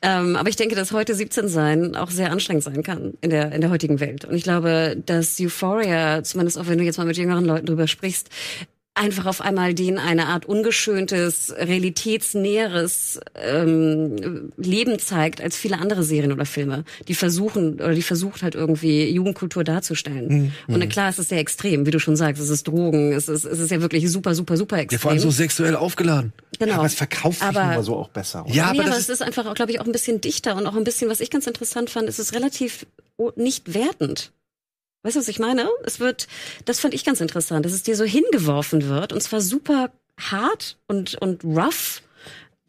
[0.00, 3.52] Ähm, aber ich denke, dass heute 17 sein auch sehr anstrengend sein kann in der
[3.52, 4.24] in der heutigen Welt.
[4.24, 7.88] Und ich glaube, dass Euphoria, zumindest auch wenn du jetzt mal mit jüngeren Leuten drüber
[7.88, 8.28] sprichst,
[8.98, 16.32] einfach auf einmal denen eine Art ungeschöntes, realitätsnäheres ähm, Leben zeigt als viele andere Serien
[16.32, 20.52] oder Filme, die versuchen oder die versucht halt irgendwie Jugendkultur darzustellen.
[20.66, 23.28] Und na klar, es ist sehr extrem, wie du schon sagst, es ist Drogen, es
[23.28, 24.98] ist es ist ja wirklich super, super, super extrem.
[24.98, 26.32] ja, vor allem so sexuell aufgeladen.
[26.58, 26.74] genau.
[26.74, 28.44] Aber es verkauft sich Aber- nun mal so auch besser.
[28.44, 28.54] Oder?
[28.54, 30.56] Ja, nee, aber aber das es ist, einfach, auch, glaube ich, auch ein bisschen dichter
[30.56, 32.86] und auch ein bisschen, was ich ganz interessant fand, es ist relativ
[33.36, 34.32] nicht wertend.
[35.02, 35.68] Weißt du, was ich meine?
[35.84, 36.26] Es wird,
[36.64, 40.76] das fand ich ganz interessant, dass es dir so hingeworfen wird und zwar super hart
[40.86, 42.02] und, und rough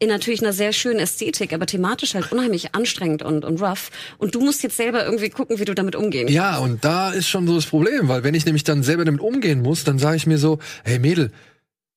[0.00, 3.90] in natürlich einer sehr schönen Ästhetik, aber thematisch halt unheimlich anstrengend und, und rough.
[4.16, 7.28] Und du musst jetzt selber irgendwie gucken, wie du damit umgehen ja, und da ist
[7.28, 10.16] schon so das Problem, weil wenn ich nämlich dann selber damit umgehen muss, dann sage
[10.16, 11.32] ich mir so, hey Mädel,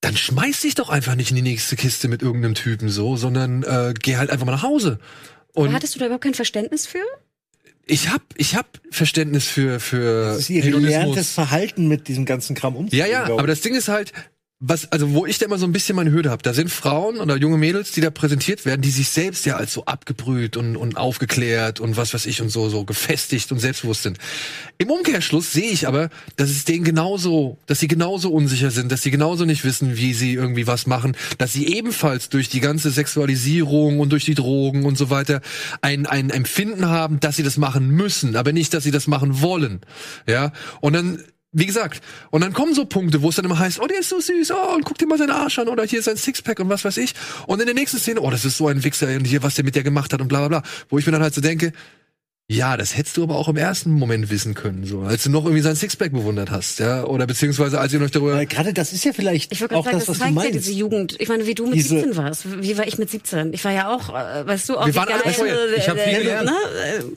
[0.02, 3.64] dann schmeiß dich doch einfach nicht in die nächste Kiste mit irgendeinem Typen so, sondern
[3.64, 5.00] äh, geh halt einfach mal nach Hause.
[5.54, 7.06] Und Hattest du da überhaupt kein Verständnis für?
[7.86, 12.56] Ich hab, ich hab Verständnis für für Das ist ihr gelerntes Verhalten mit diesem ganzen
[12.56, 13.08] Kram umzugehen.
[13.10, 14.14] Ja, ja, aber das Ding ist halt,
[14.66, 17.20] was, also wo ich da immer so ein bisschen meine Hürde habe, da sind Frauen
[17.20, 20.78] oder junge Mädels, die da präsentiert werden, die sich selbst ja als so abgebrüht und,
[20.78, 24.20] und aufgeklärt und was weiß ich und so, so gefestigt und selbstbewusst sind.
[24.78, 29.02] Im Umkehrschluss sehe ich aber, dass es denen genauso, dass sie genauso unsicher sind, dass
[29.02, 32.90] sie genauso nicht wissen, wie sie irgendwie was machen, dass sie ebenfalls durch die ganze
[32.90, 35.42] Sexualisierung und durch die Drogen und so weiter
[35.82, 39.42] ein, ein Empfinden haben, dass sie das machen müssen, aber nicht, dass sie das machen
[39.42, 39.82] wollen.
[40.26, 41.20] Ja, und dann
[41.54, 44.10] wie gesagt, und dann kommen so Punkte, wo es dann immer heißt, oh, der ist
[44.10, 46.60] so süß, oh, und guck dir mal seinen Arsch an, oder hier ist sein Sixpack
[46.60, 47.14] und was weiß ich.
[47.46, 49.64] Und in der nächsten Szene, oh, das ist so ein Wichser, und hier, was der
[49.64, 50.70] mit der gemacht hat und bla bla bla.
[50.90, 51.72] Wo ich mir dann halt so denke,
[52.50, 55.46] ja, das hättest du aber auch im ersten Moment wissen können, so, als du noch
[55.46, 58.92] irgendwie sein Sixpack bewundert hast, ja, oder beziehungsweise als ihr euch darüber, Weil gerade das
[58.94, 60.68] ist ja vielleicht Ich würde auch gerade das, sagen, das was du zeigt ja meinst.
[60.68, 61.16] diese Jugend.
[61.20, 62.62] Ich meine, wie du mit Diese- 17 warst.
[62.62, 63.54] Wie war ich mit 17?
[63.54, 65.70] Ich war ja auch, äh, weißt du, auch Wir waren alle geile, bescheuert.
[65.78, 66.50] Ich hab viel äh, gelernt.
[66.50, 67.14] ne,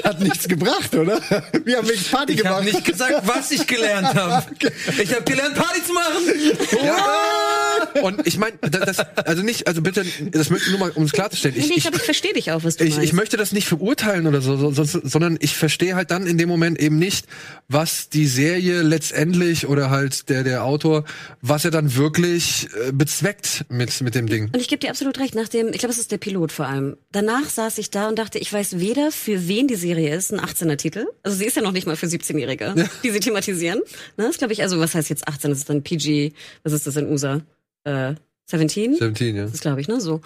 [0.04, 1.20] Hat nichts gebracht, oder?
[1.64, 2.64] Wir haben wegen Party Ich habe gemacht.
[2.74, 4.46] nicht gesagt, was ich gelernt habe.
[5.02, 6.12] Ich habe gelernt, Party zu machen.
[6.84, 11.04] ja, und ich meine, das, also nicht, also bitte, das möchte ich nur mal, um
[11.04, 12.96] es klarzustellen, Nee, ich, nee, ich ich, glaube, ich verstehe dich auch, was du ich,
[12.96, 13.09] meinst.
[13.10, 16.38] Ich möchte das nicht verurteilen oder so, so, so, sondern ich verstehe halt dann in
[16.38, 17.26] dem Moment eben nicht,
[17.66, 21.02] was die Serie letztendlich oder halt der der Autor,
[21.42, 24.44] was er dann wirklich äh, bezweckt mit mit dem Ding.
[24.52, 26.66] Und ich gebe dir absolut recht, nach dem, ich glaube, es ist der Pilot vor
[26.66, 26.96] allem.
[27.10, 30.38] Danach saß ich da und dachte, ich weiß weder, für wen die Serie ist, ein
[30.38, 31.06] 18er Titel.
[31.24, 33.80] Also sie ist ja noch nicht mal für 17-Jährige, die sie thematisieren.
[34.18, 35.50] Ne, das glaube ich, also was heißt jetzt 18?
[35.50, 36.30] Das ist dann PG,
[36.62, 37.40] was ist das in USA?
[37.82, 38.14] Äh,
[38.50, 38.96] 17?
[38.96, 39.42] 17, ja.
[39.44, 40.20] Das ist, glaube ich, ne, so.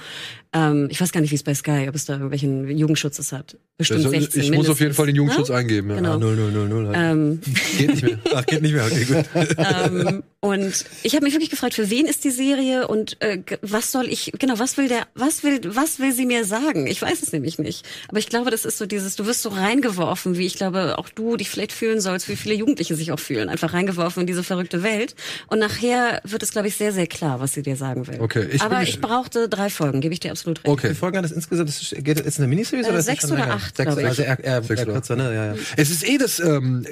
[0.52, 3.32] Ähm, ich weiß gar nicht, wie es bei Sky, ob es da irgendwelchen Jugendschutz es
[3.32, 3.56] hat.
[3.76, 4.94] Bestimmt Also, 16 ich muss auf jeden.
[4.94, 5.56] Fall den Jugendschutz Ne?
[5.56, 5.90] eingeben.
[5.90, 5.96] Ja.
[5.96, 6.16] Genau.
[6.16, 6.92] 0, 0, 0, 0.
[6.94, 7.40] Ähm,
[7.76, 8.18] Geht nicht mehr.
[8.34, 8.84] Ach, geht nicht mehr.
[8.86, 9.24] Okay, gut.
[9.58, 13.90] ähm, und ich habe mich wirklich gefragt, für wen ist die Serie und äh, was
[13.90, 16.86] soll ich, genau, was will der, was will, was will sie mir sagen?
[16.86, 17.84] Ich weiß es nämlich nicht.
[18.08, 21.08] Aber ich glaube, das ist so dieses, du wirst so reingeworfen, wie ich glaube, auch
[21.08, 24.44] du dich vielleicht fühlen sollst, wie viele Jugendliche sich auch fühlen, einfach reingeworfen in diese
[24.44, 25.16] verrückte Welt.
[25.48, 28.13] Und nachher wird es, glaube ich, sehr, sehr klar, was sie dir sagen will.
[28.14, 28.24] Staffel.
[28.24, 30.66] Okay, ich Aber ich brauchte drei Folgen, gebe ich dir absolut recht.
[30.66, 30.82] Wie Okay.
[30.88, 31.68] viele Folgen hat das insgesamt?
[31.68, 34.62] Das ist, geht, ist eine Miniserie Äh, oder sechs oder acht, Sechs, also eher, eher,
[34.62, 35.34] Sechs eher oder kürzer, ne?
[35.34, 35.54] Ja, ja.
[35.76, 36.86] Es ist eh das, ähm,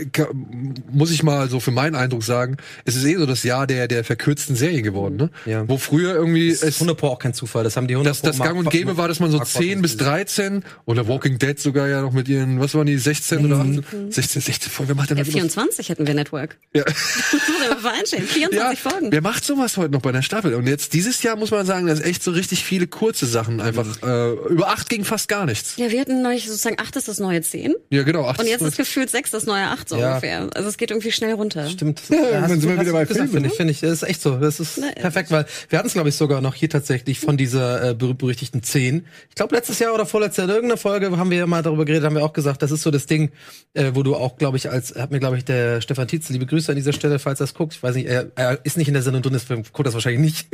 [0.92, 3.88] muss ich mal so für meinen Eindruck sagen, es ist eh so das Jahr der,
[3.88, 5.30] der verkürzten Serien geworden, ne?
[5.46, 5.68] Ja.
[5.68, 7.64] Wo früher irgendwie Das ist es, 100 Pro auch kein Zufall.
[7.64, 9.96] Das haben die 100 das, das gang und gäbe war, dass man so 10 bis
[9.96, 14.12] 13 oder Walking Dead sogar ja noch mit ihren, was waren die, 16 oder 18?
[14.12, 16.58] 16, 16 Folgen, wer macht denn Ja, heute noch- 24 hätten wir Network.
[16.74, 16.84] Ja.
[17.32, 18.24] Muss man einstellen.
[18.26, 19.08] 24 Ja, Folgen.
[19.10, 20.54] wer macht sowas heute noch bei der Staffel?
[20.54, 23.84] Und jetzt dieses Jahr muss man sagen, dass echt so richtig viele kurze Sachen einfach
[24.02, 25.74] äh, über acht ging fast gar nichts.
[25.76, 27.74] Ja, wir hatten neulich sozusagen 8 ist das neue 10.
[27.90, 28.24] Ja, genau.
[28.26, 30.10] Acht Und jetzt ist ist gefühlt 6 das neue 8 so Ja.
[30.10, 30.48] ungefähr.
[30.54, 31.68] Also es geht irgendwie schnell runter.
[31.68, 32.02] Stimmt.
[32.08, 33.80] dann hast sind wir wieder bei gesagt, Filmen, Finde ich, finde ich.
[33.80, 34.36] Das ist echt so.
[34.38, 37.90] Das ist perfekt, weil wir hatten es, glaube ich, sogar noch hier tatsächlich von dieser
[37.90, 39.04] äh, berühmt-berüchtigten 10.
[39.28, 41.84] Ich glaube, letztes Jahr oder vorletztes Jahr in irgendeiner Folge haben wir ja mal darüber
[41.84, 43.30] geredet, haben wir auch gesagt, das ist so das Ding,
[43.74, 46.46] äh, wo du auch, glaube ich, als, hat mir, glaube ich, der Stefan Tietz, liebe
[46.46, 47.74] Grüße an dieser Stelle, falls er es guckt.
[47.74, 50.20] Ich weiß nicht, er, er ist nicht in der Sendung drin, deswegen guckt das wahrscheinlich
[50.20, 50.46] nicht.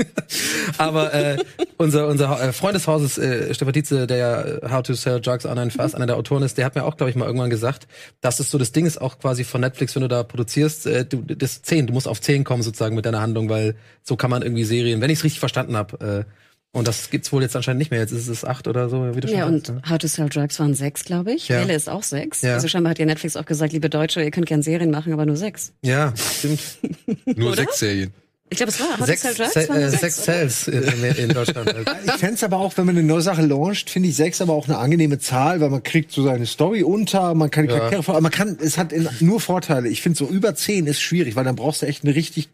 [0.79, 1.39] Aber äh,
[1.77, 5.21] unser, unser äh, Freund des Hauses, äh, Stefan Tietze, der ja äh, How to Sell
[5.21, 7.51] Drugs Online Fast, einer der Autoren ist, der hat mir auch, glaube ich, mal irgendwann
[7.51, 7.87] gesagt,
[8.21, 11.05] dass es so das Ding ist auch quasi von Netflix, wenn du da produzierst, äh,
[11.05, 14.31] du, das 10, du musst auf 10 kommen sozusagen mit deiner Handlung, weil so kann
[14.31, 16.33] man irgendwie Serien, wenn ich es richtig verstanden habe, äh,
[16.71, 18.01] und das gibt's wohl jetzt anscheinend nicht mehr.
[18.01, 19.91] Jetzt ist es acht oder so, wie du schon Ja, und sagst, ne?
[19.91, 21.49] How to Sell Drugs waren sechs, glaube ich.
[21.49, 21.63] Ja.
[21.63, 22.43] Ist auch sechs.
[22.43, 22.55] Ja.
[22.55, 25.25] Also scheinbar hat ja Netflix auch gesagt, liebe Deutsche, ihr könnt gern Serien machen, aber
[25.25, 25.73] nur sechs.
[25.83, 26.61] Ja, stimmt.
[27.25, 27.57] nur Oder?
[27.57, 28.13] sechs Serien.
[28.51, 29.53] Ich glaube, es war How sechs to Sell Drugs.
[29.55, 30.11] Se äh, oder?
[30.11, 31.75] Cells in, in Deutschland.
[32.07, 34.67] Ich fänd's aber auch, wenn man eine neue Sache launcht, finde ich sechs aber auch
[34.69, 38.15] eine angenehme Zahl, weil man kriegt so seine Story unter, man kann die Charaktere vor,
[38.15, 39.89] aber man kann, es hat in, nur Vorteile.
[39.89, 42.49] Ich finde so über zehn ist schwierig, weil dann brauchst du echt eine richtig,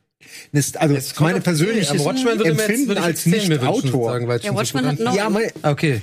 [0.52, 4.18] eine, also Es kommt meine persönliche jetzt- Empfinden als jetzt Nicht-Autor.
[4.18, 5.14] es Ja, Watchmen hat noch.
[5.14, 6.00] Ja, mein, Okay.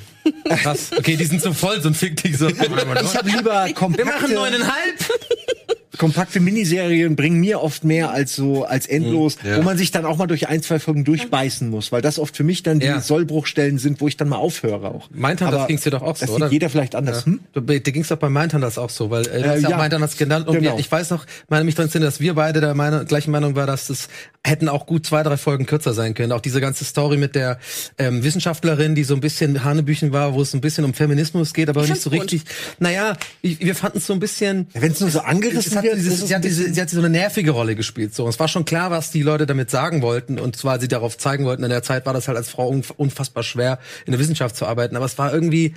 [0.48, 0.92] Krass.
[0.96, 2.36] Okay, die sind so voll, so ein Fick-Tick.
[2.38, 2.48] So.
[2.48, 4.96] ich habe lieber Wir kompakte, machen neuneinhalb.
[5.98, 9.58] Kompakte Miniserien bringen mir oft mehr als so als endlos, ja.
[9.58, 12.36] wo man sich dann auch mal durch ein, zwei Folgen durchbeißen muss, weil das oft
[12.38, 13.02] für mich dann die Ja.
[13.02, 15.10] Sollbruchstellen sind, wo ich dann mal aufhöre auch.
[15.12, 16.46] Mindhunters ging's dir doch auch so, das oder?
[16.48, 17.26] sieht jeder vielleicht anders.
[17.26, 17.40] Hm?
[17.54, 19.78] Du, dir ging's doch bei Mindhunters auch so, weil äh, du Äh, ja ja.
[19.78, 20.74] Mindhunters genannt und Genau.
[20.76, 23.56] wir, ich weiß noch, meine mich dran erinnern, dass wir beide der Meinung, gleichen Meinung
[23.56, 24.08] war, dass es
[24.44, 26.32] hätten auch gut zwei, drei Folgen kürzer sein können.
[26.32, 27.60] Auch diese ganze Story mit der
[27.98, 31.70] ähm, Wissenschaftlerin, die so ein bisschen Hanebüchen war, wo es ein bisschen um Feminismus geht,
[31.70, 32.44] aber Ich nicht so richtig.
[32.80, 34.68] Naja, ich, wir fanden es so ein bisschen.
[34.74, 37.00] Ja, Wenn's nur so angerissen es hat wird, dieses, sie, hat diese, sie hat so
[37.00, 38.14] eine nervige Rolle gespielt.
[38.16, 40.88] So, und es war schon klar, was die Leute damit sagen wollten und zwar sie
[40.88, 41.64] darauf zeigen wollten.
[41.64, 44.66] In der Zeit war das halt als Frau unf- unfassbar schwer, in der Wissenschaft zu
[44.66, 44.96] arbeiten.
[44.96, 45.74] Aber es war irgendwie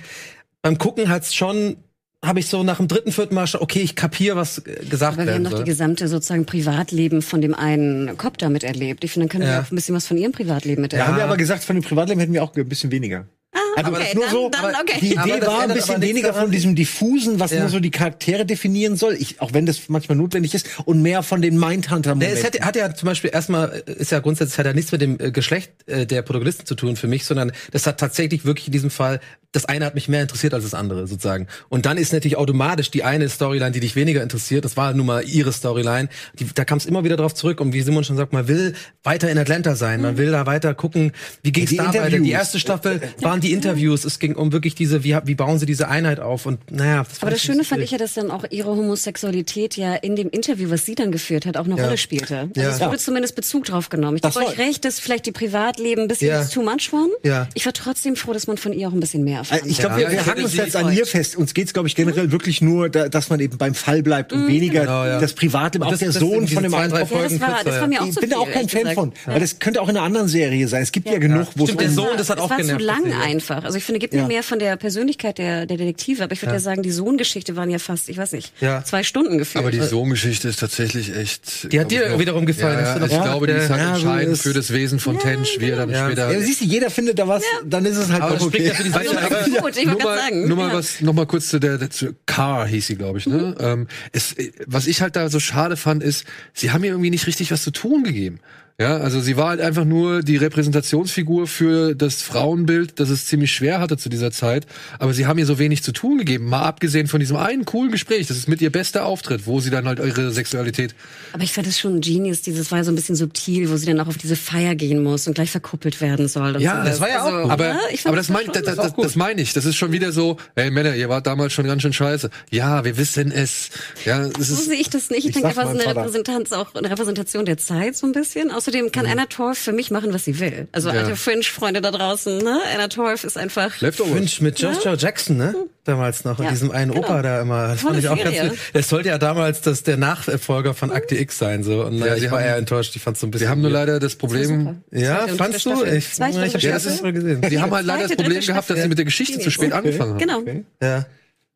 [0.61, 1.77] beim Gucken hat's schon
[2.23, 5.19] habe ich so nach dem dritten, vierten Mal schon, okay, ich kapier, was äh, gesagt
[5.19, 9.03] Aber wir haben doch die gesamte sozusagen Privatleben von dem einen Cop da miterlebt.
[9.03, 9.61] Ich finde, dann können wir Ja.
[9.61, 11.07] auch ein bisschen was von ihrem Privatleben Da miterleben.
[11.07, 13.27] haben wir aber gesagt, von dem Privatleben hätten wir auch ein bisschen weniger.
[13.75, 14.97] Also okay, nur dann- so, dann aber okay.
[15.01, 16.43] die Idee war ein bisschen weniger daran.
[16.43, 17.59] von diesem diffusen, was Ja.
[17.61, 21.23] nur so die Charaktere definieren soll, ich, auch wenn das manchmal notwendig ist, und mehr
[21.23, 24.57] von den mindhunter momenten es hat, hat ja zum Beispiel erstmal, äh, ist ja grundsätzlich,
[24.57, 27.51] hat ja nichts mit dem äh, Geschlecht äh, der Protagonisten zu tun für mich, sondern
[27.71, 29.19] das hat tatsächlich wirklich in diesem Fall,
[29.51, 31.47] das eine hat mich mehr interessiert als das andere sozusagen.
[31.69, 35.05] Und dann ist natürlich automatisch die eine Storyline, die dich weniger interessiert, das war nun
[35.05, 38.17] mal ihre Storyline, die, da kam es immer wieder drauf zurück und wie Simon schon
[38.17, 38.73] sagt, man will
[39.03, 41.91] weiter in Atlanta sein, man will da weiter gucken, wie ging es Die da weiter.
[42.09, 42.31] Die Interviews.
[42.33, 45.87] erste Staffel waren die Interviews, es ging um wirklich diese, wie, wie bauen sie diese
[45.87, 47.03] Einheit auf und naja.
[47.07, 50.29] Das Aber das Schöne fand ich ja, dass dann auch ihre Homosexualität ja in dem
[50.29, 51.85] Interview, was sie dann geführt hat, auch eine Ja.
[51.85, 52.49] Rolle spielte.
[52.55, 52.69] Also Ja.
[52.69, 54.17] es wurde zumindest Bezug drauf genommen.
[54.17, 56.43] Ich gebe euch recht, dass vielleicht die Privatleben ein bisschen Ja.
[56.45, 57.09] too much waren.
[57.23, 57.47] Ja.
[57.53, 60.01] Ich war trotzdem froh, dass man von ihr auch ein bisschen mehr erfahren Ich glaube,
[60.01, 61.35] Ja, wir, wir hacken uns jetzt an ihr fest.
[61.35, 64.47] Uns geht's, glaube ich, generell wirklich nur, da, dass man eben beim Fall bleibt und
[64.47, 65.19] weniger Genau, ja.
[65.19, 67.11] das Privatleben, Und auch das- der das Sohn von dem zwei, einen drei Kopf.
[67.11, 68.93] Ja, das Folgen war, kürzer, das war mir auch Ich bin da auch kein Fan
[68.93, 70.81] von, weil das könnte auch in einer anderen Serie sein.
[70.83, 72.57] Es gibt ja, genug, wo es Stimmt, der um- Sohn, das hat es auch war
[72.57, 72.79] genervt.
[72.81, 73.23] zu lang tatsächlich.
[73.55, 73.65] Einfach.
[73.67, 74.21] Also ich finde, gib Ja.
[74.21, 76.23] mir mehr von der Persönlichkeit der, der Detektive.
[76.23, 76.59] Aber ich würde ja.
[76.59, 78.83] sagen, die Sohngeschichte waren ja fast, ich weiß nicht, Ja.
[78.83, 79.63] zwei Stunden gefühlt.
[79.63, 81.71] Aber die Sohngeschichte ist tatsächlich echt.
[81.71, 83.93] Die hat dir wiederum gefallen, Ja, ja, noch ich ja, glaube, die ist halt ja,
[83.95, 86.05] entscheidend ist- für das Wesen von Tench, wie er dann Ja.
[86.05, 86.31] später.
[86.31, 88.69] Ja, siehst du, jeder findet da was, dann ist es halt Aber auch das spricht
[88.69, 88.69] okay.
[88.69, 90.47] ja für die aber- gut, ich wollte nur gerade mal, sagen.
[90.47, 90.73] nur mal ja.
[90.75, 93.25] was, noch mal kurz zu der, der zu Car hieß sie, glaube ich.
[93.27, 93.55] Ne?
[93.59, 94.35] Ähm, es,
[94.67, 97.63] was ich halt da so schade fand, ist, sie haben ihr irgendwie nicht richtig was
[97.63, 98.39] zu tun gegeben.
[98.77, 103.53] Ja, also sie war halt einfach nur die Repräsentationsfigur für das Frauenbild, das es ziemlich
[103.53, 104.65] schwer hatte zu dieser Zeit.
[104.99, 106.49] Aber sie haben ihr so wenig zu tun gegeben.
[106.49, 109.69] Mal abgesehen von diesem einen coolen Gespräch, das ist mit ihr bester Auftritt, wo sie
[109.69, 110.93] dann halt ihre Sexualität.
[111.31, 113.97] Aber ich fand das schon genius, dieses war so ein bisschen subtil, wo sie dann
[114.01, 116.61] auch auf diese Feier gehen muss und gleich verkuppelt werden soll.
[116.61, 116.89] Ja, so.
[116.89, 117.51] das war ja auch gut.
[117.51, 119.53] Aber, ja, ich fand aber das, war mein, schon- das, das, das, das meine ich.
[119.53, 122.29] Das ist schon wieder so, hey Männer, ihr wart damals schon ganz schön scheiße.
[122.51, 123.69] Ja, wir wissen es.
[124.03, 125.19] Ja, das So ist, sehe ich das nicht.
[125.19, 125.95] Ich, Ich denke einfach, es meinem eine.
[126.01, 129.71] Repräsentanz, auch eine Repräsentation der Zeit so ein bisschen, aus außerdem kann Anna Torf für
[129.73, 130.67] mich machen, was sie will.
[130.71, 131.01] Also Ja.
[131.01, 132.59] alte Fringe-Freunde da draußen, ne?
[132.73, 133.79] Anna Torf ist einfach.
[133.79, 134.13] Leftovers.
[134.13, 135.55] Finch mit Joshua Jackson, ne?
[135.83, 137.05] Damals noch, in Ja, diesem einen genau.
[137.05, 137.67] Opa da immer.
[137.67, 138.49] Das fand Tolle ich auch ganz Serie.
[138.49, 138.59] gut.
[138.73, 141.83] Das sollte ja damals das, der Nachfolger von Akte X sein, so.
[141.85, 142.95] Und Ja, ja, sie ich war eher enttäuscht.
[142.95, 143.45] Ich fand's so ein bisschen.
[143.47, 145.69] Sie haben nur leider das Problem, Ja, Zweite und fandst du?
[145.75, 145.93] Staffel.
[145.95, 146.05] Ich,
[146.45, 147.03] ich die erste Staffel.
[147.03, 147.41] Mal gesehen.
[147.41, 150.13] die haben halt leider das Problem gehabt, dass sie mit der Geschichte zu spät angefangen
[150.13, 150.19] haben.
[150.19, 150.43] Genau.
[150.81, 151.05] Ja.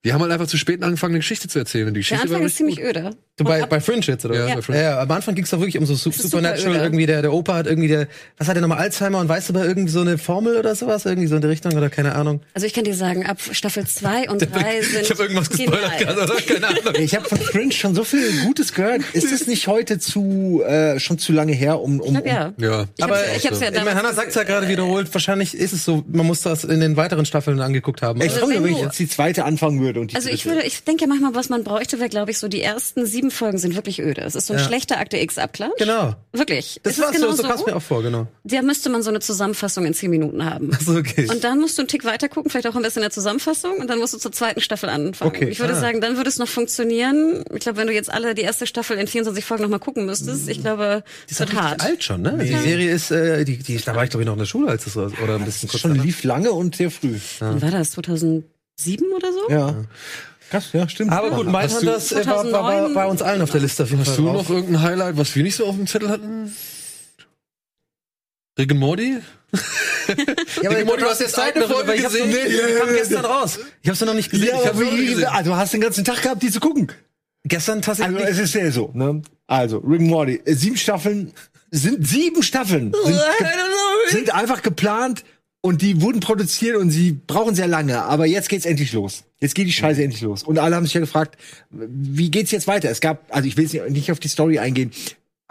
[0.06, 1.88] Die haben halt einfach zu spät angefangen, eine Geschichte zu erzählen.
[1.90, 2.86] Und die Der Geschichte Anfang war ist ziemlich gut.
[2.86, 3.10] öde.
[3.36, 4.36] Du bei, bei Fringe jetzt, oder?
[4.36, 4.56] Ja, was?
[4.56, 4.82] bei Fringe.
[4.82, 6.84] ja, am Anfang ging's doch wirklich um so Su- super Supernatural, öde.
[6.86, 8.08] irgendwie der, der Opa hat irgendwie der,
[8.38, 11.06] was hat der nochmal, Alzheimer und weißt du aber irgendwie so eine Formel oder sowas,
[11.06, 12.42] irgendwie so in die Richtung oder keine Ahnung.
[12.54, 15.98] Also ich kann dir sagen, ab Staffel 2 und 3 sind ich habe irgendwas gespoilert
[16.00, 16.36] gerade, oder?
[16.36, 16.82] Keine Ahnung.
[16.98, 19.02] Ich habe von Fringe schon so viel Gutes gehört.
[19.14, 22.54] Ist es nicht heute zu äh, schon zu lange her, um, um, Ich glaub, ja.
[22.58, 22.86] Ja.
[22.98, 25.72] Ich Aber hab's, ja- ich hab's ja damals Hannah sagt's ja gerade wiederholt, wahrscheinlich ist
[25.74, 28.22] es so, man muss das in den weiteren Staffeln angeguckt haben.
[28.22, 29.89] Ich Aber- freue mich, wenn ich jetzt die zweite anfangen würde.
[29.98, 32.48] Und die Also ich würde, ich denke manchmal, was man bräuchte, wäre, glaube ich, so
[32.48, 34.22] die ersten sieben Folgen sind wirklich öde.
[34.22, 34.66] Es ist so ein Ja.
[34.66, 35.78] schlechter Akte X-Abklatsch.
[35.78, 36.16] Genau.
[36.34, 36.80] Wirklich.
[36.84, 38.28] Das ist war so, genau so kam's mir auch vor, genau.
[38.44, 40.72] Da müsste man so eine Zusammenfassung in zehn Minuten haben.
[40.74, 41.28] Ach so, okay.
[41.30, 43.78] Und dann musst du einen Tick weiter gucken, vielleicht auch ein bisschen in der Zusammenfassung,
[43.78, 45.32] und dann musst du zur zweiten Staffel anfangen.
[45.32, 45.80] Okay, Ich würde ah.
[45.80, 47.44] sagen, dann würde es noch funktionieren.
[47.54, 50.06] Ich glaube, wenn du jetzt alle die erste Staffel in 24 Folgen noch mal gucken
[50.06, 51.82] müsstest, ich glaube, es wird hart.
[51.82, 52.38] alt schon, ne?
[52.42, 54.70] Die Serie ist, äh, die, die, da war ich glaube ich noch in der Schule,
[54.70, 57.16] als es so, oder ein bisschen kurz schon lief lange und sehr früh.
[57.40, 57.96] Wann war das?
[58.80, 59.50] 2007 oder so?
[59.50, 59.76] Ja.
[60.50, 61.12] Krass, ja, stimmt.
[61.12, 63.84] Aber gut, Hast du- Mindhunters äh, war, war, war bei uns allen auf der Liste
[63.84, 64.50] auf jeden Hast Fall du drauf.
[64.50, 66.54] noch irgendein Highlight, was wir nicht so auf dem Zettel hatten?
[68.58, 69.18] Rick and Morty?
[70.64, 72.48] Ja, aber Morty, du hast jetzt eine Folge weil ich hab's noch gesehen.
[72.48, 73.60] nicht- die kam gestern raus.
[73.84, 74.48] Ich hab's noch nicht gesehen.
[74.48, 75.28] Ja, ich aber hab's noch nicht wie, gesehen.
[75.28, 76.92] also, du hast den ganzen Tag gehabt, die zu gucken.
[77.44, 78.18] Gestern tatsächlich.
[78.26, 79.22] Also es ist ja so, ne?
[79.46, 81.32] Also, Rick and Morty, äh, sieben Staffeln,
[81.70, 83.48] sind sieben Staffeln, sind, ge
[84.10, 85.24] sind einfach geplant
[85.62, 89.24] und die wurden produziert und sie brauchen sehr lange, aber jetzt geht's endlich los.
[89.40, 90.44] Jetzt geht die Scheiße endlich los.
[90.44, 91.38] Und alle haben sich ja gefragt,
[91.70, 92.90] wie geht's jetzt weiter?
[92.90, 94.92] Es gab, also ich will jetzt nicht auf die Story eingehen,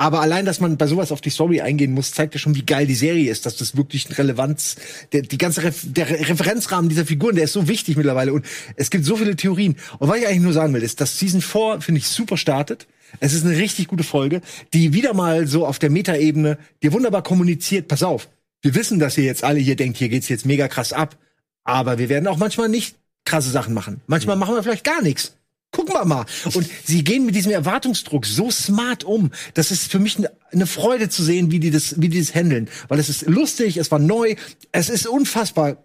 [0.01, 2.64] aber allein, dass man bei sowas auf die Story eingehen muss, zeigt ja schon, wie
[2.64, 4.76] geil die Serie ist, dass das wirklich eine Relevanz,
[5.12, 8.47] der, die ganze Ref, der Re- Referenzrahmen dieser Figuren, der ist so wichtig mittlerweile und
[8.76, 9.74] es gibt so viele Theorien.
[9.98, 12.86] Und was ich eigentlich nur sagen will, ist, dass Season 4, finde ich, super startet.
[13.18, 14.40] Es ist eine richtig gute Folge,
[14.72, 18.28] die wieder mal so auf der Metaebene dir wunderbar kommuniziert, pass auf,
[18.62, 21.16] wir wissen, dass ihr jetzt alle hier denkt, hier geht's jetzt mega krass ab,
[21.64, 24.01] aber wir werden auch manchmal nicht krasse Sachen machen.
[24.06, 25.35] Manchmal machen wir vielleicht gar nichts.
[25.70, 26.24] Gucken wir mal.
[26.55, 29.30] Und sie gehen mit diesem Erwartungsdruck so smart um.
[29.55, 32.35] Das ist für mich eine eine Freude zu sehen, wie die das, wie die das
[32.35, 32.68] handeln.
[32.89, 34.36] Weil es ist lustig, es war neu,
[34.72, 35.76] es ist unfassbar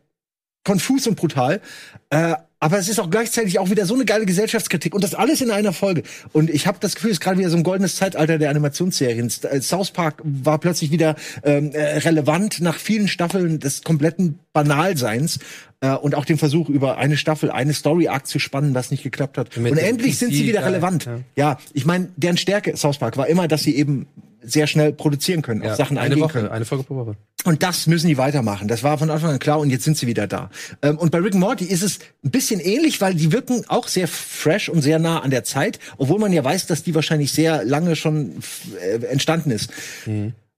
[0.64, 1.62] konfus und brutal.
[2.10, 5.42] Äh, aber es ist auch gleichzeitig auch wieder so eine geile Gesellschaftskritik und das alles
[5.42, 6.04] in einer Folge.
[6.32, 9.30] Und ich habe das Gefühl, es ist gerade wieder so ein goldenes Zeitalter der Animationsserien.
[9.44, 15.40] Äh, South Park war plötzlich wieder ähm, äh, relevant nach vielen Staffeln des kompletten Banalseins
[15.82, 19.38] äh, und auch dem Versuch, über eine Staffel, eine Story-Arc zu spannen, was nicht geklappt
[19.38, 19.58] hat.
[19.58, 21.04] Mit und endlich sind sie PC wieder relevant.
[21.06, 21.20] ja.
[21.36, 24.08] Ja, ich meine, deren Stärke South Park war immer, dass sie eben
[24.44, 26.50] sehr schnell produzieren können, auf Sachen eine eingehen Woche, können.
[26.50, 27.16] eine Folge pro Woche.
[27.46, 28.68] Und das müssen die weitermachen.
[28.68, 30.50] Das war von Anfang an klar und jetzt sind sie wieder da.
[30.82, 34.08] Ähm, und bei Rick Morty ist es ein bisschen ähnlich, weil die wirken auch sehr
[34.08, 37.64] fresh und sehr nah an der Zeit, obwohl man ja weiß, dass die wahrscheinlich sehr
[37.66, 38.36] lange schon
[38.82, 39.70] äh, entstanden ist.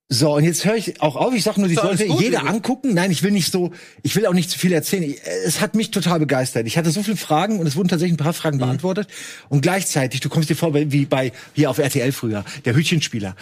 [0.08, 1.34] So, und jetzt höre ich auch auf.
[1.34, 2.94] Ich sage nur, die sollte gut, jeder angucken.
[2.94, 3.72] Nein, ich will nicht so,
[4.04, 5.02] ich will auch nicht zu viel erzählen.
[5.02, 6.68] Ich, äh, es hat mich total begeistert.
[6.68, 9.08] Ich hatte so viele Fragen und es wurden tatsächlich ein paar Fragen beantwortet.
[9.50, 13.36] Und gleichzeitig, du kommst dir vor wie bei, hier auf RTL früher, der Hütchenspieler.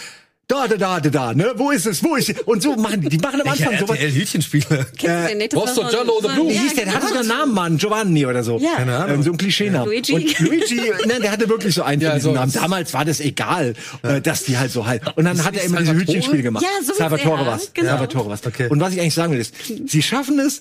[0.46, 1.54] Da, da, da, da, da, ne?
[1.56, 2.04] Wo ist es?
[2.04, 2.42] Wo ist es?
[2.42, 3.08] Und so machen die.
[3.10, 3.98] Die machen am Anfang sowas.
[3.98, 4.86] RTL-Hütchenspieler.
[4.98, 5.54] Kennst du den nicht?
[5.54, 6.50] Das Rosto war so ein- Giallo the so Blue.
[6.50, 6.84] Wie Ja, hieß der?
[6.86, 7.08] Der hatte genau.
[7.08, 7.78] sogar einen Namen, Mann.
[7.78, 8.58] Giovanni oder so.
[8.60, 8.76] Ja.
[8.76, 9.16] Keine Ahnung.
[9.16, 9.88] Ähm, so ein Klischeenamen.
[9.88, 10.14] Luigi.
[10.14, 12.52] Und Luigi, nein, der hatte wirklich so einen Ja, von diesen so- Namen.
[12.52, 15.02] Damals war das egal, äh, dass die halt so halt.
[15.16, 15.94] Und dann hat er immer diese?
[15.96, 16.64] Hütchenspiele gemacht.
[16.66, 17.74] Ja, so Salvatore was.
[17.74, 17.90] genau.
[17.92, 18.46] Salvatore was.
[18.46, 18.68] Okay.
[18.70, 19.54] Und was ich eigentlich sagen will ist,
[19.88, 20.60] sie schaffen es,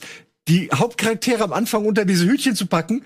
[0.48, 3.02] die Hauptcharaktere am Anfang unter diese Hütchen zu packen.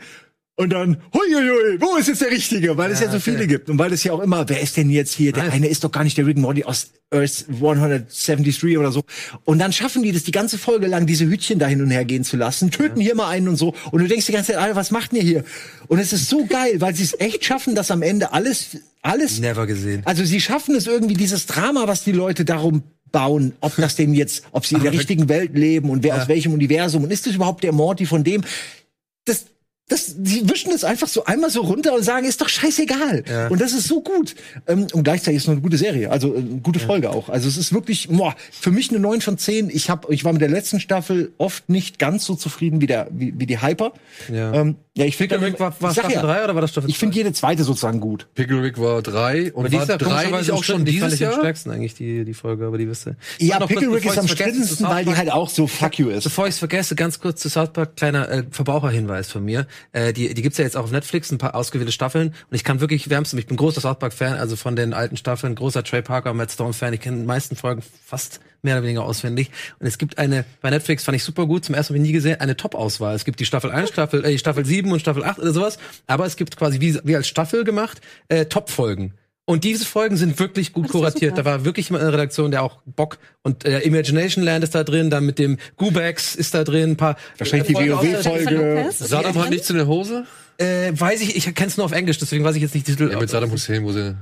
[0.58, 2.78] Und dann, hui, hui, hui, wo ist jetzt der Richtige?
[2.78, 3.68] Weil es ja so viele gibt.
[3.68, 5.32] Und weil es ja auch immer, wer ist denn jetzt hier?
[5.32, 9.02] Der eine ist doch gar nicht der Rick Morty aus Earth 173 oder so.
[9.44, 12.06] Und dann schaffen die das die ganze Folge lang, diese Hütchen da hin und her
[12.06, 13.74] gehen zu lassen, töten hier mal einen und so.
[13.90, 15.44] Und du denkst die ganze Zeit, Alter, was macht ihr hier?
[15.88, 19.38] Und es ist so geil, weil sie es echt schaffen, dass am Ende alles, alles
[19.40, 20.02] Never gesehen.
[20.06, 24.14] also sie schaffen es irgendwie, dieses Drama, was die Leute darum bauen, ob das denn
[24.14, 27.26] jetzt, ob sie in der richtigen Welt leben und wer aus welchem Universum und ist
[27.26, 28.42] das überhaupt der Morty von dem?
[29.26, 29.46] Das,
[29.88, 33.22] das, sie wischen es einfach so einmal so runter und sagen, ist doch scheißegal.
[33.28, 33.48] Ja.
[33.48, 34.34] Und das ist so gut.
[34.66, 37.28] Ähm, und gleichzeitig ist es noch eine gute Serie, also äh, eine gute Folge auch.
[37.28, 39.70] Also es ist wirklich, boah, für mich eine 9 von 10.
[39.70, 43.08] Ich hab, ich war mit der letzten Staffel oft nicht ganz so zufrieden wie der,
[43.12, 43.92] wie, wie die Hyper.
[44.32, 44.52] Ja.
[44.54, 46.70] Ähm, Ja, ich finde Pickle Rick war, war sag Staffel ja, 3 oder war das
[46.70, 48.28] Staffel Ich finde jede zweite sozusagen gut.
[48.34, 50.84] Pickle Rick war drei und Aber die war ist ja drei komischerweise nicht auch schon
[50.86, 51.40] die fand dieses ich am Jahr?
[51.40, 53.16] stärksten eigentlich, die, die Folge, aber die wisst ihr.
[53.38, 55.66] Ja, Und noch Pickle kurz, Rick bevor ist am strittensten, weil die halt auch so
[55.66, 56.24] fuck you ist.
[56.24, 59.66] Bevor ich es vergesse, ganz kurz zu South Park, kleiner äh, Verbraucherhinweis von mir.
[59.92, 62.28] Äh, die, die gibt's ja jetzt auch auf Netflix, ein paar ausgewählte Staffeln.
[62.28, 65.54] Und ich kann wirklich wärmstens, ich bin großer South Park-Fan, also von den alten Staffeln,
[65.56, 66.94] großer Trey Parker, Matt Stone-Fan.
[66.94, 69.50] Ich kenne die meisten Folgen fast mehr oder weniger auswendig.
[69.78, 72.40] Und es gibt eine, bei Netflix fand ich super gut, zum ersten Mal nie gesehen,
[72.40, 73.14] eine Top-Auswahl.
[73.14, 75.78] Es gibt die Staffel 1, Staffel, äh, Staffel 7 und Staffel 8 oder sowas.
[76.06, 79.12] Aber es gibt quasi wie, wie als Staffel gemacht, äh, Top-Folgen.
[79.48, 81.38] Und diese Folgen sind wirklich gut kuratiert.
[81.38, 84.82] Da war wirklich mal eine Redaktion, der auch Bock und äh, Imagination Land ist da
[84.82, 88.30] drin, dann mit dem Gubex ist da drin, ein paar Wahrscheinlich die Folgen aus- Jennifer
[88.30, 88.86] WoW-Folge.
[88.92, 90.24] Saddam die hat nichts in der Hose?
[90.58, 93.08] Äh, weiß ich, ich kenn's nur auf Englisch, deswegen weiß ich jetzt nicht die Titel.
[93.12, 94.16] Ja, mit Saddam Hussein, wo sie.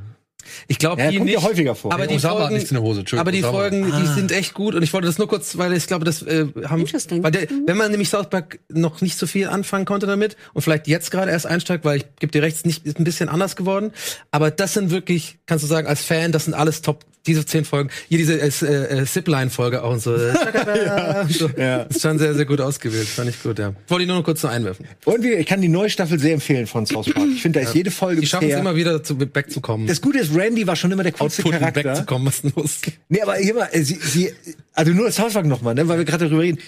[0.68, 1.40] Ich glaube, Ja, die kommt nicht.
[1.40, 1.92] ja häufiger vor.
[1.92, 3.58] Aber die Osama hat Folgen, nichts in der Hose, aber die Osama.
[3.58, 6.22] Folgen, die sind echt gut und ich wollte das nur kurz, weil ich glaube, das
[6.22, 6.84] äh, haben,
[7.22, 10.62] weil der, wenn man nämlich South Park noch nicht so viel anfangen konnte damit und
[10.62, 13.28] vielleicht jetzt gerade erst einsteigt, weil ich gebe dir recht, ist nicht ist ein bisschen
[13.28, 13.92] anders geworden,
[14.30, 17.04] aber das sind wirklich, kannst du sagen, als Fan, das sind alles Top.
[17.26, 20.14] Diese zehn Folgen, hier diese äh, äh, Zipline-Folge auch und so.
[20.14, 21.48] ja, so.
[21.56, 21.84] Ja.
[21.84, 23.08] Ist schon sehr, sehr gut ausgewählt.
[23.08, 23.72] Fand ich gut, ja.
[23.88, 24.86] Wollte ich nur noch kurz so einwerfen.
[25.06, 27.26] Und wie, ich kann die neue Staffel sehr empfehlen von South Park.
[27.34, 29.86] Ich finde, da ist jede Folge Die schaffen es immer wieder zu wegzukommen.
[29.86, 31.84] Das Gute ist, Randy war schon immer der coolste Output Charakter.
[31.84, 32.80] wegzukommen, was los?
[33.08, 34.32] Nee, aber hier mal, äh, sie, sie,
[34.72, 36.58] also nur das Hauswag nochmal, ne, weil wir gerade darüber reden.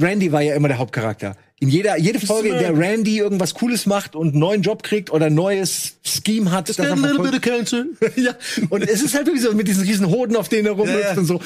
[0.00, 1.36] Randy war ja immer der Hauptcharakter.
[1.60, 5.10] In jeder, jede Folge, in der Randy irgendwas Cooles macht und einen neuen Job kriegt
[5.10, 7.18] oder ein neues Scheme hat, das er verfolgt.
[8.16, 8.34] ja.
[8.68, 11.12] Und es ist halt wirklich so mit diesen riesen Hoden, auf denen er rumhüpft Ja,
[11.14, 11.18] ja.
[11.18, 11.40] und so.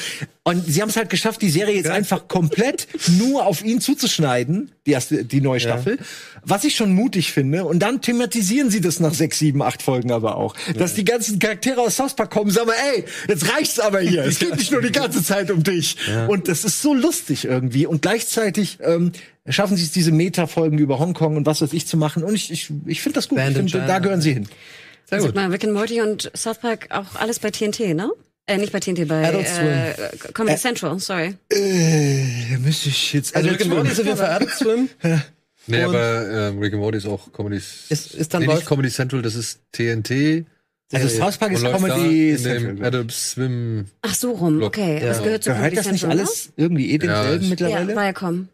[0.45, 4.73] Und sie haben es halt geschafft, die Serie jetzt einfach komplett nur auf ihn zuzuschneiden,
[4.87, 5.99] die erste, die neue Staffel.
[6.45, 7.65] Was ich schon mutig finde.
[7.65, 10.55] Und dann thematisieren sie das nach sechs, sieben, acht Folgen aber auch.
[10.77, 14.25] Dass die ganzen Charaktere aus South Park kommen, sagen wir, ey, jetzt reicht's aber hier.
[14.25, 15.97] Es geht nicht nur die ganze Zeit um dich.
[16.29, 17.87] Und das ist so lustig irgendwie.
[17.87, 19.13] Und gleichzeitig, ähm,
[19.49, 22.23] schaffen sie es, diese Meta-Folgen über Hongkong und was weiß ich zu machen.
[22.25, 23.39] Und ich, ich, ich finde das gut.
[23.39, 24.49] Band ich in finde, da gehören sie hin.
[25.09, 25.35] Sehr Sag gut.
[25.35, 28.11] mal, Rick and Morty und South Park auch alles bei TNT, ne?
[28.47, 29.95] Äh, nicht bei TNT, bei Adult äh,
[30.33, 31.35] Comedy Central, sorry.
[31.53, 33.35] Äh, müsste ich jetzt.
[33.37, 34.89] Also Rick and Morty ist auf jeden Fall Adult Swim.
[35.69, 37.59] Nee, Und- aber ähm, Rick and Morty ist auch Comedy.
[37.59, 40.45] Ist- ist dann nee, nicht Comedy Central, das ist TNT.
[40.93, 43.07] also South Park ist Comedy Central.
[43.11, 43.87] Swim.
[44.03, 44.99] Ach so rum, okay.
[45.01, 45.07] Ja.
[45.07, 47.71] Das gehört zu Gehört Comedy das nicht Central, alles irgendwie eh Ja, denselben ich- Ne?
[47.71, 47.95] Ja, mittlerweile?
[47.95, 48.49] Viacom.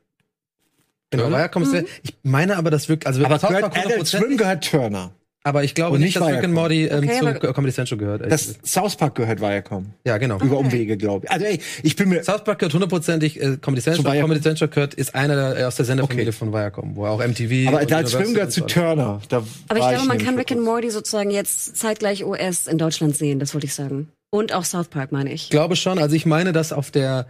[1.10, 1.62] Genau, Turner?
[1.62, 4.36] Ist der, ich meine aber, das wirkt, also aber South gehört Park Adult 100%, Swim
[4.36, 5.12] gehört Turner.
[5.44, 6.52] aber ich glaube und nicht, nicht dass Rick and.
[6.52, 8.30] Morty ähm, Okay, zu Comedy Central gehört.
[8.30, 8.58] Das.
[8.62, 9.86] South Park gehört Viacom.
[10.04, 10.38] ja, genau.
[10.40, 11.30] Über Umwege, glaube ich.
[11.32, 12.22] Also ey, ich bin mir.
[12.22, 14.20] South Park gehört hundertprozentig äh, Comedy Central.
[14.20, 16.32] Comedy Central gehört, ist einer der, äh, aus der Senderfamilie Okay.
[16.36, 18.60] von Viacom, wo auch MTV Aber Swim Universal gehört zu.
[18.66, 19.22] Turner.
[19.30, 19.46] Da Aber
[19.78, 20.62] ich glaube, man nämlich kann Rick and.
[20.62, 24.08] Morty sozusagen jetzt zeitgleich US in Deutschland sehen, das wollte ich sagen.
[24.30, 25.44] Und auch South Park, meine ich.
[25.44, 27.26] Ich glaube schon, also ich meine, dass auf der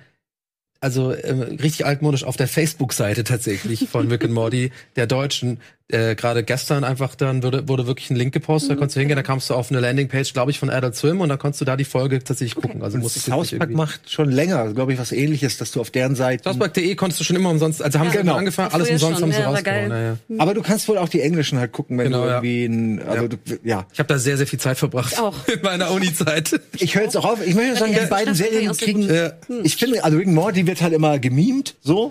[0.81, 5.59] also ähm, richtig altmodisch auf der Facebook-Seite tatsächlich von Rick and Morty, der Deutschen,
[5.91, 9.17] äh, gerade gestern einfach dann wurde, wurde wirklich ein Link gepostet, da konntest du hingehen,
[9.17, 11.65] da kamst du auf eine Landingpage, glaube ich, von Adult Swim und da konntest du
[11.65, 12.83] da die Folge tatsächlich gucken.
[12.83, 16.15] Also du South Park macht schon länger, glaube ich, was ähnliches, dass du auf deren
[16.15, 16.45] Seite.
[16.45, 18.33] Southpark.de konntest du schon immer umsonst, also haben Ja, sie genau.
[18.33, 19.91] immer angefangen, alles umsonst schon, haben sie ja, rausgehauen.
[19.91, 20.17] Ja, ja.
[20.39, 22.35] Aber du kannst wohl auch die Englischen halt gucken, wenn Genau, du ja.
[22.43, 23.29] irgendwie ein, also Ja.
[23.29, 23.87] du, ja.
[23.93, 25.13] Ich habe da sehr, sehr viel Zeit verbracht.
[25.15, 25.49] Ich auch.
[25.53, 26.61] In meiner Uni-Zeit.
[26.77, 27.47] Ich höre jetzt auch auf.
[27.47, 29.09] Ich möchte sagen, die beiden Serien kriegen.
[29.09, 29.33] gut.
[29.65, 32.11] Ich finde, also Rick Morty wird halt immer gemimt, so.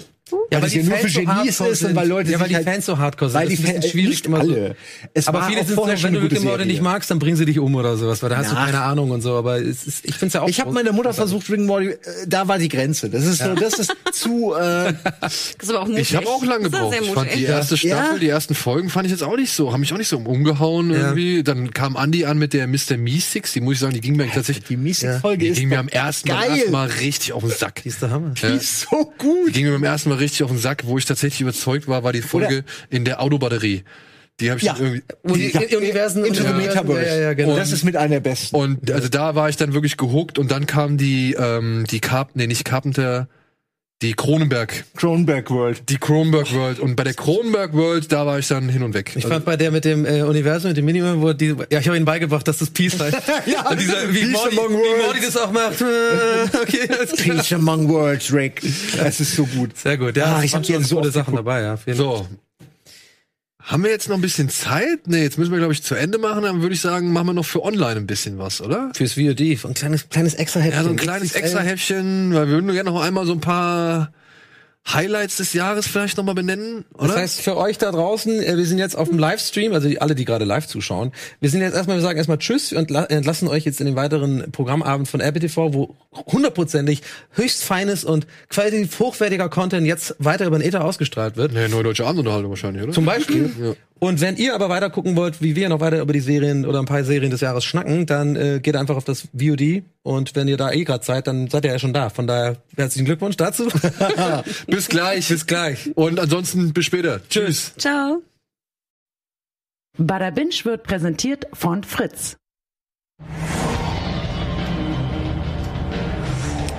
[0.52, 2.50] Ja, weil es ja nur für so Genies hardcore ist und weil Leute ja, weil
[2.50, 3.40] die halt, Fans so hardcore sind.
[3.40, 4.52] weil die Das ist ein Fans, schwierig nicht immer so.
[4.52, 4.76] alle.
[5.14, 7.46] Es Aber viele sind so, wenn schon du Rick Morty nicht magst, dann bringen sie
[7.46, 8.66] dich um oder sowas, weil da hast du Ja.
[8.66, 9.36] keine Ahnung und so.
[9.36, 10.50] Aber es ist, ich finde es ja auch.
[10.50, 11.98] Ich habe meiner Mutter versucht, Rick Morty, äh,
[12.28, 13.10] da war die Grenze.
[13.10, 16.02] Das ist so, das ist zu, äh, Das ist aber auch mutig.
[16.10, 16.96] Ich habe auch lange gebraucht.
[17.02, 17.96] Ich fand die erste Ja.
[17.98, 18.20] Staffel, Ja.
[18.20, 20.92] die ersten Folgen fand ich jetzt auch nicht so, haben mich auch nicht so umgehauen
[20.92, 20.98] Ja.
[20.98, 21.44] irgendwie.
[21.44, 22.98] Dann kam Andy an mit der Mr.
[22.98, 25.80] Meeseeks, die muss ich sagen, die ging mir tatsächlich, die Miesig-Folge die ist ging mir
[25.80, 26.30] am ersten
[26.72, 27.84] Mal, richtig auf den Sack.
[27.84, 28.32] Die ist der Hammer.
[28.32, 29.54] Die ist so Die gut.
[29.54, 32.14] ging mir beim ersten Mal richtig auf den Sack, wo ich tatsächlich überzeugt war, war
[32.14, 33.84] die Folge in der Autobatterie.
[34.40, 34.76] Die habe ich Ja.
[34.80, 35.02] irgendwie.
[35.24, 36.54] Wo die Ja, Universen Into the Ja.
[36.54, 37.06] Metaverse.
[37.10, 37.56] Ja, ja, genau.
[37.56, 38.56] Das ist mit einer der besten.
[38.56, 42.32] Und also da war ich dann wirklich gehuckt und dann kam die, ähm, die Carp,
[42.36, 43.28] nee, nicht Carpenter,
[44.04, 45.90] die Kronenberg, Cronenberg World.
[45.90, 46.80] die Kronenberg World.
[46.80, 49.14] Und bei der Kronenberg World, da war ich dann hin und weg.
[49.16, 51.88] Ich fand bei der mit dem äh, Universum, mit dem Minimum, wo die, ja, ich
[51.88, 53.18] habe ihnen beigebracht, dass das Peace heißt.
[53.48, 55.06] Ja, Und dieser, wie, Peace Morty, among wie worlds.
[55.06, 55.82] Morty das auch macht.
[56.62, 56.88] Okay.
[57.18, 58.62] Peace Among Worlds, Rick.
[58.98, 59.76] Das ist so gut.
[59.78, 60.16] Sehr gut.
[60.16, 61.48] Ja, Ah, ich waren hab die schon so oft Sachen geguckt.
[61.48, 61.78] dabei, ja.
[61.96, 62.28] So.
[63.68, 65.08] Haben wir jetzt noch ein bisschen Zeit?
[65.08, 66.44] Nee, jetzt müssen wir, glaube ich, zu Ende machen.
[66.44, 68.92] Dann würde ich sagen, machen wir noch für online ein bisschen was, oder?
[68.96, 70.80] Fürs VOD, ein kleines, kleines extra Häppchen.
[70.80, 74.14] Ja, so ein kleines extra Häppchen, weil wir würden gerne noch einmal so ein paar
[74.94, 77.08] Highlights des Jahres vielleicht noch mal benennen, oder?
[77.10, 80.16] Das heißt, für euch da draußen, äh, wir sind jetzt auf dem Livestream, also alle,
[80.16, 81.12] die gerade live zuschauen.
[81.42, 83.96] Wir sind jetzt erstmal, wir sagen erstmal Tschüss und la- entlassen euch jetzt in den
[83.96, 85.96] weiteren Programmabend von RBTV, wo
[86.32, 87.02] hundertprozentig
[87.32, 91.52] höchst feines und qualitativ hochwertiger Content jetzt weiter über den Ether ausgestrahlt wird.
[91.54, 92.94] nee, Neue Deutsche Abendunterhaltung wahrscheinlich, oder?
[92.94, 93.76] Zum Beispiel.
[94.00, 96.80] Und wenn ihr aber weiter gucken wollt, wie wir noch weiter über die Serien oder
[96.80, 99.84] ein paar Serien des Jahres schnacken, dann äh, geht einfach auf das VOD.
[100.04, 102.10] Und wenn ihr da eh gerade seid, dann seid ihr ja schon da.
[102.10, 103.68] Von daher herzlichen Glückwunsch dazu.
[104.68, 105.28] Bis gleich.
[105.28, 105.92] Bis gleich.
[105.96, 107.22] Und ansonsten bis später.
[107.28, 107.74] Tschüss.
[107.78, 108.22] Ciao.
[109.98, 112.38] Bada Binge wird präsentiert von Fritz.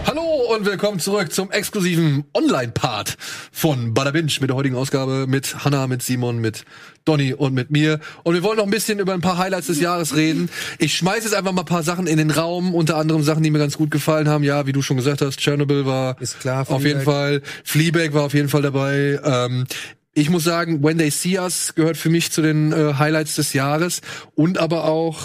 [0.09, 3.19] Hallo und willkommen zurück zum exklusiven Online-Part
[3.53, 6.65] von Bada Binge mit der heutigen Ausgabe mit Hanna, mit Simon, mit
[7.05, 8.01] Donny und mit mir.
[8.23, 10.49] Und wir wollen noch ein bisschen über ein paar Highlights des Jahres reden.
[10.79, 13.51] Ich schmeiß jetzt einfach mal ein paar Sachen in den Raum, unter anderem Sachen, die
[13.51, 14.45] mir ganz gut gefallen haben.
[14.45, 17.03] Ja, wie du schon gesagt hast, Chernobyl war Ist klar, auf jeden.
[17.03, 17.43] Fall.
[17.63, 19.21] Fleabag war auf jeden Fall dabei.
[19.23, 19.67] Ähm,
[20.15, 23.53] ich muss sagen, When They See Us gehört für mich zu den äh, Highlights des
[23.53, 24.01] Jahres
[24.35, 25.19] und aber auch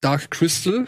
[0.00, 0.86] Dark Crystal.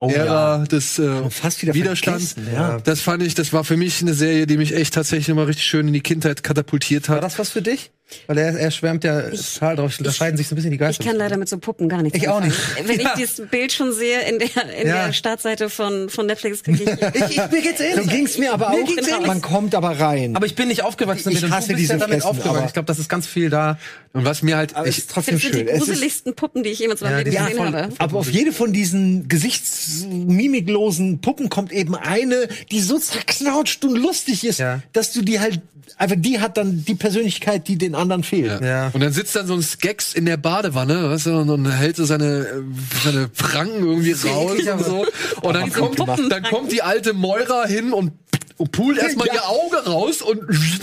[0.00, 2.36] Oh Ära des äh, Fast wieder Widerstands.
[2.54, 2.78] ja.
[2.84, 5.66] Das fand ich, das war für mich eine Serie, die mich echt tatsächlich immer richtig
[5.66, 7.24] schön in die Kindheit katapultiert War hat.
[7.24, 7.90] das was für dich?
[8.26, 9.94] Weil er, er schwärmt ja total drauf.
[10.00, 11.04] Da scheiden sich so ein bisschen die Ich Geister.
[11.04, 12.54] kann leider mit so Puppen gar nichts Ich auch anfangen.
[12.78, 12.88] nicht.
[12.88, 13.08] Wenn Ja.
[13.14, 14.48] ich dieses Bild schon sehe in der,
[14.80, 15.06] in Ja.
[15.06, 18.08] der Startseite von, von Netflix, kriege ich, ich, ich, mir geht's So ähnlich.
[18.08, 18.88] ging's mir aber Mir auch.
[18.88, 19.26] ähnlich.
[19.26, 20.36] Man kommt aber rein.
[20.36, 21.54] Aber ich bin nicht aufgewachsen Ich damit.
[21.54, 22.64] hasse du bist ja diese damit aufgewachsen.
[22.66, 23.78] Ich glaube, das ist ganz viel da.
[24.14, 25.68] Und was mir halt, aber ich, ist trotzdem das sind die schön.
[25.68, 27.88] Es ist, gruseligsten Puppen, die ich jemals Ja, die gesehen voll- habe.
[27.98, 34.44] aber auf jede von diesen gesichtsmimiklosen Puppen kommt eben eine, die so zerknautscht und lustig
[34.44, 34.80] ist, Ja.
[34.92, 35.60] dass du die halt,
[35.96, 38.60] einfach die hat dann die Persönlichkeit, die den anderen fehlt.
[38.62, 38.90] Ja.
[38.92, 41.96] und dann sitzt dann so ein Skeks in der Badewanne, weißt du, und dann hält
[41.96, 42.64] so seine,
[43.04, 45.06] seine Pranken irgendwie raus und so.
[45.42, 48.12] Und dann kommt, dann kommt die alte Moira hin und
[48.58, 49.34] und pult erstmal Ja.
[49.34, 50.42] ihr Auge raus und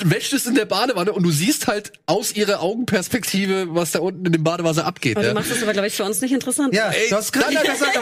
[0.10, 4.26] wäscht es in der Badewanne und du siehst halt aus ihrer Augenperspektive, was da unten
[4.26, 5.18] in dem Badewasser abgeht.
[5.18, 5.34] Aber Ja.
[5.34, 6.74] du machst das aber, glaube ich, für uns nicht interessant.
[6.74, 7.98] Ja, Ey, du hast gerade nein, gesagt,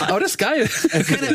[0.00, 0.68] aber das ist geil.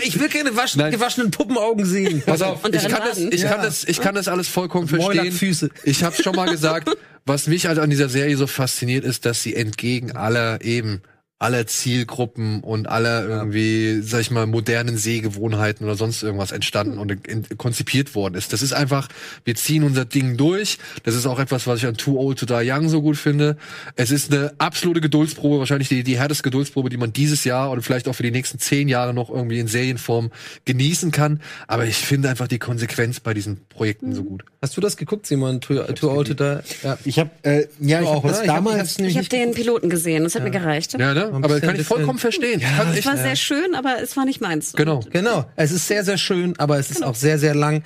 [0.03, 0.91] ich will keine waschen, Nein.
[0.91, 2.23] gewaschenen Puppenaugen sehen.
[2.25, 3.65] Pass auf, Und ich kann, das, ich, kann Ja.
[3.65, 5.17] das, ich kann das alles vollkommen verstehen.
[5.17, 5.69] Mäulerfüße.
[5.83, 6.89] Ich habe schon mal gesagt,
[7.25, 11.01] was mich halt an dieser Serie so fasziniert, ist, dass sie entgegen aller eben
[11.39, 17.11] aller Zielgruppen und aller irgendwie, sag ich mal, modernen Sehgewohnheiten oder sonst irgendwas entstanden und
[17.27, 18.53] in, konzipiert worden ist.
[18.53, 19.07] Das ist einfach,
[19.45, 20.79] wir ziehen unser Ding durch.
[21.03, 23.55] Das ist auch etwas, was ich an Too Old to Die Young so gut finde.
[23.95, 27.83] Es ist eine absolute Geduldsprobe, wahrscheinlich die, die härteste Geduldsprobe, die man dieses Jahr oder
[27.83, 30.31] vielleicht auch für die nächsten zehn Jahre noch irgendwie in Serienform
[30.65, 31.41] genießen kann.
[31.67, 34.43] Aber ich finde einfach die Konsequenz bei diesen Projekten so gut.
[34.59, 35.61] Hast du das geguckt, Simon?
[35.61, 36.59] Too, too old to die?
[36.83, 36.97] Ja.
[37.05, 39.55] Ich habe äh, ja, ich auch, hab das hab- damals ich habe nicht den geguckt.
[39.57, 40.93] Piloten gesehen, das hat mir gereicht.
[40.97, 41.26] Ja, ne?
[41.33, 42.61] Aber bisschen- kann ich vollkommen verstehen.
[42.61, 44.73] Kann Es war sehr schön, aber es war nicht meins.
[44.73, 45.01] genau.
[45.11, 45.45] Genau.
[45.55, 47.83] Es ist sehr, sehr schön, aber es ist auch sehr, sehr lang.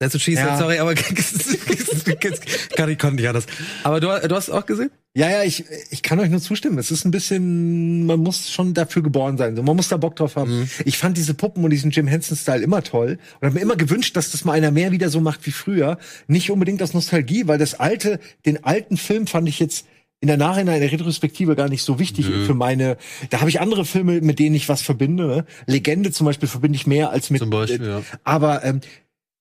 [0.00, 0.58] That's what she said, Ja.
[0.58, 0.94] sorry, aber
[2.76, 3.44] kann ich konnte nicht anders.
[3.82, 4.90] Aber du, du hast es auch gesehen?
[5.14, 6.78] Ja, ja, ich, ich kann euch nur zustimmen.
[6.78, 9.56] Es ist ein bisschen, man muss schon dafür geboren sein.
[9.56, 10.60] So, man muss da Bock drauf haben.
[10.60, 10.70] Mhm.
[10.84, 14.16] Ich fand diese Puppen und diesen Jim Henson-Style immer toll und habe mir immer gewünscht,
[14.16, 15.98] dass das mal einer mehr wieder so macht wie früher.
[16.28, 19.84] Nicht unbedingt aus Nostalgie, weil das alte, den alten Film fand ich jetzt
[20.20, 22.98] in der Nachhinein, in der Retrospektive gar nicht so wichtig für meine.
[23.30, 25.26] Da habe ich andere Filme, mit denen ich was verbinde.
[25.26, 25.44] Ne?
[25.66, 27.40] Legende zum Beispiel verbinde ich mehr als mit.
[27.40, 28.02] Zum Beispiel, ja.
[28.22, 28.80] Aber ähm,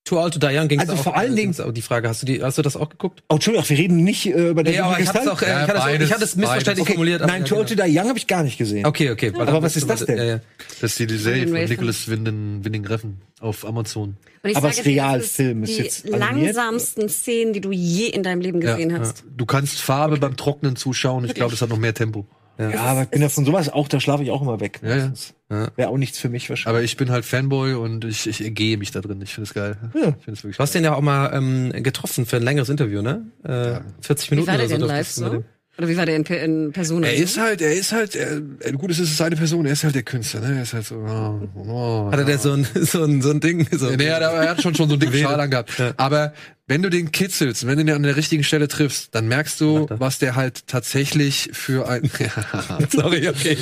[0.10, 1.03] Too Old to Die Young ging's Also auch.
[1.03, 3.22] vor allen Dingen- auch die Frage, hast du die, hast du das auch geguckt?
[3.30, 5.48] oh, Entschuldigung, wir reden nicht äh, über den Ja, aber ich hatte es auch, äh,
[5.49, 6.94] Ja, ich hatte es, beides, ich hatte es missverständlich beides.
[6.95, 7.22] formuliert.
[7.27, 7.84] Nein, ja, Too Old genau.
[7.84, 8.86] to Die Young habe ich gar nicht gesehen.
[8.86, 9.31] Okay, okay.
[9.36, 10.18] weil Aber was ist das denn?
[10.18, 10.40] Ja, ja.
[10.81, 11.53] Das ist die, die Serie von.
[11.64, 14.18] Nicholas Winding, Winding Refn auf Amazon.
[14.44, 16.56] Aber sage dir, Realfilm das ist die jetzt animiert?
[16.56, 19.23] langsamsten Szenen, die du je in deinem Leben gesehen hast.
[19.38, 21.26] Du kannst Farbe beim Trocknen zuschauen.
[21.26, 22.26] Ich glaube, das hat noch mehr Tempo.
[22.57, 24.80] Ja, aber ich bin ja von sowas auch, da schlafe ich auch immer weg.
[24.84, 25.14] Ja, ja.
[25.51, 25.69] Ja.
[25.76, 26.77] Wäre auch nichts für mich wahrscheinlich.
[26.77, 29.19] Aber ich bin halt Fanboy und ich, ich ergehe mich da drin.
[29.21, 29.77] Ich finde es geil.
[29.95, 30.09] Ja.
[30.09, 32.69] Ich finde es wirklich Du hast den ja auch mal ähm, getroffen für ein längeres
[32.69, 33.26] Interview, ne?
[33.43, 34.77] Äh, 40 Wie Minuten war der oder so.
[34.80, 35.43] denn live so?
[35.80, 37.03] Oder wie war der in, in Person?
[37.03, 38.41] Er ist halt, er ist halt, er,
[38.73, 40.57] gut, es ist seine Person, er ist halt der Künstler, ne?
[40.57, 43.65] Er ist halt so, oh, oh, Hatte der so ein, so ein, so ein Ding?
[43.72, 43.89] So.
[43.89, 45.18] Nee, er, er hat schon, schon so einen dicken.
[45.23, 45.72] Schal angehabt.
[45.95, 46.34] Aber
[46.68, 49.88] wenn du den kitzelst, wenn du den an der richtigen Stelle triffst, dann merkst du,
[49.89, 52.11] was der halt tatsächlich für ein.
[52.91, 53.57] Sorry, okay.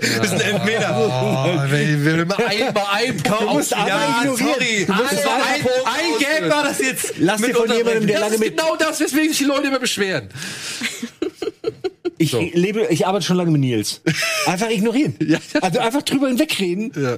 [0.00, 0.96] Das ist ein Elfmeter.
[0.96, 4.36] Oh, wenn, wenn wir mal ein, mal ein Du musst Ja, ignorieren.
[4.54, 4.84] sorry.
[4.86, 7.14] Du musst Ein, einfach ein, ein Gag war das jetzt.
[7.18, 8.56] Lass dir von jemandem, der Das lange ist mit.
[8.56, 10.28] genau das, weswegen sich die Leute immer beschweren.
[12.18, 12.40] Ich So.
[12.40, 14.00] lebe, ich arbeite schon lange mit Nils.
[14.46, 15.14] Einfach ignorieren.
[15.20, 15.38] Ja.
[15.60, 16.92] Also einfach drüber hinwegreden.
[16.96, 17.16] Ja.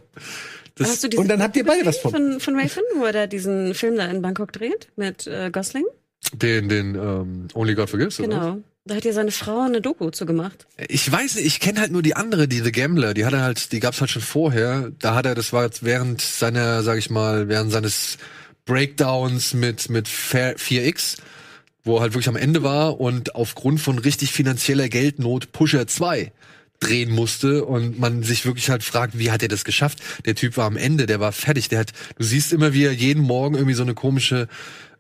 [0.75, 2.11] Das, Hast du diese Und dann habt ihr beide was von.
[2.13, 5.85] von, von Raven, wo er da diesen Film da in Bangkok dreht mit äh, Gosling?
[6.33, 8.29] den, den ähm, Only God Forgives, oder?
[8.29, 8.59] Genau.
[8.85, 10.67] Da hat ja seine Frau eine Doku zu gemacht.
[10.89, 13.43] Ich weiß nicht, ich kenne halt nur die andere, die The Gambler, die hat er
[13.43, 14.91] halt, die gab's halt schon vorher.
[14.99, 18.17] Da hat er, das war jetzt während seiner, sag ich mal, während seines
[18.65, 21.17] Breakdowns mit mit 4X,
[21.89, 26.31] wo er halt wirklich am Ende war und aufgrund von richtig finanzieller Geldnot Pusher 2
[26.81, 29.99] drehen musste und man sich wirklich halt fragt, wie hat er das geschafft?
[30.25, 32.93] Der Typ war am Ende, der war fertig, der hat, du siehst immer, wie er
[32.93, 34.47] jeden Morgen irgendwie so eine komische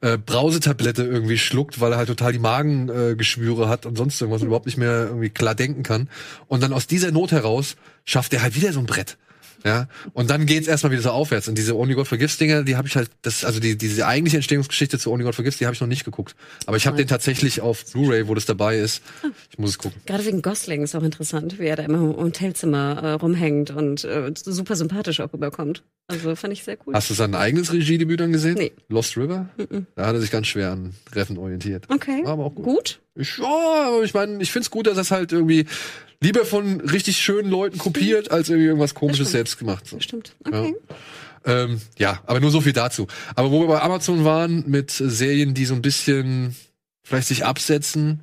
[0.01, 4.43] äh, Brausetablette irgendwie schluckt, weil er halt total die Magengeschwüre äh, hat und sonst irgendwas
[4.43, 6.09] und überhaupt nicht mehr irgendwie klar denken kann.
[6.47, 9.17] Und dann aus dieser Not heraus schafft er halt wieder so ein Brett.
[9.65, 11.49] Ja, und dann geht's erstmal wieder so aufwärts.
[11.49, 14.37] Und diese Only God Forgives Dinger, die habe ich halt, das, also die, diese eigentliche
[14.37, 16.37] Entstehungsgeschichte zu Only God Forgives, die habe ich noch nicht geguckt.
[16.67, 19.03] Aber ich habe den tatsächlich auf Blu-ray, wo das dabei ist.
[19.51, 20.01] Ich muss es gucken.
[20.07, 24.05] Gerade wegen Gosling ist auch interessant, wie er da immer im Hotelzimmer äh, rumhängt und
[24.05, 25.83] äh, super sympathisch auch rüberkommt.
[26.07, 26.95] Also fand ich sehr cool.
[26.95, 28.55] Hast du sein eigenes Regiedebüt dann gesehen?
[28.55, 28.73] Nee.
[28.89, 29.49] Lost River?
[29.95, 31.85] Da hat er sich ganz schwer an Reffen orientiert.
[31.89, 32.25] Okay.
[32.25, 32.65] War aber auch gut.
[32.65, 33.01] Gut?
[33.15, 35.67] Ich, ja, aber ich meine, ich find's gut, dass das halt irgendwie
[36.21, 39.87] lieber von richtig schönen Leuten kopiert, als irgendwie irgendwas komisches selbst gemacht.
[39.87, 40.01] So.
[40.01, 40.35] Stimmt.
[40.45, 40.75] Okay.
[41.45, 43.07] Ähm, ja, aber nur so viel dazu.
[43.35, 46.57] Aber wo wir bei Amazon waren mit Serien, die so ein bisschen
[47.03, 48.23] vielleicht sich absetzen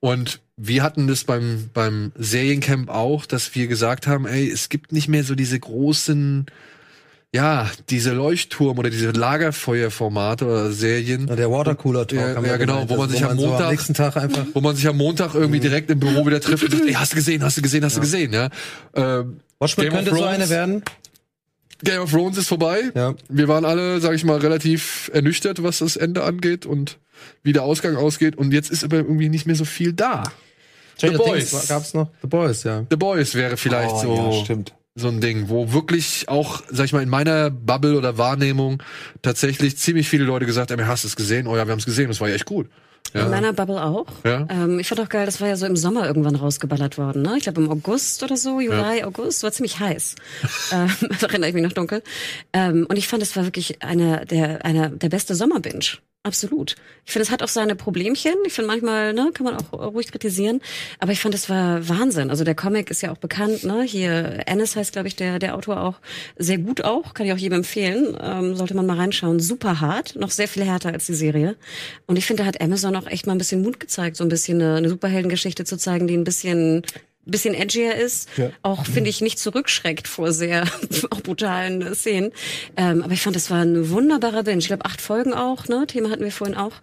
[0.00, 4.92] und wir hatten das beim, beim Seriencamp auch, dass wir gesagt haben, ey, es gibt
[4.92, 6.46] nicht mehr so diese großen,
[7.34, 12.20] ja, diese Leuchtturm oder diese Lagerfeuerformate oder Serien, Der Watercooler Talk.
[12.20, 14.60] Ja, ja, genau, gemeint, wo man also sich am so Montag- nächsten Tag einfach wo
[14.60, 17.16] man sich am Montag irgendwie direkt im Büro wieder trifft und sagt, ey, hast du
[17.16, 18.50] gesehen, hast du gesehen, hast du gesehen, ja.
[18.94, 20.34] Ähm, Watchmen Game könnte so Thrones.
[20.34, 20.82] eine werden.
[21.84, 22.92] Game of Thrones ist vorbei.
[22.94, 23.14] Ja.
[23.28, 26.98] Wir waren alle, sag ich mal, relativ ernüchtert, was das Ende angeht und
[27.42, 28.36] wie der Ausgang ausgeht.
[28.36, 30.22] Und jetzt ist aber irgendwie nicht mehr so viel da.
[30.96, 31.50] Stranger Boys.
[31.50, 32.08] Things gab's noch.
[32.20, 32.84] The Boys, ja.
[32.88, 34.74] The Boys wäre vielleicht Oh, so, ja, stimmt.
[34.94, 38.82] So ein Ding, wo wirklich auch, sag ich mal, in meiner Bubble oder Wahrnehmung
[39.22, 41.46] tatsächlich ziemlich viele Leute gesagt haben, hast du es gesehen?
[41.46, 42.68] Oh ja, wir haben es gesehen, das war ja echt gut.
[43.14, 44.06] In meiner Bubble auch.
[44.24, 44.46] Ja.
[44.48, 47.22] Ähm, ich fand auch geil, das war ja so im Sommer irgendwann rausgeballert worden.
[47.22, 47.34] Ne?
[47.36, 50.14] Ich glaube im August oder so, Juli, August, war ziemlich heiß.
[50.72, 50.90] ähm,
[51.20, 52.02] erinnere ich mich noch dunkel.
[52.54, 55.98] Ähm, und ich fand, es war wirklich einer der, einer der beste Sommerbinge.
[56.24, 56.76] Absolut.
[57.04, 58.34] Ich finde, es hat auch seine Problemchen.
[58.46, 60.60] Ich finde, manchmal ne, kann man auch ruhig kritisieren.
[61.00, 62.30] Aber ich fand, es war Wahnsinn.
[62.30, 63.64] Also der Comic ist ja auch bekannt.
[63.64, 63.82] Ne?
[63.82, 66.00] Hier, Ennis heißt, glaube ich, der, der Autor auch.
[66.36, 67.14] Sehr gut auch.
[67.14, 68.16] Kann ich auch jedem empfehlen.
[68.22, 69.40] Ähm, sollte man mal reinschauen.
[69.40, 70.14] Super hart.
[70.14, 71.56] Noch sehr viel härter als die Serie.
[72.06, 74.28] Und ich finde, da hat Amazon auch echt mal ein bisschen Mut gezeigt, so ein
[74.28, 76.84] bisschen eine, eine Superheldengeschichte zu zeigen, die ein bisschen
[77.24, 78.50] bisschen edgier ist, Ja.
[78.62, 80.64] auch finde ich nicht zurückschreckt vor sehr
[81.10, 82.32] auch brutalen Szenen.
[82.76, 84.58] Ähm, aber ich fand, das war ein wunderbarer Binge.
[84.58, 85.84] Ich glaube, acht Folgen auch, ne?
[85.86, 86.74] Thema hatten wir vorhin auch.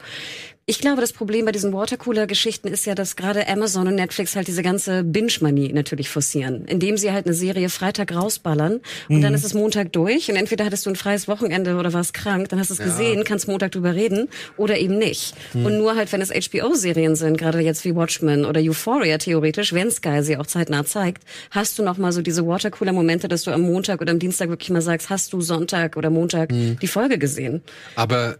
[0.69, 4.47] Ich glaube, das Problem bei diesen Watercooler-Geschichten ist ja, dass gerade Amazon und Netflix halt
[4.47, 8.79] diese ganze Binge-Manie natürlich forcieren, indem sie halt eine Serie Freitag rausballern
[9.09, 12.13] und dann ist es Montag durch und entweder hattest du ein freies Wochenende oder warst
[12.13, 15.33] krank, dann hast du es gesehen, kannst Montag drüber reden oder eben nicht.
[15.55, 19.89] Und nur halt, wenn es HBO-Serien sind, gerade jetzt wie Watchmen oder Euphoria theoretisch, wenn
[19.89, 23.61] Sky sie auch zeitnah zeigt, hast du noch mal so diese Watercooler-Momente, dass du am
[23.61, 27.63] Montag oder am Dienstag wirklich mal sagst, hast du Sonntag oder Montag die Folge gesehen?
[27.95, 28.37] Aber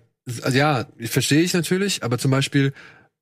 [0.51, 2.73] ja, verstehe ich natürlich, aber zum Beispiel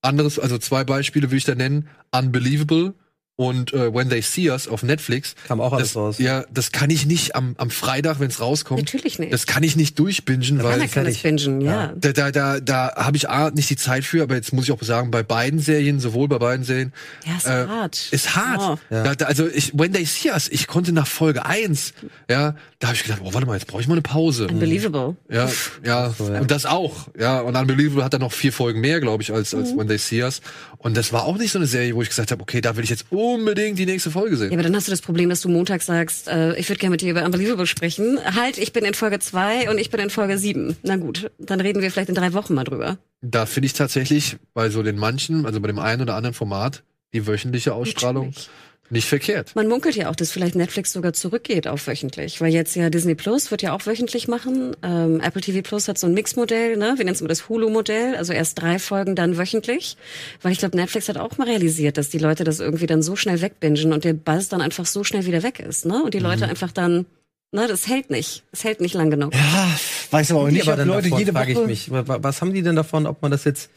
[0.02, 2.94] anderes, also zwei Beispiele würde ich da nennen, Unbelievable
[3.38, 5.36] und äh, When They See Us auf Netflix.
[5.48, 6.18] Kam auch alles das, raus.
[6.18, 8.82] Ja, das kann ich nicht am, am Freitag, wenn es rauskommt.
[8.82, 9.32] Natürlich nicht.
[9.32, 11.94] Das kann ich nicht durchbingen, weil Keiner kann das bingen, ja.
[11.96, 14.72] da, da, da, da habe ich A, nicht die Zeit für, aber jetzt muss ich
[14.72, 16.94] auch sagen, bei beiden Serien, sowohl bei beiden Serien,
[17.26, 18.08] Ja, ist äh, hart.
[18.10, 18.60] ist hart.
[18.60, 18.78] Oh.
[18.90, 21.94] Da, da, also ich, When They See Us, ich konnte nach Folge eins,
[22.30, 24.48] ja, da habe ich gedacht, oh, warte mal, jetzt brauche ich mal eine Pause.
[24.48, 25.16] Unbelievable.
[25.30, 25.48] Ja,
[25.84, 26.40] ja, ja.
[26.40, 27.08] und das auch.
[27.20, 30.00] Ja, und Unbelievable hat dann noch vier Folgen mehr, glaube ich, als, als When They
[30.00, 30.42] See Us.
[30.80, 32.84] Und das war auch nicht so eine Serie, wo ich gesagt habe, okay, da will
[32.84, 34.52] ich jetzt unbedingt die nächste Folge sehen.
[34.52, 36.92] Ja, aber dann hast du das Problem, dass du Montag sagst, äh, ich würde gerne
[36.92, 38.20] mit dir über Unbelievable sprechen.
[38.36, 40.78] Halt, ich bin in Folge zwei und ich bin in Folge sieben.
[40.84, 42.98] Na gut, dann reden wir vielleicht in drei Wochen mal drüber.
[43.22, 46.84] Da finde ich tatsächlich bei so den manchen, also bei dem einen oder anderen Format,
[47.14, 48.50] die wöchentliche Ausstrahlung Natürlich.
[48.90, 49.54] Nicht verkehrt.
[49.56, 53.16] Man munkelt ja auch, dass vielleicht Netflix sogar zurückgeht auf wöchentlich, weil jetzt ja Disney
[53.16, 54.76] Plus wird ja auch wöchentlich machen.
[54.82, 56.94] Ähm, Apple TV Plus hat so ein Mixmodell, ne?
[56.96, 59.98] Wir nennen es immer das Hulu-Modell, also erst drei Folgen, dann wöchentlich.
[60.42, 63.16] Weil ich glaube, Netflix hat auch mal realisiert, dass die Leute das irgendwie dann so
[63.16, 66.02] schnell wegbingen und der Buzz dann einfach so schnell wieder weg ist, ne?
[66.04, 67.06] Und die Leute einfach dann,
[67.52, 68.44] ne, das hält nicht.
[68.52, 69.34] Das hält nicht lang genug.
[69.34, 69.78] Ja,
[70.12, 71.68] weiß aber auch nicht, aber ob dann Leute davon, jede frage ich Woche.
[71.68, 71.92] mich.
[71.92, 73.70] Wa- wa- Was haben die denn davon, ob man das jetzt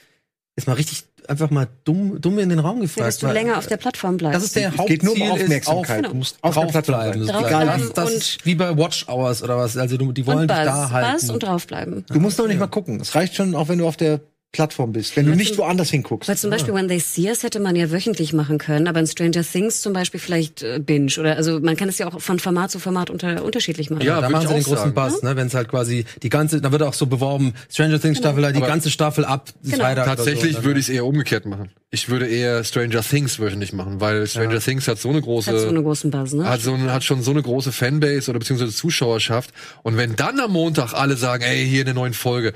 [0.56, 3.34] jetzt mal richtig einfach mal dumm, dumm in den Raum Ja, gefragt dass du weil-
[3.34, 4.36] länger auf der Plattform bleibst.
[4.36, 6.04] Das ist der Es geht nur um Hauptziel Aufmerksamkeit.
[6.06, 7.24] auf Du musst auf der Plattform draufbleiben.
[7.26, 7.34] sein.
[7.34, 9.76] Draufbleiben Das, das und- ist wie bei Watch Hours oder was.
[9.76, 11.12] Also du- die wollen und dich Buzz, da halten.
[11.12, 12.04] Buzz und draufbleiben.
[12.08, 13.00] Du musst noch nicht mal gucken.
[13.00, 14.20] Es reicht schon, auch wenn du auf der
[14.52, 16.28] Plattform bist, wenn du nicht woanders hinguckst.
[16.28, 19.06] Weil zum Beispiel When They See Us hätte man ja wöchentlich machen können, aber in
[19.06, 22.40] Stranger Things zum Beispiel vielleicht äh, Binge oder also man kann es ja auch von
[22.40, 24.02] Format zu Format unter, unterschiedlich machen.
[24.04, 24.92] Ja, da machen sie den großen.
[24.92, 25.36] Bass, ne?
[25.36, 28.56] Wenn es halt quasi die ganze, da wird auch so beworben, Stranger Things Staffel, halt
[28.56, 29.76] die Aber- ganze Staffel ab Genau.
[29.76, 30.64] Freitag Tatsächlich so.
[30.64, 31.70] würde ich es eher umgekehrt machen.
[31.92, 35.58] Ich würde eher Stranger Things wöchentlich machen, weil Stranger Things hat so eine große, Hat
[35.60, 36.48] so einen großen Buzz, ne?
[36.48, 39.50] hat, so eine, hat schon so eine große Fanbase oder beziehungsweise Zuschauerschaft.
[39.82, 42.52] Und wenn dann am Montag alle sagen, ey, hier eine neue Folge,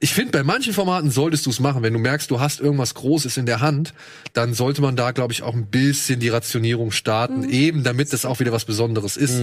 [0.00, 1.82] ich finde, bei manchen Formaten solltest du es machen.
[1.82, 3.94] Wenn du merkst, du hast irgendwas Großes in der Hand,
[4.32, 7.50] dann sollte man da, glaube ich, auch ein bisschen die Rationierung starten, Mhm.
[7.50, 9.40] eben damit das auch wieder was Besonderes ist.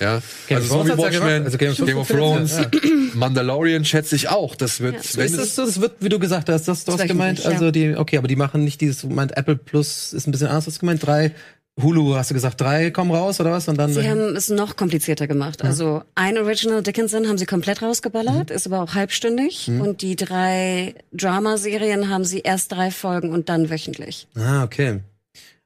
[0.00, 1.44] Ja, Game also of so wie ja Watchmen.
[1.44, 2.68] Also Game of Game of Thrones Thrones,
[3.14, 4.56] Mandalorian schätze ich auch.
[4.56, 7.40] Das wird, so wenn das das wird, wie du gesagt hast, das, du hast gemeint,
[7.44, 7.50] ja.
[7.50, 10.48] also die, okay, aber die machen nicht dieses, du meint Apple Plus ist ein bisschen
[10.48, 11.32] anders, hast du gemeint, drei,
[11.80, 13.66] Hulu, hast du gesagt, drei kommen raus oder was?
[13.66, 15.64] Und dann, Sie haben es noch komplizierter gemacht.
[15.64, 19.68] Also ein Original Dickinson haben sie komplett rausgeballert, ist aber auch halbstündig.
[19.68, 24.28] Und die drei Dramaserien haben sie erst drei Folgen und dann wöchentlich.
[24.36, 25.00] ah, okay.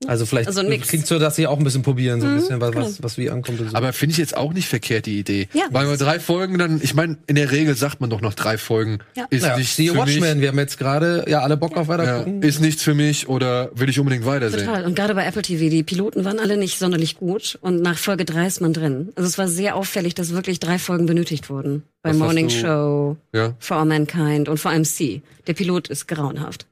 [0.07, 2.71] Also vielleicht Also klingt so, dass sie auch ein bisschen probieren, so ein bisschen, was,
[2.73, 2.85] genau.
[2.85, 3.77] was, was wie ankommt und so.
[3.77, 5.49] aber finde ich jetzt auch nicht verkehrt, die Idee.
[5.55, 5.65] Ja.
[5.71, 8.59] Weil bei drei Folgen dann, ich meine, in der Regel sagt man doch noch drei
[8.59, 8.99] Folgen.
[9.17, 9.27] Ja.
[9.31, 10.41] Ist naja, nicht für Watchmen, mich.
[10.43, 12.43] wir haben jetzt gerade ja alle Bock auf weiter Ja, gucken.
[12.43, 14.67] ist nichts für mich oder will ich unbedingt weitersehen.
[14.67, 14.85] Total.
[14.85, 17.59] Und gerade bei Apple TV, die Piloten waren alle nicht sonderlich gut.
[17.63, 19.13] Und nach Folge drei ist man drin.
[19.17, 21.85] Also es war sehr auffällig, dass wirklich drei Folgen benötigt wurden.
[22.03, 23.55] Bei Was Morning du- Show, Ja.
[23.61, 25.23] For All Mankind und vor allem C.
[25.47, 26.67] Der Pilot ist grauenhaft.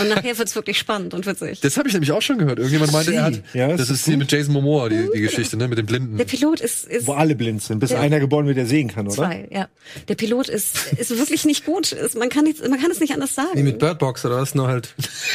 [0.00, 1.60] Und nachher wird's wirklich spannend und witzig.
[1.60, 2.58] Das habe ich nämlich auch schon gehört.
[2.58, 3.34] Irgendjemand meinte, er hat.
[3.52, 5.86] Ja, ist das das ist die mit Jason Momoa, die, die Geschichte, ne, mit dem
[5.86, 6.16] Blinden.
[6.16, 9.06] Der Pilot ist, ist Wo alle blind sind, bis einer geboren wird, der sehen kann,
[9.06, 9.16] oder?
[9.16, 9.68] Zwei, ja.
[10.08, 11.92] Der Pilot ist, ist wirklich nicht gut.
[11.92, 13.50] Ist, man, kann nicht, man kann es nicht anders sagen.
[13.54, 14.54] Wie mit Bird Box oder was?
[14.54, 14.94] Nur halt.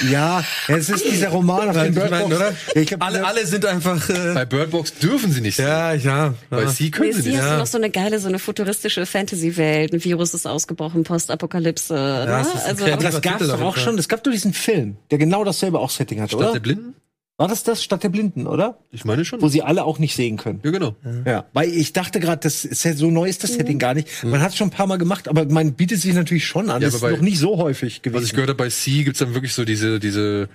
[0.10, 2.26] Ja, es ist dieser Roman auf Ich Bird Box.
[2.26, 2.52] oder?
[2.76, 4.10] Ja, ich glaub, alle, alle sind einfach.
[4.10, 5.60] Äh, Bei Bird Box dürfen sie nicht.
[5.60, 6.34] ja, ja.
[6.50, 6.68] Bei ja.
[6.70, 7.40] sie können Nee, sie sie nicht.
[7.40, 7.54] hast Ja.
[7.54, 9.94] du noch so eine geile, so eine futuristische Fantasy-Welt.
[9.94, 11.94] Ein Virus ist ausgebrochen, Postapokalypse.
[11.96, 12.42] Ja, ne?
[12.42, 13.98] es ist also, das gab's Titel doch auf jeden auch schon.
[13.98, 16.54] Es gab doch diesen Film, der genau dasselbe auch Setting hatte, Stadt oder?
[16.54, 16.96] der Blinden?
[17.38, 18.78] War das das Stadt der Blinden, oder?
[18.92, 19.42] Ich meine schon.
[19.42, 20.60] Wo sie alle auch nicht sehen können.
[20.64, 20.96] Ja, genau.
[21.26, 23.56] Ja, weil ich dachte gerade, das ist ja so neu ist das Mhm.
[23.58, 24.24] Setting gar nicht.
[24.24, 26.82] Man hat es schon ein paar Mal gemacht, aber man bietet sich natürlich schon an.
[26.82, 28.22] Ja, das ist aber bei- noch nicht so häufig gewesen.
[28.22, 30.48] Was ich gehört habe, bei Sea gibt's dann wirklich so diese, diese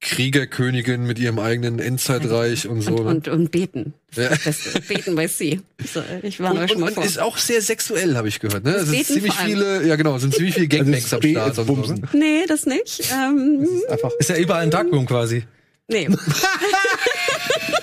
[0.00, 2.96] Kriegerkönigin mit ihrem eigenen Endzeitreich und so.
[2.96, 3.10] und, ne?
[3.10, 3.94] und, und beten.
[4.14, 4.28] Ja.
[4.28, 4.86] ist.
[4.88, 5.60] Beten bei C.
[5.84, 7.04] So, ich euch und, schon mal und vor.
[7.04, 8.64] ist auch sehr sexuell, habe ich gehört.
[8.64, 8.72] Ne?
[8.72, 11.20] Das Es sind Beten ziemlich viele, ja genau, es sind ziemlich viele also Gangbangs am
[11.20, 11.58] ist Start.
[11.58, 12.08] Und so, ne?
[12.12, 13.10] Nee, das nicht.
[13.12, 14.10] Ähm, Einfach.
[14.18, 15.44] Ist ja überall ein Darkroom quasi.
[15.88, 16.08] nee.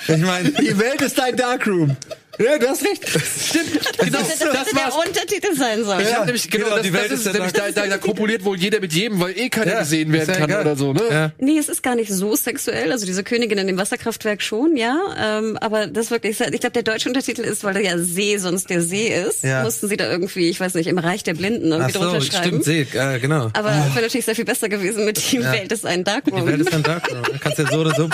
[0.08, 1.96] Ich meine, Die Welt ist dein Darkroom.
[2.40, 3.08] Ja, du hast recht.
[3.10, 6.02] Stimmt, genau, Das, das, das der Untertitel sein soll.
[6.02, 7.88] Ich hab nämlich, genau, genau, das, die Welt das ist ist ja nämlich, da, da,
[7.88, 10.62] da kopuliert wohl jeder mit jedem, weil eh keiner Ja, gesehen werden ja kann egal.
[10.62, 11.02] oder so, ne?
[11.12, 11.32] Ja.
[11.38, 12.92] Nee, es ist gar nicht so sexuell.
[12.92, 14.98] Also diese Königin in dem Wasserkraftwerk schon, ja.
[15.20, 18.70] Ähm, aber das wirklich, ich glaube, der deutsche Untertitel ist, weil da ja See sonst
[18.70, 19.62] der See ist, Ja.
[19.64, 22.32] mussten sie da irgendwie, ich weiß nicht, im Reich der Blinden ach irgendwie drunter so,
[22.32, 22.64] schreiben.
[22.64, 23.52] stimmt, sehe, äh, genau.
[23.54, 26.42] Aber es wäre natürlich sehr viel besser gewesen mit die Welt ist ein Darkroom.
[26.42, 27.22] Die Welt ist ein Darkroom.
[27.42, 28.10] Kannst ja so oder so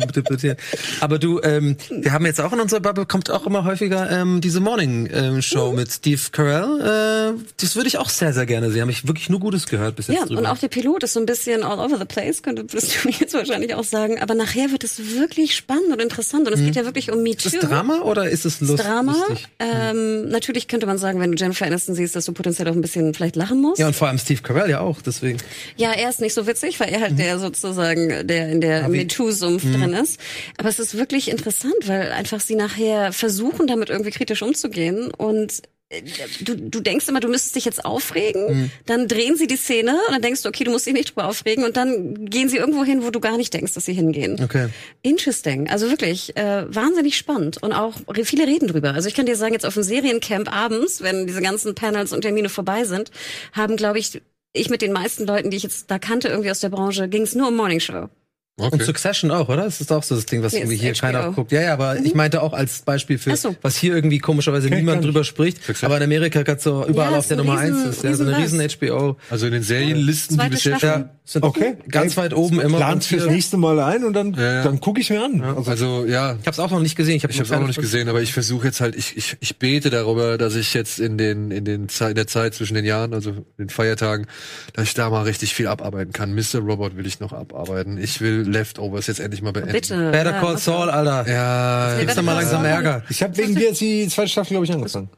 [0.00, 0.56] interpretieren.
[1.00, 4.40] Aber du, ähm, wir haben jetzt auch in unserer Bubble kommt auch immer häufiger ähm,
[4.40, 5.76] diese Morning ähm, Show Mhm.
[5.76, 7.34] mit Steve Carell.
[7.36, 8.82] Äh, das würde ich auch sehr, sehr gerne sehen.
[8.82, 10.40] Habe ich wirklich nur Gutes gehört bis jetzt Ja, drüber.
[10.40, 13.08] und auch der Pilot ist so ein bisschen all over the place, könnte würdest du
[13.08, 14.20] mir jetzt wahrscheinlich auch sagen.
[14.20, 16.46] Aber nachher wird es wirklich spannend und interessant.
[16.46, 17.46] Und es geht ja wirklich um MeToo.
[17.48, 19.14] ist das Drama oder ist es lust, Drama.
[19.58, 22.80] Ähm, natürlich könnte man sagen, wenn du Jennifer Aniston siehst, dass du potenziell auch ein
[22.80, 23.78] bisschen vielleicht lachen musst.
[23.78, 25.38] Ja, und vor allem Steve Carell ja auch, deswegen.
[25.76, 29.62] Ja, er ist nicht so witzig, weil er halt der sozusagen, der in der MeToo-Sumpf
[29.62, 30.18] drin ist.
[30.58, 35.62] Aber es ist wirklich interessant, weil einfach sie nachher versuchen, damit irgendwie kritisch umzugehen und
[35.88, 36.02] äh,
[36.40, 40.14] Du, du denkst immer, du müsstest dich jetzt aufregen, dann drehen sie die Szene und
[40.14, 42.84] dann denkst du, okay, du musst dich nicht drüber aufregen und dann gehen sie irgendwo
[42.84, 44.40] hin, wo du gar nicht denkst, dass sie hingehen.
[44.42, 44.68] Okay.
[45.02, 45.68] Interesting.
[45.68, 47.94] Also wirklich äh, wahnsinnig spannend und auch
[48.24, 48.94] viele reden drüber.
[48.94, 52.22] Also ich kann dir sagen, jetzt auf dem Seriencamp abends, wenn diese ganzen Panels und
[52.22, 53.10] Termine vorbei sind,
[53.52, 54.20] haben, glaube ich,
[54.52, 57.22] ich mit den meisten Leuten, die ich jetzt da kannte, irgendwie aus der Branche, ging
[57.22, 58.08] es nur um Morning Show.
[58.56, 58.84] Und Okay.
[58.84, 59.64] Succession auch, oder?
[59.64, 61.00] Das ist auch so das Ding, was Nee, irgendwie hier HBO.
[61.00, 61.50] keiner guckt.
[61.50, 63.56] Ja, ja, aber ich meinte auch als Beispiel für, so.
[63.62, 65.56] was hier irgendwie komischerweise niemand gar drüber spricht.
[65.58, 65.86] Succession.
[65.90, 68.04] Aber in Amerika gerade so überall Ja, auf der Nummer riesen- eins ist.
[68.04, 69.16] Ja, so eine riesen HBO.
[69.28, 71.00] Also in den Serienlisten, die Zweite bisher Staffel.
[71.02, 71.76] Ja, sind Okay.
[71.88, 72.76] ganz weit oben immer.
[72.76, 74.62] Plant's Und fürs hier- nächste Mal ein und dann, Ja, ja.
[74.62, 75.40] dann gucke ich mir an.
[75.40, 77.16] Also, Also ja, Ich habe es auch noch nicht gesehen.
[77.16, 79.16] Ich habe ich habe es auch noch nicht gesehen, aber ich versuche jetzt halt, ich,
[79.16, 82.54] ich, ich bete darüber, dass ich jetzt in den in den Zeit, in der Zeit
[82.54, 84.26] zwischen den Jahren, also den Feiertagen,
[84.74, 86.32] dass ich da mal richtig viel abarbeiten kann.
[86.36, 86.60] Mr.
[86.60, 87.98] Robot will ich noch abarbeiten.
[87.98, 89.72] Ich will Leftovers jetzt endlich mal beenden.
[89.72, 90.10] Bitte.
[90.10, 91.30] Better Ja, Call Saul, Alter.
[91.30, 93.02] Ja, Gibt's da mal langsam Ärger.
[93.08, 95.08] ich habe wegen dir jetzt die zweite Staffel, glaube ich, angefangen.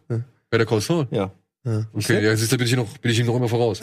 [0.51, 1.07] Better Call Saul.
[1.11, 1.31] Ja.
[1.93, 3.81] Okay, ja, siehst du, bin ich noch, bin ich ihm noch immer voraus.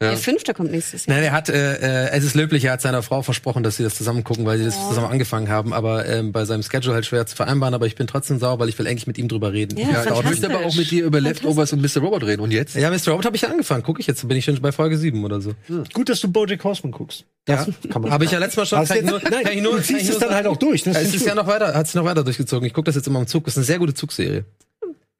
[0.00, 1.16] Der fünfte kommt nächstes Jahr.
[1.16, 3.82] Nein, er hat, äh, äh, es ist löblich, er hat seiner Frau versprochen, dass sie
[3.82, 7.04] das zusammen gucken, weil sie das zusammen angefangen haben, aber ähm, bei seinem Schedule halt
[7.06, 9.52] schwer zu vereinbaren, aber ich bin trotzdem sauer, weil ich will eigentlich mit ihm drüber
[9.52, 9.76] reden.
[9.78, 11.20] Ja, Ja, ich möchte aber auch mit dir über.
[11.20, 12.00] Leftovers und Mr.
[12.02, 12.42] Robot reden.
[12.42, 12.76] Und jetzt?
[12.76, 13.08] Ja, Mr.
[13.08, 15.40] Robot habe ich ja angefangen, gucke ich jetzt, bin ich schon bei Folge 7 oder
[15.40, 15.52] so.
[15.92, 17.24] Gut, dass du Bojack Horseman guckst.
[17.48, 18.78] Ja, kann man- habe ich ja letztes Mal schon.
[18.78, 20.20] Hast Kann ich jetzt- nur, nein, kann ich nur, du kann ziehst ich es nur
[20.20, 20.82] dann halt auch durch.
[20.82, 22.66] Das Ja, finde es ich ist ja noch weiter, hat sich noch weiter durchgezogen.
[22.66, 23.44] Ich gucke das jetzt immer im Zug.
[23.44, 24.44] Das ist eine sehr gute Zugserie.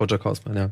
[0.01, 0.71] Roger Horseman, ja.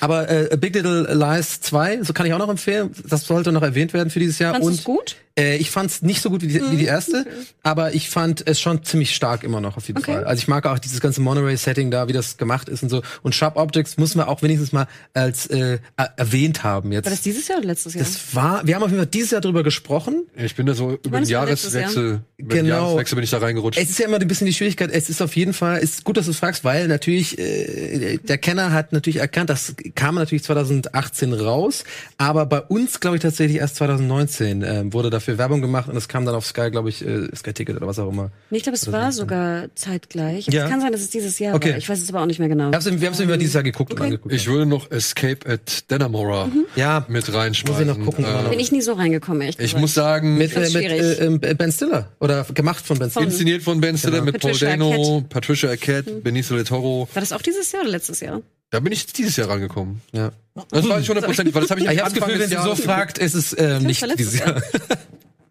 [0.00, 2.90] Aber äh, Big Little Lies 2, so kann ich auch noch empfehlen.
[3.08, 4.52] Das sollte noch erwähnt werden für dieses Jahr.
[4.52, 5.16] Fandest Und gut?
[5.36, 7.26] Äh, ich fand's nicht so gut wie die, wie die erste,
[7.64, 10.12] aber ich fand es schon ziemlich stark immer noch auf jeden Okay.
[10.14, 10.24] Fall.
[10.24, 13.02] Also ich mag auch dieses ganze Monorail-Setting da, wie das gemacht ist und so.
[13.22, 17.06] Und Sharp Objects müssen wir auch wenigstens mal als äh, er- erwähnt haben jetzt.
[17.06, 18.04] War das dieses Jahr oder letztes Jahr?
[18.04, 20.22] Das war, wir haben auf jeden Fall dieses Jahr drüber gesprochen.
[20.36, 22.76] Ich bin da so über den Jahreswechsel, über den Genau.
[22.90, 23.80] Jahreswechsel bin ich da reingerutscht.
[23.80, 24.90] Es ist ja immer ein bisschen die Schwierigkeit.
[24.92, 28.18] Es ist auf jeden Fall, es ist gut, dass du es fragst, weil natürlich äh,
[28.18, 31.82] der Kenner hat natürlich erkannt, das kam natürlich 2018 raus,
[32.18, 36.08] aber bei uns glaube ich tatsächlich erst 2019 äh, wurde dafür Werbung gemacht und es
[36.08, 38.30] kam dann auf Sky, glaube ich, äh, Sky Ticket oder was auch immer.
[38.50, 40.46] Nee, ich glaube, es war sogar zeitgleich.
[40.48, 40.64] Ja.
[40.64, 41.70] Es kann sein, dass es dieses Jahr Okay.
[41.72, 41.78] war.
[41.78, 42.70] Ich weiß es aber auch nicht mehr genau.
[42.70, 44.06] Wir haben es über dieses Jahr geguckt und Okay.
[44.06, 44.34] angeguckt.
[44.34, 47.86] Ich würde noch Escape at Dannemora ja, mit reinschmeißen.
[47.86, 48.50] Muss ich noch gucken, noch.
[48.50, 51.72] Bin ich nie so reingekommen, echt ich muss sagen, mit, äh, mit äh, ähm, Ben
[51.72, 53.26] Stiller oder gemacht von Ben Stiller.
[53.26, 54.24] inszeniert von Ben Stiller Genau.
[54.26, 55.28] mit Paul Patricia Dano, Arquette.
[55.28, 57.08] Patricia Arquette, Benicio del Toro.
[57.12, 58.42] War das auch dieses Jahr oder letztes Jahr?
[58.70, 60.00] Da bin ich dieses Jahr rangekommen.
[60.12, 60.32] Ja.
[60.70, 62.74] Das war ich hundertprozentig, weil das habe ich Ich habe das Gefühl, wenn sie so
[62.74, 64.60] fragt, ist es äh, nicht dieses Jahr.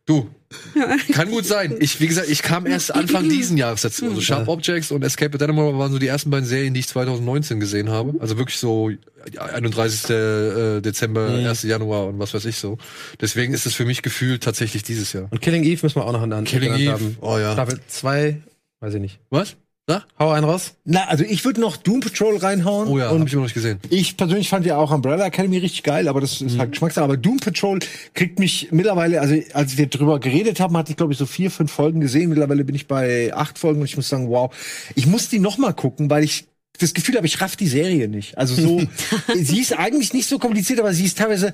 [0.06, 0.30] Du.
[1.14, 1.76] Kann gut sein.
[1.80, 4.06] Ich, wie gesagt, ich kam erst Anfang diesen Jahres dazu.
[4.06, 6.88] Also Sharp Objects und Escape at Dannemora waren so die ersten beiden Serien, die ich
[6.88, 8.14] 2019 gesehen habe.
[8.20, 8.90] Also wirklich so
[9.32, 10.10] ja, 31.
[10.10, 11.64] äh, Dezember, 1.
[11.64, 12.78] Januar und was weiß ich so.
[13.20, 15.28] Deswegen ist es für mich gefühlt tatsächlich dieses Jahr.
[15.32, 17.18] Und Killing Eve müssen wir auch noch an Killing Eve, haben.
[17.22, 17.54] oh ja.
[17.54, 18.44] Staffel 2,
[18.82, 19.20] weiß ich nicht.
[19.30, 19.56] Was?
[19.86, 20.02] Na?
[20.18, 20.76] Hau einen raus.
[20.86, 22.88] Na, also ich würde noch Doom Patrol reinhauen.
[22.88, 23.80] Oh ja, hab und ich immer noch nicht gesehen.
[23.90, 27.04] Ich persönlich fand ja auch Umbrella Academy richtig geil, aber das ist halt Geschmackssache.
[27.04, 27.80] Aber Doom Patrol
[28.14, 31.52] kriegt mich mittlerweile, also als wir drüber geredet haben, hatte ich glaube ich so vier,
[31.52, 32.30] fünf Folgen gesehen.
[32.30, 34.56] Mittlerweile bin ich bei acht Folgen und ich muss sagen, wow,
[34.96, 36.46] ich muss die noch mal gucken, weil ich
[36.80, 38.38] das Gefühl habe, ich raff die Serie nicht.
[38.38, 38.82] Also so,
[39.36, 41.54] sie ist eigentlich nicht so kompliziert, aber sie ist teilweise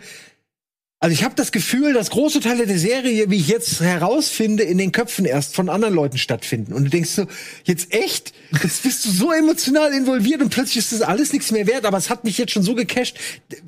[1.02, 4.78] also ich habe das Gefühl, dass große Teile der Serie, wie ich jetzt herausfinde, in
[4.78, 6.74] den Köpfen erst von anderen Leuten stattfinden.
[6.74, 7.26] Und du denkst so,
[7.64, 8.34] jetzt echt?
[8.62, 11.86] Jetzt bist du so emotional involviert und plötzlich ist das alles nichts mehr wert.
[11.86, 13.18] Aber es hat mich jetzt schon so gecasht.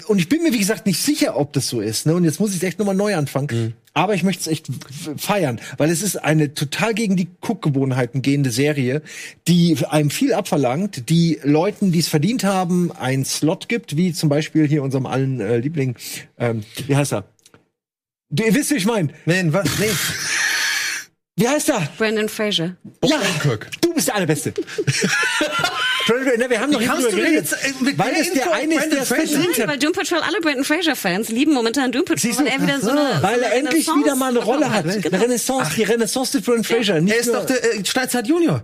[0.07, 2.05] Und ich bin mir, wie gesagt, nicht sicher, ob das so ist.
[2.05, 2.15] Ne?
[2.15, 3.47] Und jetzt muss ich echt nochmal neu anfangen.
[3.93, 4.67] Aber ich möchte es echt
[5.17, 9.01] feiern, weil es ist eine total gegen die Guckgewohnheiten gehende Serie,
[9.47, 14.29] die einem viel abverlangt, die Leuten, die es verdient haben, einen Slot gibt, wie zum
[14.29, 15.95] Beispiel hier unserem allen äh, Liebling,
[16.37, 17.25] ähm, wie heißt er?
[18.29, 19.09] Du, ihr wisst, wie ich meine.
[19.25, 19.67] Nein, was?
[19.77, 19.89] Nee.
[21.35, 21.81] Wie heißt er?
[21.97, 22.77] Brandon Fraser.
[23.03, 23.69] Ja, Kirk.
[23.81, 24.53] du bist der Allerbeste.
[26.13, 28.73] Brandon- Na, wir haben noch nicht drüber geredet, jetzt, äh, weil der es der eine
[28.73, 29.21] ist, Brandon der es Fraser?
[29.27, 29.67] verdient Nein, hat.
[29.69, 32.99] weil Doom Patrol, alle Brandon Fraser-Fans lieben momentan Doom Patrol, weil er wieder so eine,
[33.21, 34.85] Weil so er eine endlich wieder mal eine Rolle hat.
[34.85, 36.99] Eine Renaissance, die Renaissance des Brandon Fraser.
[37.01, 38.63] Nicht Er ist doch der äh, Steinzeit Junior.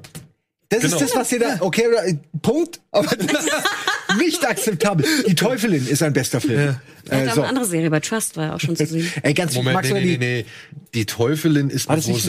[0.69, 0.95] Das Genau.
[0.97, 1.57] ist das, was ihr da.
[1.61, 2.81] Okay, äh, Punkt.
[2.91, 3.51] Aber das ist
[4.17, 5.05] nicht akzeptabel.
[5.25, 6.75] Die Teufelin ist ein bester Film.
[7.09, 7.41] Er Äh, hat auch so.
[7.43, 9.09] eine andere Serie bei Trust, war ja auch schon zu sehen.
[9.23, 10.81] Ey, ganz Moment, magst nee, nee, die, nee, nee.
[10.93, 12.25] Die Teufelin ist das mit nicht-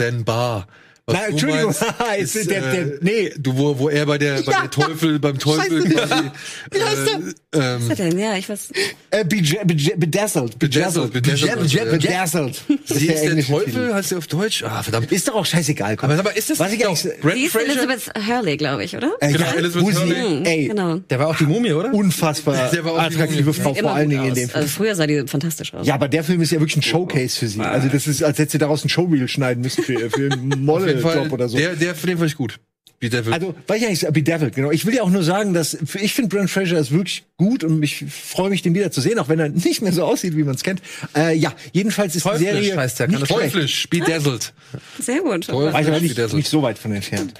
[1.13, 1.75] Du Entschuldigung.
[1.99, 3.31] meinst, Ist der- der- nee.
[3.37, 5.95] Du, wo, wo er bei der, bei der Teufel, beim Teufel Scheiße.
[5.95, 6.23] quasi,
[6.71, 6.97] Wie heißt
[7.53, 7.63] der?
[7.75, 8.19] ähm, Was ist er denn?
[8.19, 8.71] Ja, ich weiß.
[9.11, 9.97] Äh, bedazzled.
[9.97, 11.73] Bedazzled, bedazzled, Bedazzled.
[11.73, 11.85] ja.
[11.85, 12.61] Bedazzled.
[12.85, 14.63] Sie ist der englische Teufel, heißt der auf Deutsch?
[14.63, 15.11] Ah, verdammt.
[15.11, 15.95] Ist doch auch scheißegal.
[15.97, 16.11] Komm.
[16.11, 17.65] Aber, aber ist das Was ich eigentlich- Sie ist Fraser?
[17.65, 19.11] Elizabeth Hurley, glaube ich, oder?
[19.19, 20.41] Äh, Genau, ja, Elizabeth Hurley.
[20.45, 20.97] Ey, Genau.
[21.09, 21.93] Der war auch die Mumie, oder?
[21.93, 23.53] unfassbar Der war auch die attraktive.
[23.53, 24.63] Frau, vor allen Dingen in dem Film.
[24.63, 25.85] Also früher sah die fantastisch aus.
[25.87, 27.59] Ja, aber der Film ist ja wirklich ein Showcase für sie.
[27.61, 30.83] Also das ist, als hätte sie daraus ein Showreel schneiden müssen für, für einen Auf
[30.99, 31.57] jeden Fall, Model-Job oder so.
[31.57, 32.59] Der, der, für den fand ich gut.
[33.01, 33.15] Wird.
[33.29, 34.71] Also, weil ich eigentlich Bedazzled, genau.
[34.71, 37.81] Ich will ja auch nur sagen, dass ich finde Brent Fraser ist wirklich gut und
[37.81, 40.43] ich freue mich, den wieder zu sehen, auch wenn er nicht mehr so aussieht, wie
[40.43, 40.81] man es kennt.
[41.15, 43.31] Äh, ja, jedenfalls ist Teuflisch die Serie heißt der, kann nicht.
[43.31, 44.53] Teuflisch, bedazzled.
[44.99, 45.47] Sehr gut.
[45.47, 45.71] Toll.
[45.71, 47.35] War ich aber Wie nicht, nicht so weit von entfernt.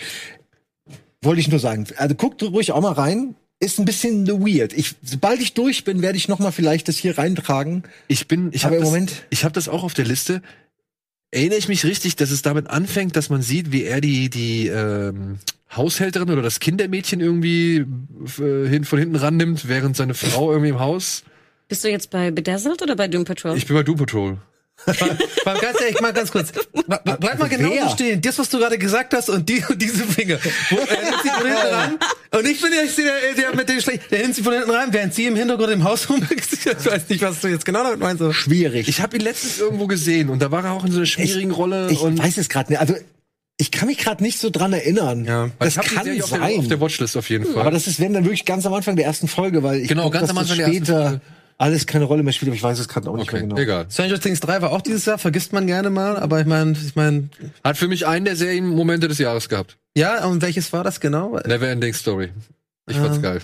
[1.21, 1.85] Wollte ich nur sagen.
[1.97, 3.35] Also guckt ruhig auch mal rein.
[3.59, 4.71] Ist ein bisschen weird.
[4.71, 7.83] Ich, sobald ich durch bin, werde ich noch mal vielleicht das hier reintragen.
[8.07, 10.41] Ich bin, ich Aber habe im das, Moment- ich habe das auch auf der Liste.
[11.31, 14.67] Erinnere ich mich richtig, dass es damit anfängt, dass man sieht, wie er die die
[14.67, 15.37] ähm,
[15.75, 17.85] Haushälterin oder das Kindermädchen irgendwie
[18.39, 21.23] äh, hin, von hinten rannimmt, während seine Frau irgendwie im Haus.
[21.67, 23.55] Bist du jetzt bei Bedazzled oder bei Doom Patrol?
[23.55, 24.37] Ich bin bei Doom Patrol.
[25.45, 26.51] Mal ganz ehrlich, mal ganz kurz.
[26.87, 27.83] Bleib mal genau Wer?
[27.83, 28.21] so stehen.
[28.21, 30.37] Das, was du gerade gesagt hast und die und diese Finger.
[30.69, 31.97] Wo, er nimmt sie von hinten ran.
[32.31, 34.11] Und ich bin ja ich der, der mit dem schlecht.
[34.11, 36.25] Der nimmt sie von hinten ran, während sie im Hintergrund im Haus rum.
[36.31, 38.23] Ich weiß nicht, was du jetzt genau damit meinst.
[38.33, 38.87] Schwierig.
[38.87, 41.51] Ich habe ihn letztens irgendwo gesehen und da war er auch in so einer schwierigen
[41.51, 42.79] Rolle ich weiß es gerade nicht.
[42.79, 42.95] Also
[43.57, 45.25] ich kann mich gerade nicht so dran erinnern.
[45.25, 45.49] Ja.
[45.59, 46.59] das ich die kann Serie auf der, sein.
[46.59, 47.61] auf der Watchlist auf jeden Fall.
[47.61, 50.03] aber das ist wenn dann wirklich ganz am Anfang der ersten Folge, weil ich Genau,
[50.03, 51.21] glaub, ganz am Anfang der ersten später Folge.
[51.59, 52.49] Alles keine Rolle mehr spielt.
[52.49, 53.57] Aber ich weiß es gerade auch nicht okay, mehr genau.
[53.57, 53.85] egal.
[53.91, 56.95] Stranger Things 3 war auch dieses Jahr, vergisst man gerne mal, aber ich meine, ich
[56.95, 57.29] meine,
[57.63, 59.77] Hat für mich einen der Serienmomente des Jahres gehabt.
[59.95, 61.37] ja, und welches war das genau?
[61.45, 62.29] Never Ending Story.
[62.89, 63.03] Ich Ah.
[63.03, 63.41] fand's geil.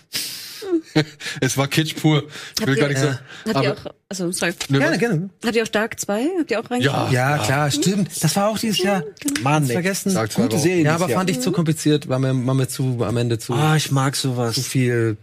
[1.41, 2.23] es war Kitsch pur.
[2.59, 3.19] Ich will Habt gar ihr- nicht sagen.
[3.53, 4.53] Habt ihr aber- auch, also, sorry.
[4.69, 4.99] Ne, Gerne, was?
[4.99, 5.29] gerne.
[5.45, 6.27] Habt ihr auch Dark 2?
[6.39, 7.11] Habt ihr auch reingeschaut?
[7.11, 8.23] Ja, Ja, klar, stimmt.
[8.23, 9.03] Das war auch dieses Jahr.
[9.43, 9.73] Mann, Ganz ey.
[9.73, 10.13] vergessen.
[10.15, 10.83] Gute war auch- Serie.
[10.83, 11.19] Ja, aber Jahr.
[11.19, 14.15] fand ich zu kompliziert, war mir, war mir zu, am Ende zu, Ah, ich mag
[14.15, 14.55] sowas.
[14.55, 15.17] zu viel.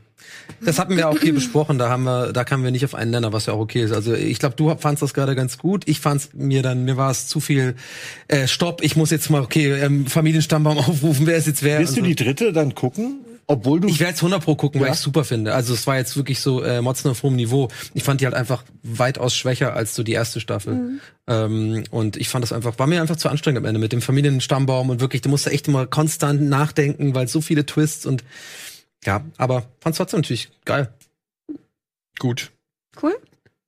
[0.65, 3.11] Das hatten wir auch hier besprochen, da haben wir, da kamen wir nicht auf einen
[3.11, 3.93] Nenner, was ja auch okay ist.
[3.93, 5.89] Also ich glaube, du fandst das gerade ganz gut.
[5.89, 7.75] Ich fand's mir dann, mir war es zu viel
[8.29, 11.81] äh, Stopp, ich muss jetzt mal, okay, ähm, Familienstammbaum aufrufen, wer ist jetzt wer.
[11.81, 12.07] Wirst und du so.
[12.15, 13.25] die dritte dann gucken?
[13.49, 13.89] Obwohl du.
[13.89, 14.95] Ich werde jetzt 100 pro gucken, weil Ja?
[14.95, 15.53] ich super finde.
[15.53, 17.69] Also es war jetzt wirklich so äh, Motzen auf hohem Niveau.
[17.93, 21.01] Ich fand die halt einfach weitaus schwächer als so die erste Staffel.
[21.27, 24.01] Ähm, und ich fand das einfach, war mir einfach zu anstrengend am Ende mit dem
[24.01, 28.23] Familienstammbaum und wirklich, du musst da echt immer konstant nachdenken, weil so viele Twists und
[29.05, 30.93] ja, aber fand's trotzdem natürlich geil.
[32.19, 32.53] Gut.
[33.03, 33.17] Cool.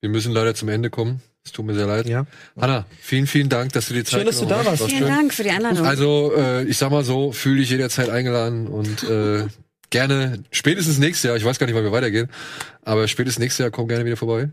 [0.01, 1.23] Wir müssen leider zum Ende kommen.
[1.45, 2.07] Es tut mir sehr leid.
[2.07, 2.27] Ja.
[2.59, 4.67] Hanna, vielen, vielen Dank, dass du dir Zeit Schön, dass du da hast.
[4.67, 4.81] warst.
[4.83, 5.09] War Vielen schön.
[5.09, 5.87] Dank für die Einladung.
[5.87, 9.47] Also, äh, ich sag mal so, fühle dich jederzeit eingeladen und äh,
[9.91, 12.31] gerne, spätestens nächstes Jahr, ich weiß gar nicht, wann wir weitergehen,
[12.83, 14.51] aber spätestens nächstes Jahr komm gerne wieder vorbei.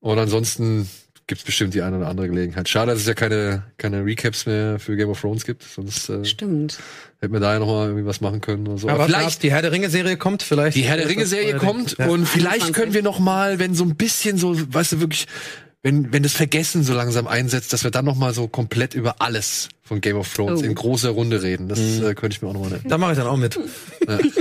[0.00, 0.88] Und ansonsten
[1.26, 2.68] gibt's bestimmt die eine oder andere Gelegenheit.
[2.68, 6.24] Schade, dass es ja keine, keine Recaps mehr für Game of Thrones gibt, sonst äh,
[6.24, 6.78] Stimmt.
[7.20, 8.88] hätten wir da ja noch mal irgendwie was machen können oder so.
[8.88, 10.76] Aber vielleicht vielleicht die Herr der Ringe Serie kommt, vielleicht.
[10.76, 12.08] die Herr der Ringe Serie kommt Ja.
[12.08, 12.74] und vielleicht 21.
[12.74, 15.26] können wir noch mal, wenn so ein bisschen so, weißt du wirklich,
[15.84, 19.20] wenn wenn das Vergessen so langsam einsetzt, dass wir dann noch mal so komplett über
[19.20, 20.64] alles von Game of Thrones Oh.
[20.64, 21.68] in großer Runde reden.
[21.68, 22.84] Das äh, könnte ich mir auch noch mal nennen.
[22.88, 23.58] Da mache ich dann auch mit.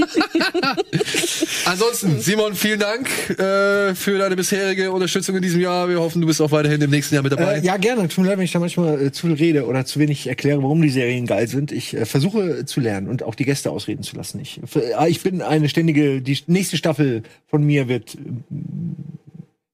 [1.66, 5.90] Ansonsten, Simon, vielen Dank äh, für deine bisherige Unterstützung in diesem Jahr.
[5.90, 7.60] Wir hoffen, du bist auch weiterhin im nächsten Jahr mit dabei.
[7.60, 8.08] Äh, ja, gerne.
[8.08, 10.62] Tut mir leid, wenn ich da manchmal äh, zu viel rede oder zu wenig erkläre,
[10.64, 11.72] warum die Serien geil sind.
[11.72, 14.40] Ich äh, versuche zu lernen und auch die Gäste ausreden zu lassen.
[14.40, 18.18] Ich, äh, ich bin eine ständige, die nächste Staffel von mir wird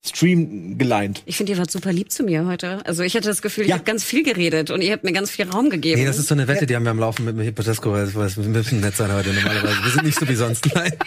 [0.09, 1.23] Stream geleint.
[1.25, 2.85] Ich finde, ihr wart super lieb zu mir heute.
[2.85, 3.75] Also ich hatte das Gefühl, ich Ja.
[3.75, 5.99] habe ganz viel geredet und ihr habt mir ganz viel Raum gegeben.
[6.01, 8.13] Nee, das ist so eine Wette, die haben wir am Laufen mit dem Hypotesco, weil
[8.13, 9.83] wir müssen nett sein heute normalerweise.
[9.83, 10.67] Wir sind nicht so wie sonst.
[10.75, 10.93] Nein.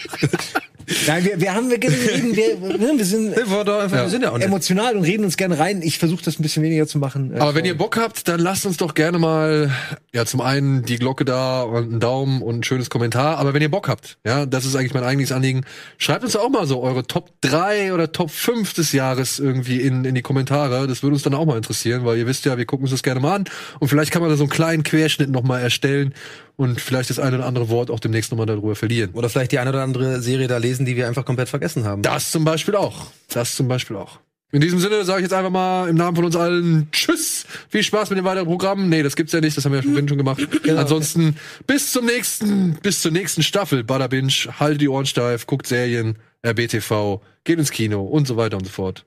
[1.06, 2.60] Nein, wir, wir haben wir, reden, wir,
[2.98, 5.80] wir sind Wir sind ja emotional und reden uns gerne rein.
[5.80, 7.34] Ich versuche das ein bisschen weniger zu machen.
[7.34, 9.70] Äh, Aber wenn ihr Bock habt, dann lasst uns doch gerne mal,
[10.12, 13.38] ja, zum einen die Glocke da und einen Daumen und ein schönes Kommentar.
[13.38, 15.62] Aber wenn ihr Bock habt, ja, das ist eigentlich mein eigentliches Anliegen,
[15.98, 20.04] schreibt uns auch mal so eure Top 3 oder Top 5 des Jahres irgendwie in,
[20.04, 20.86] in die Kommentare.
[20.86, 23.02] Das würde uns dann auch mal interessieren, weil ihr wisst ja, wir gucken uns das
[23.02, 23.44] gerne mal an.
[23.80, 26.14] Und vielleicht kann man da so einen kleinen Querschnitt noch mal erstellen
[26.56, 29.10] und vielleicht das eine oder andere Wort auch demnächst noch mal darüber verlieren.
[29.12, 32.02] Oder vielleicht die eine oder andere Serie da lesen, die wir einfach komplett vergessen haben.
[32.02, 33.06] Das zum Beispiel auch.
[33.28, 34.20] Das zum Beispiel auch.
[34.54, 37.46] In diesem Sinne sage ich jetzt einfach mal im Namen von uns allen Tschüss.
[37.70, 38.90] Viel Spaß mit dem weiteren Programm.
[38.90, 39.56] Nee, das gibt's ja nicht.
[39.56, 40.46] Das haben wir ja schon, schon gemacht.
[40.68, 41.36] Ansonsten
[41.66, 43.82] bis zum nächsten, bis zur nächsten Staffel.
[43.82, 44.32] Bada Binge.
[44.60, 45.46] Haltet die Ohren steif.
[45.46, 46.18] Guckt Serien.
[46.46, 47.22] RBTV.
[47.44, 49.06] Geht ins Kino und so weiter und so fort.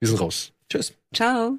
[0.00, 0.52] Wir sind raus.
[0.68, 0.94] Tschüss.
[1.12, 1.58] Ciao.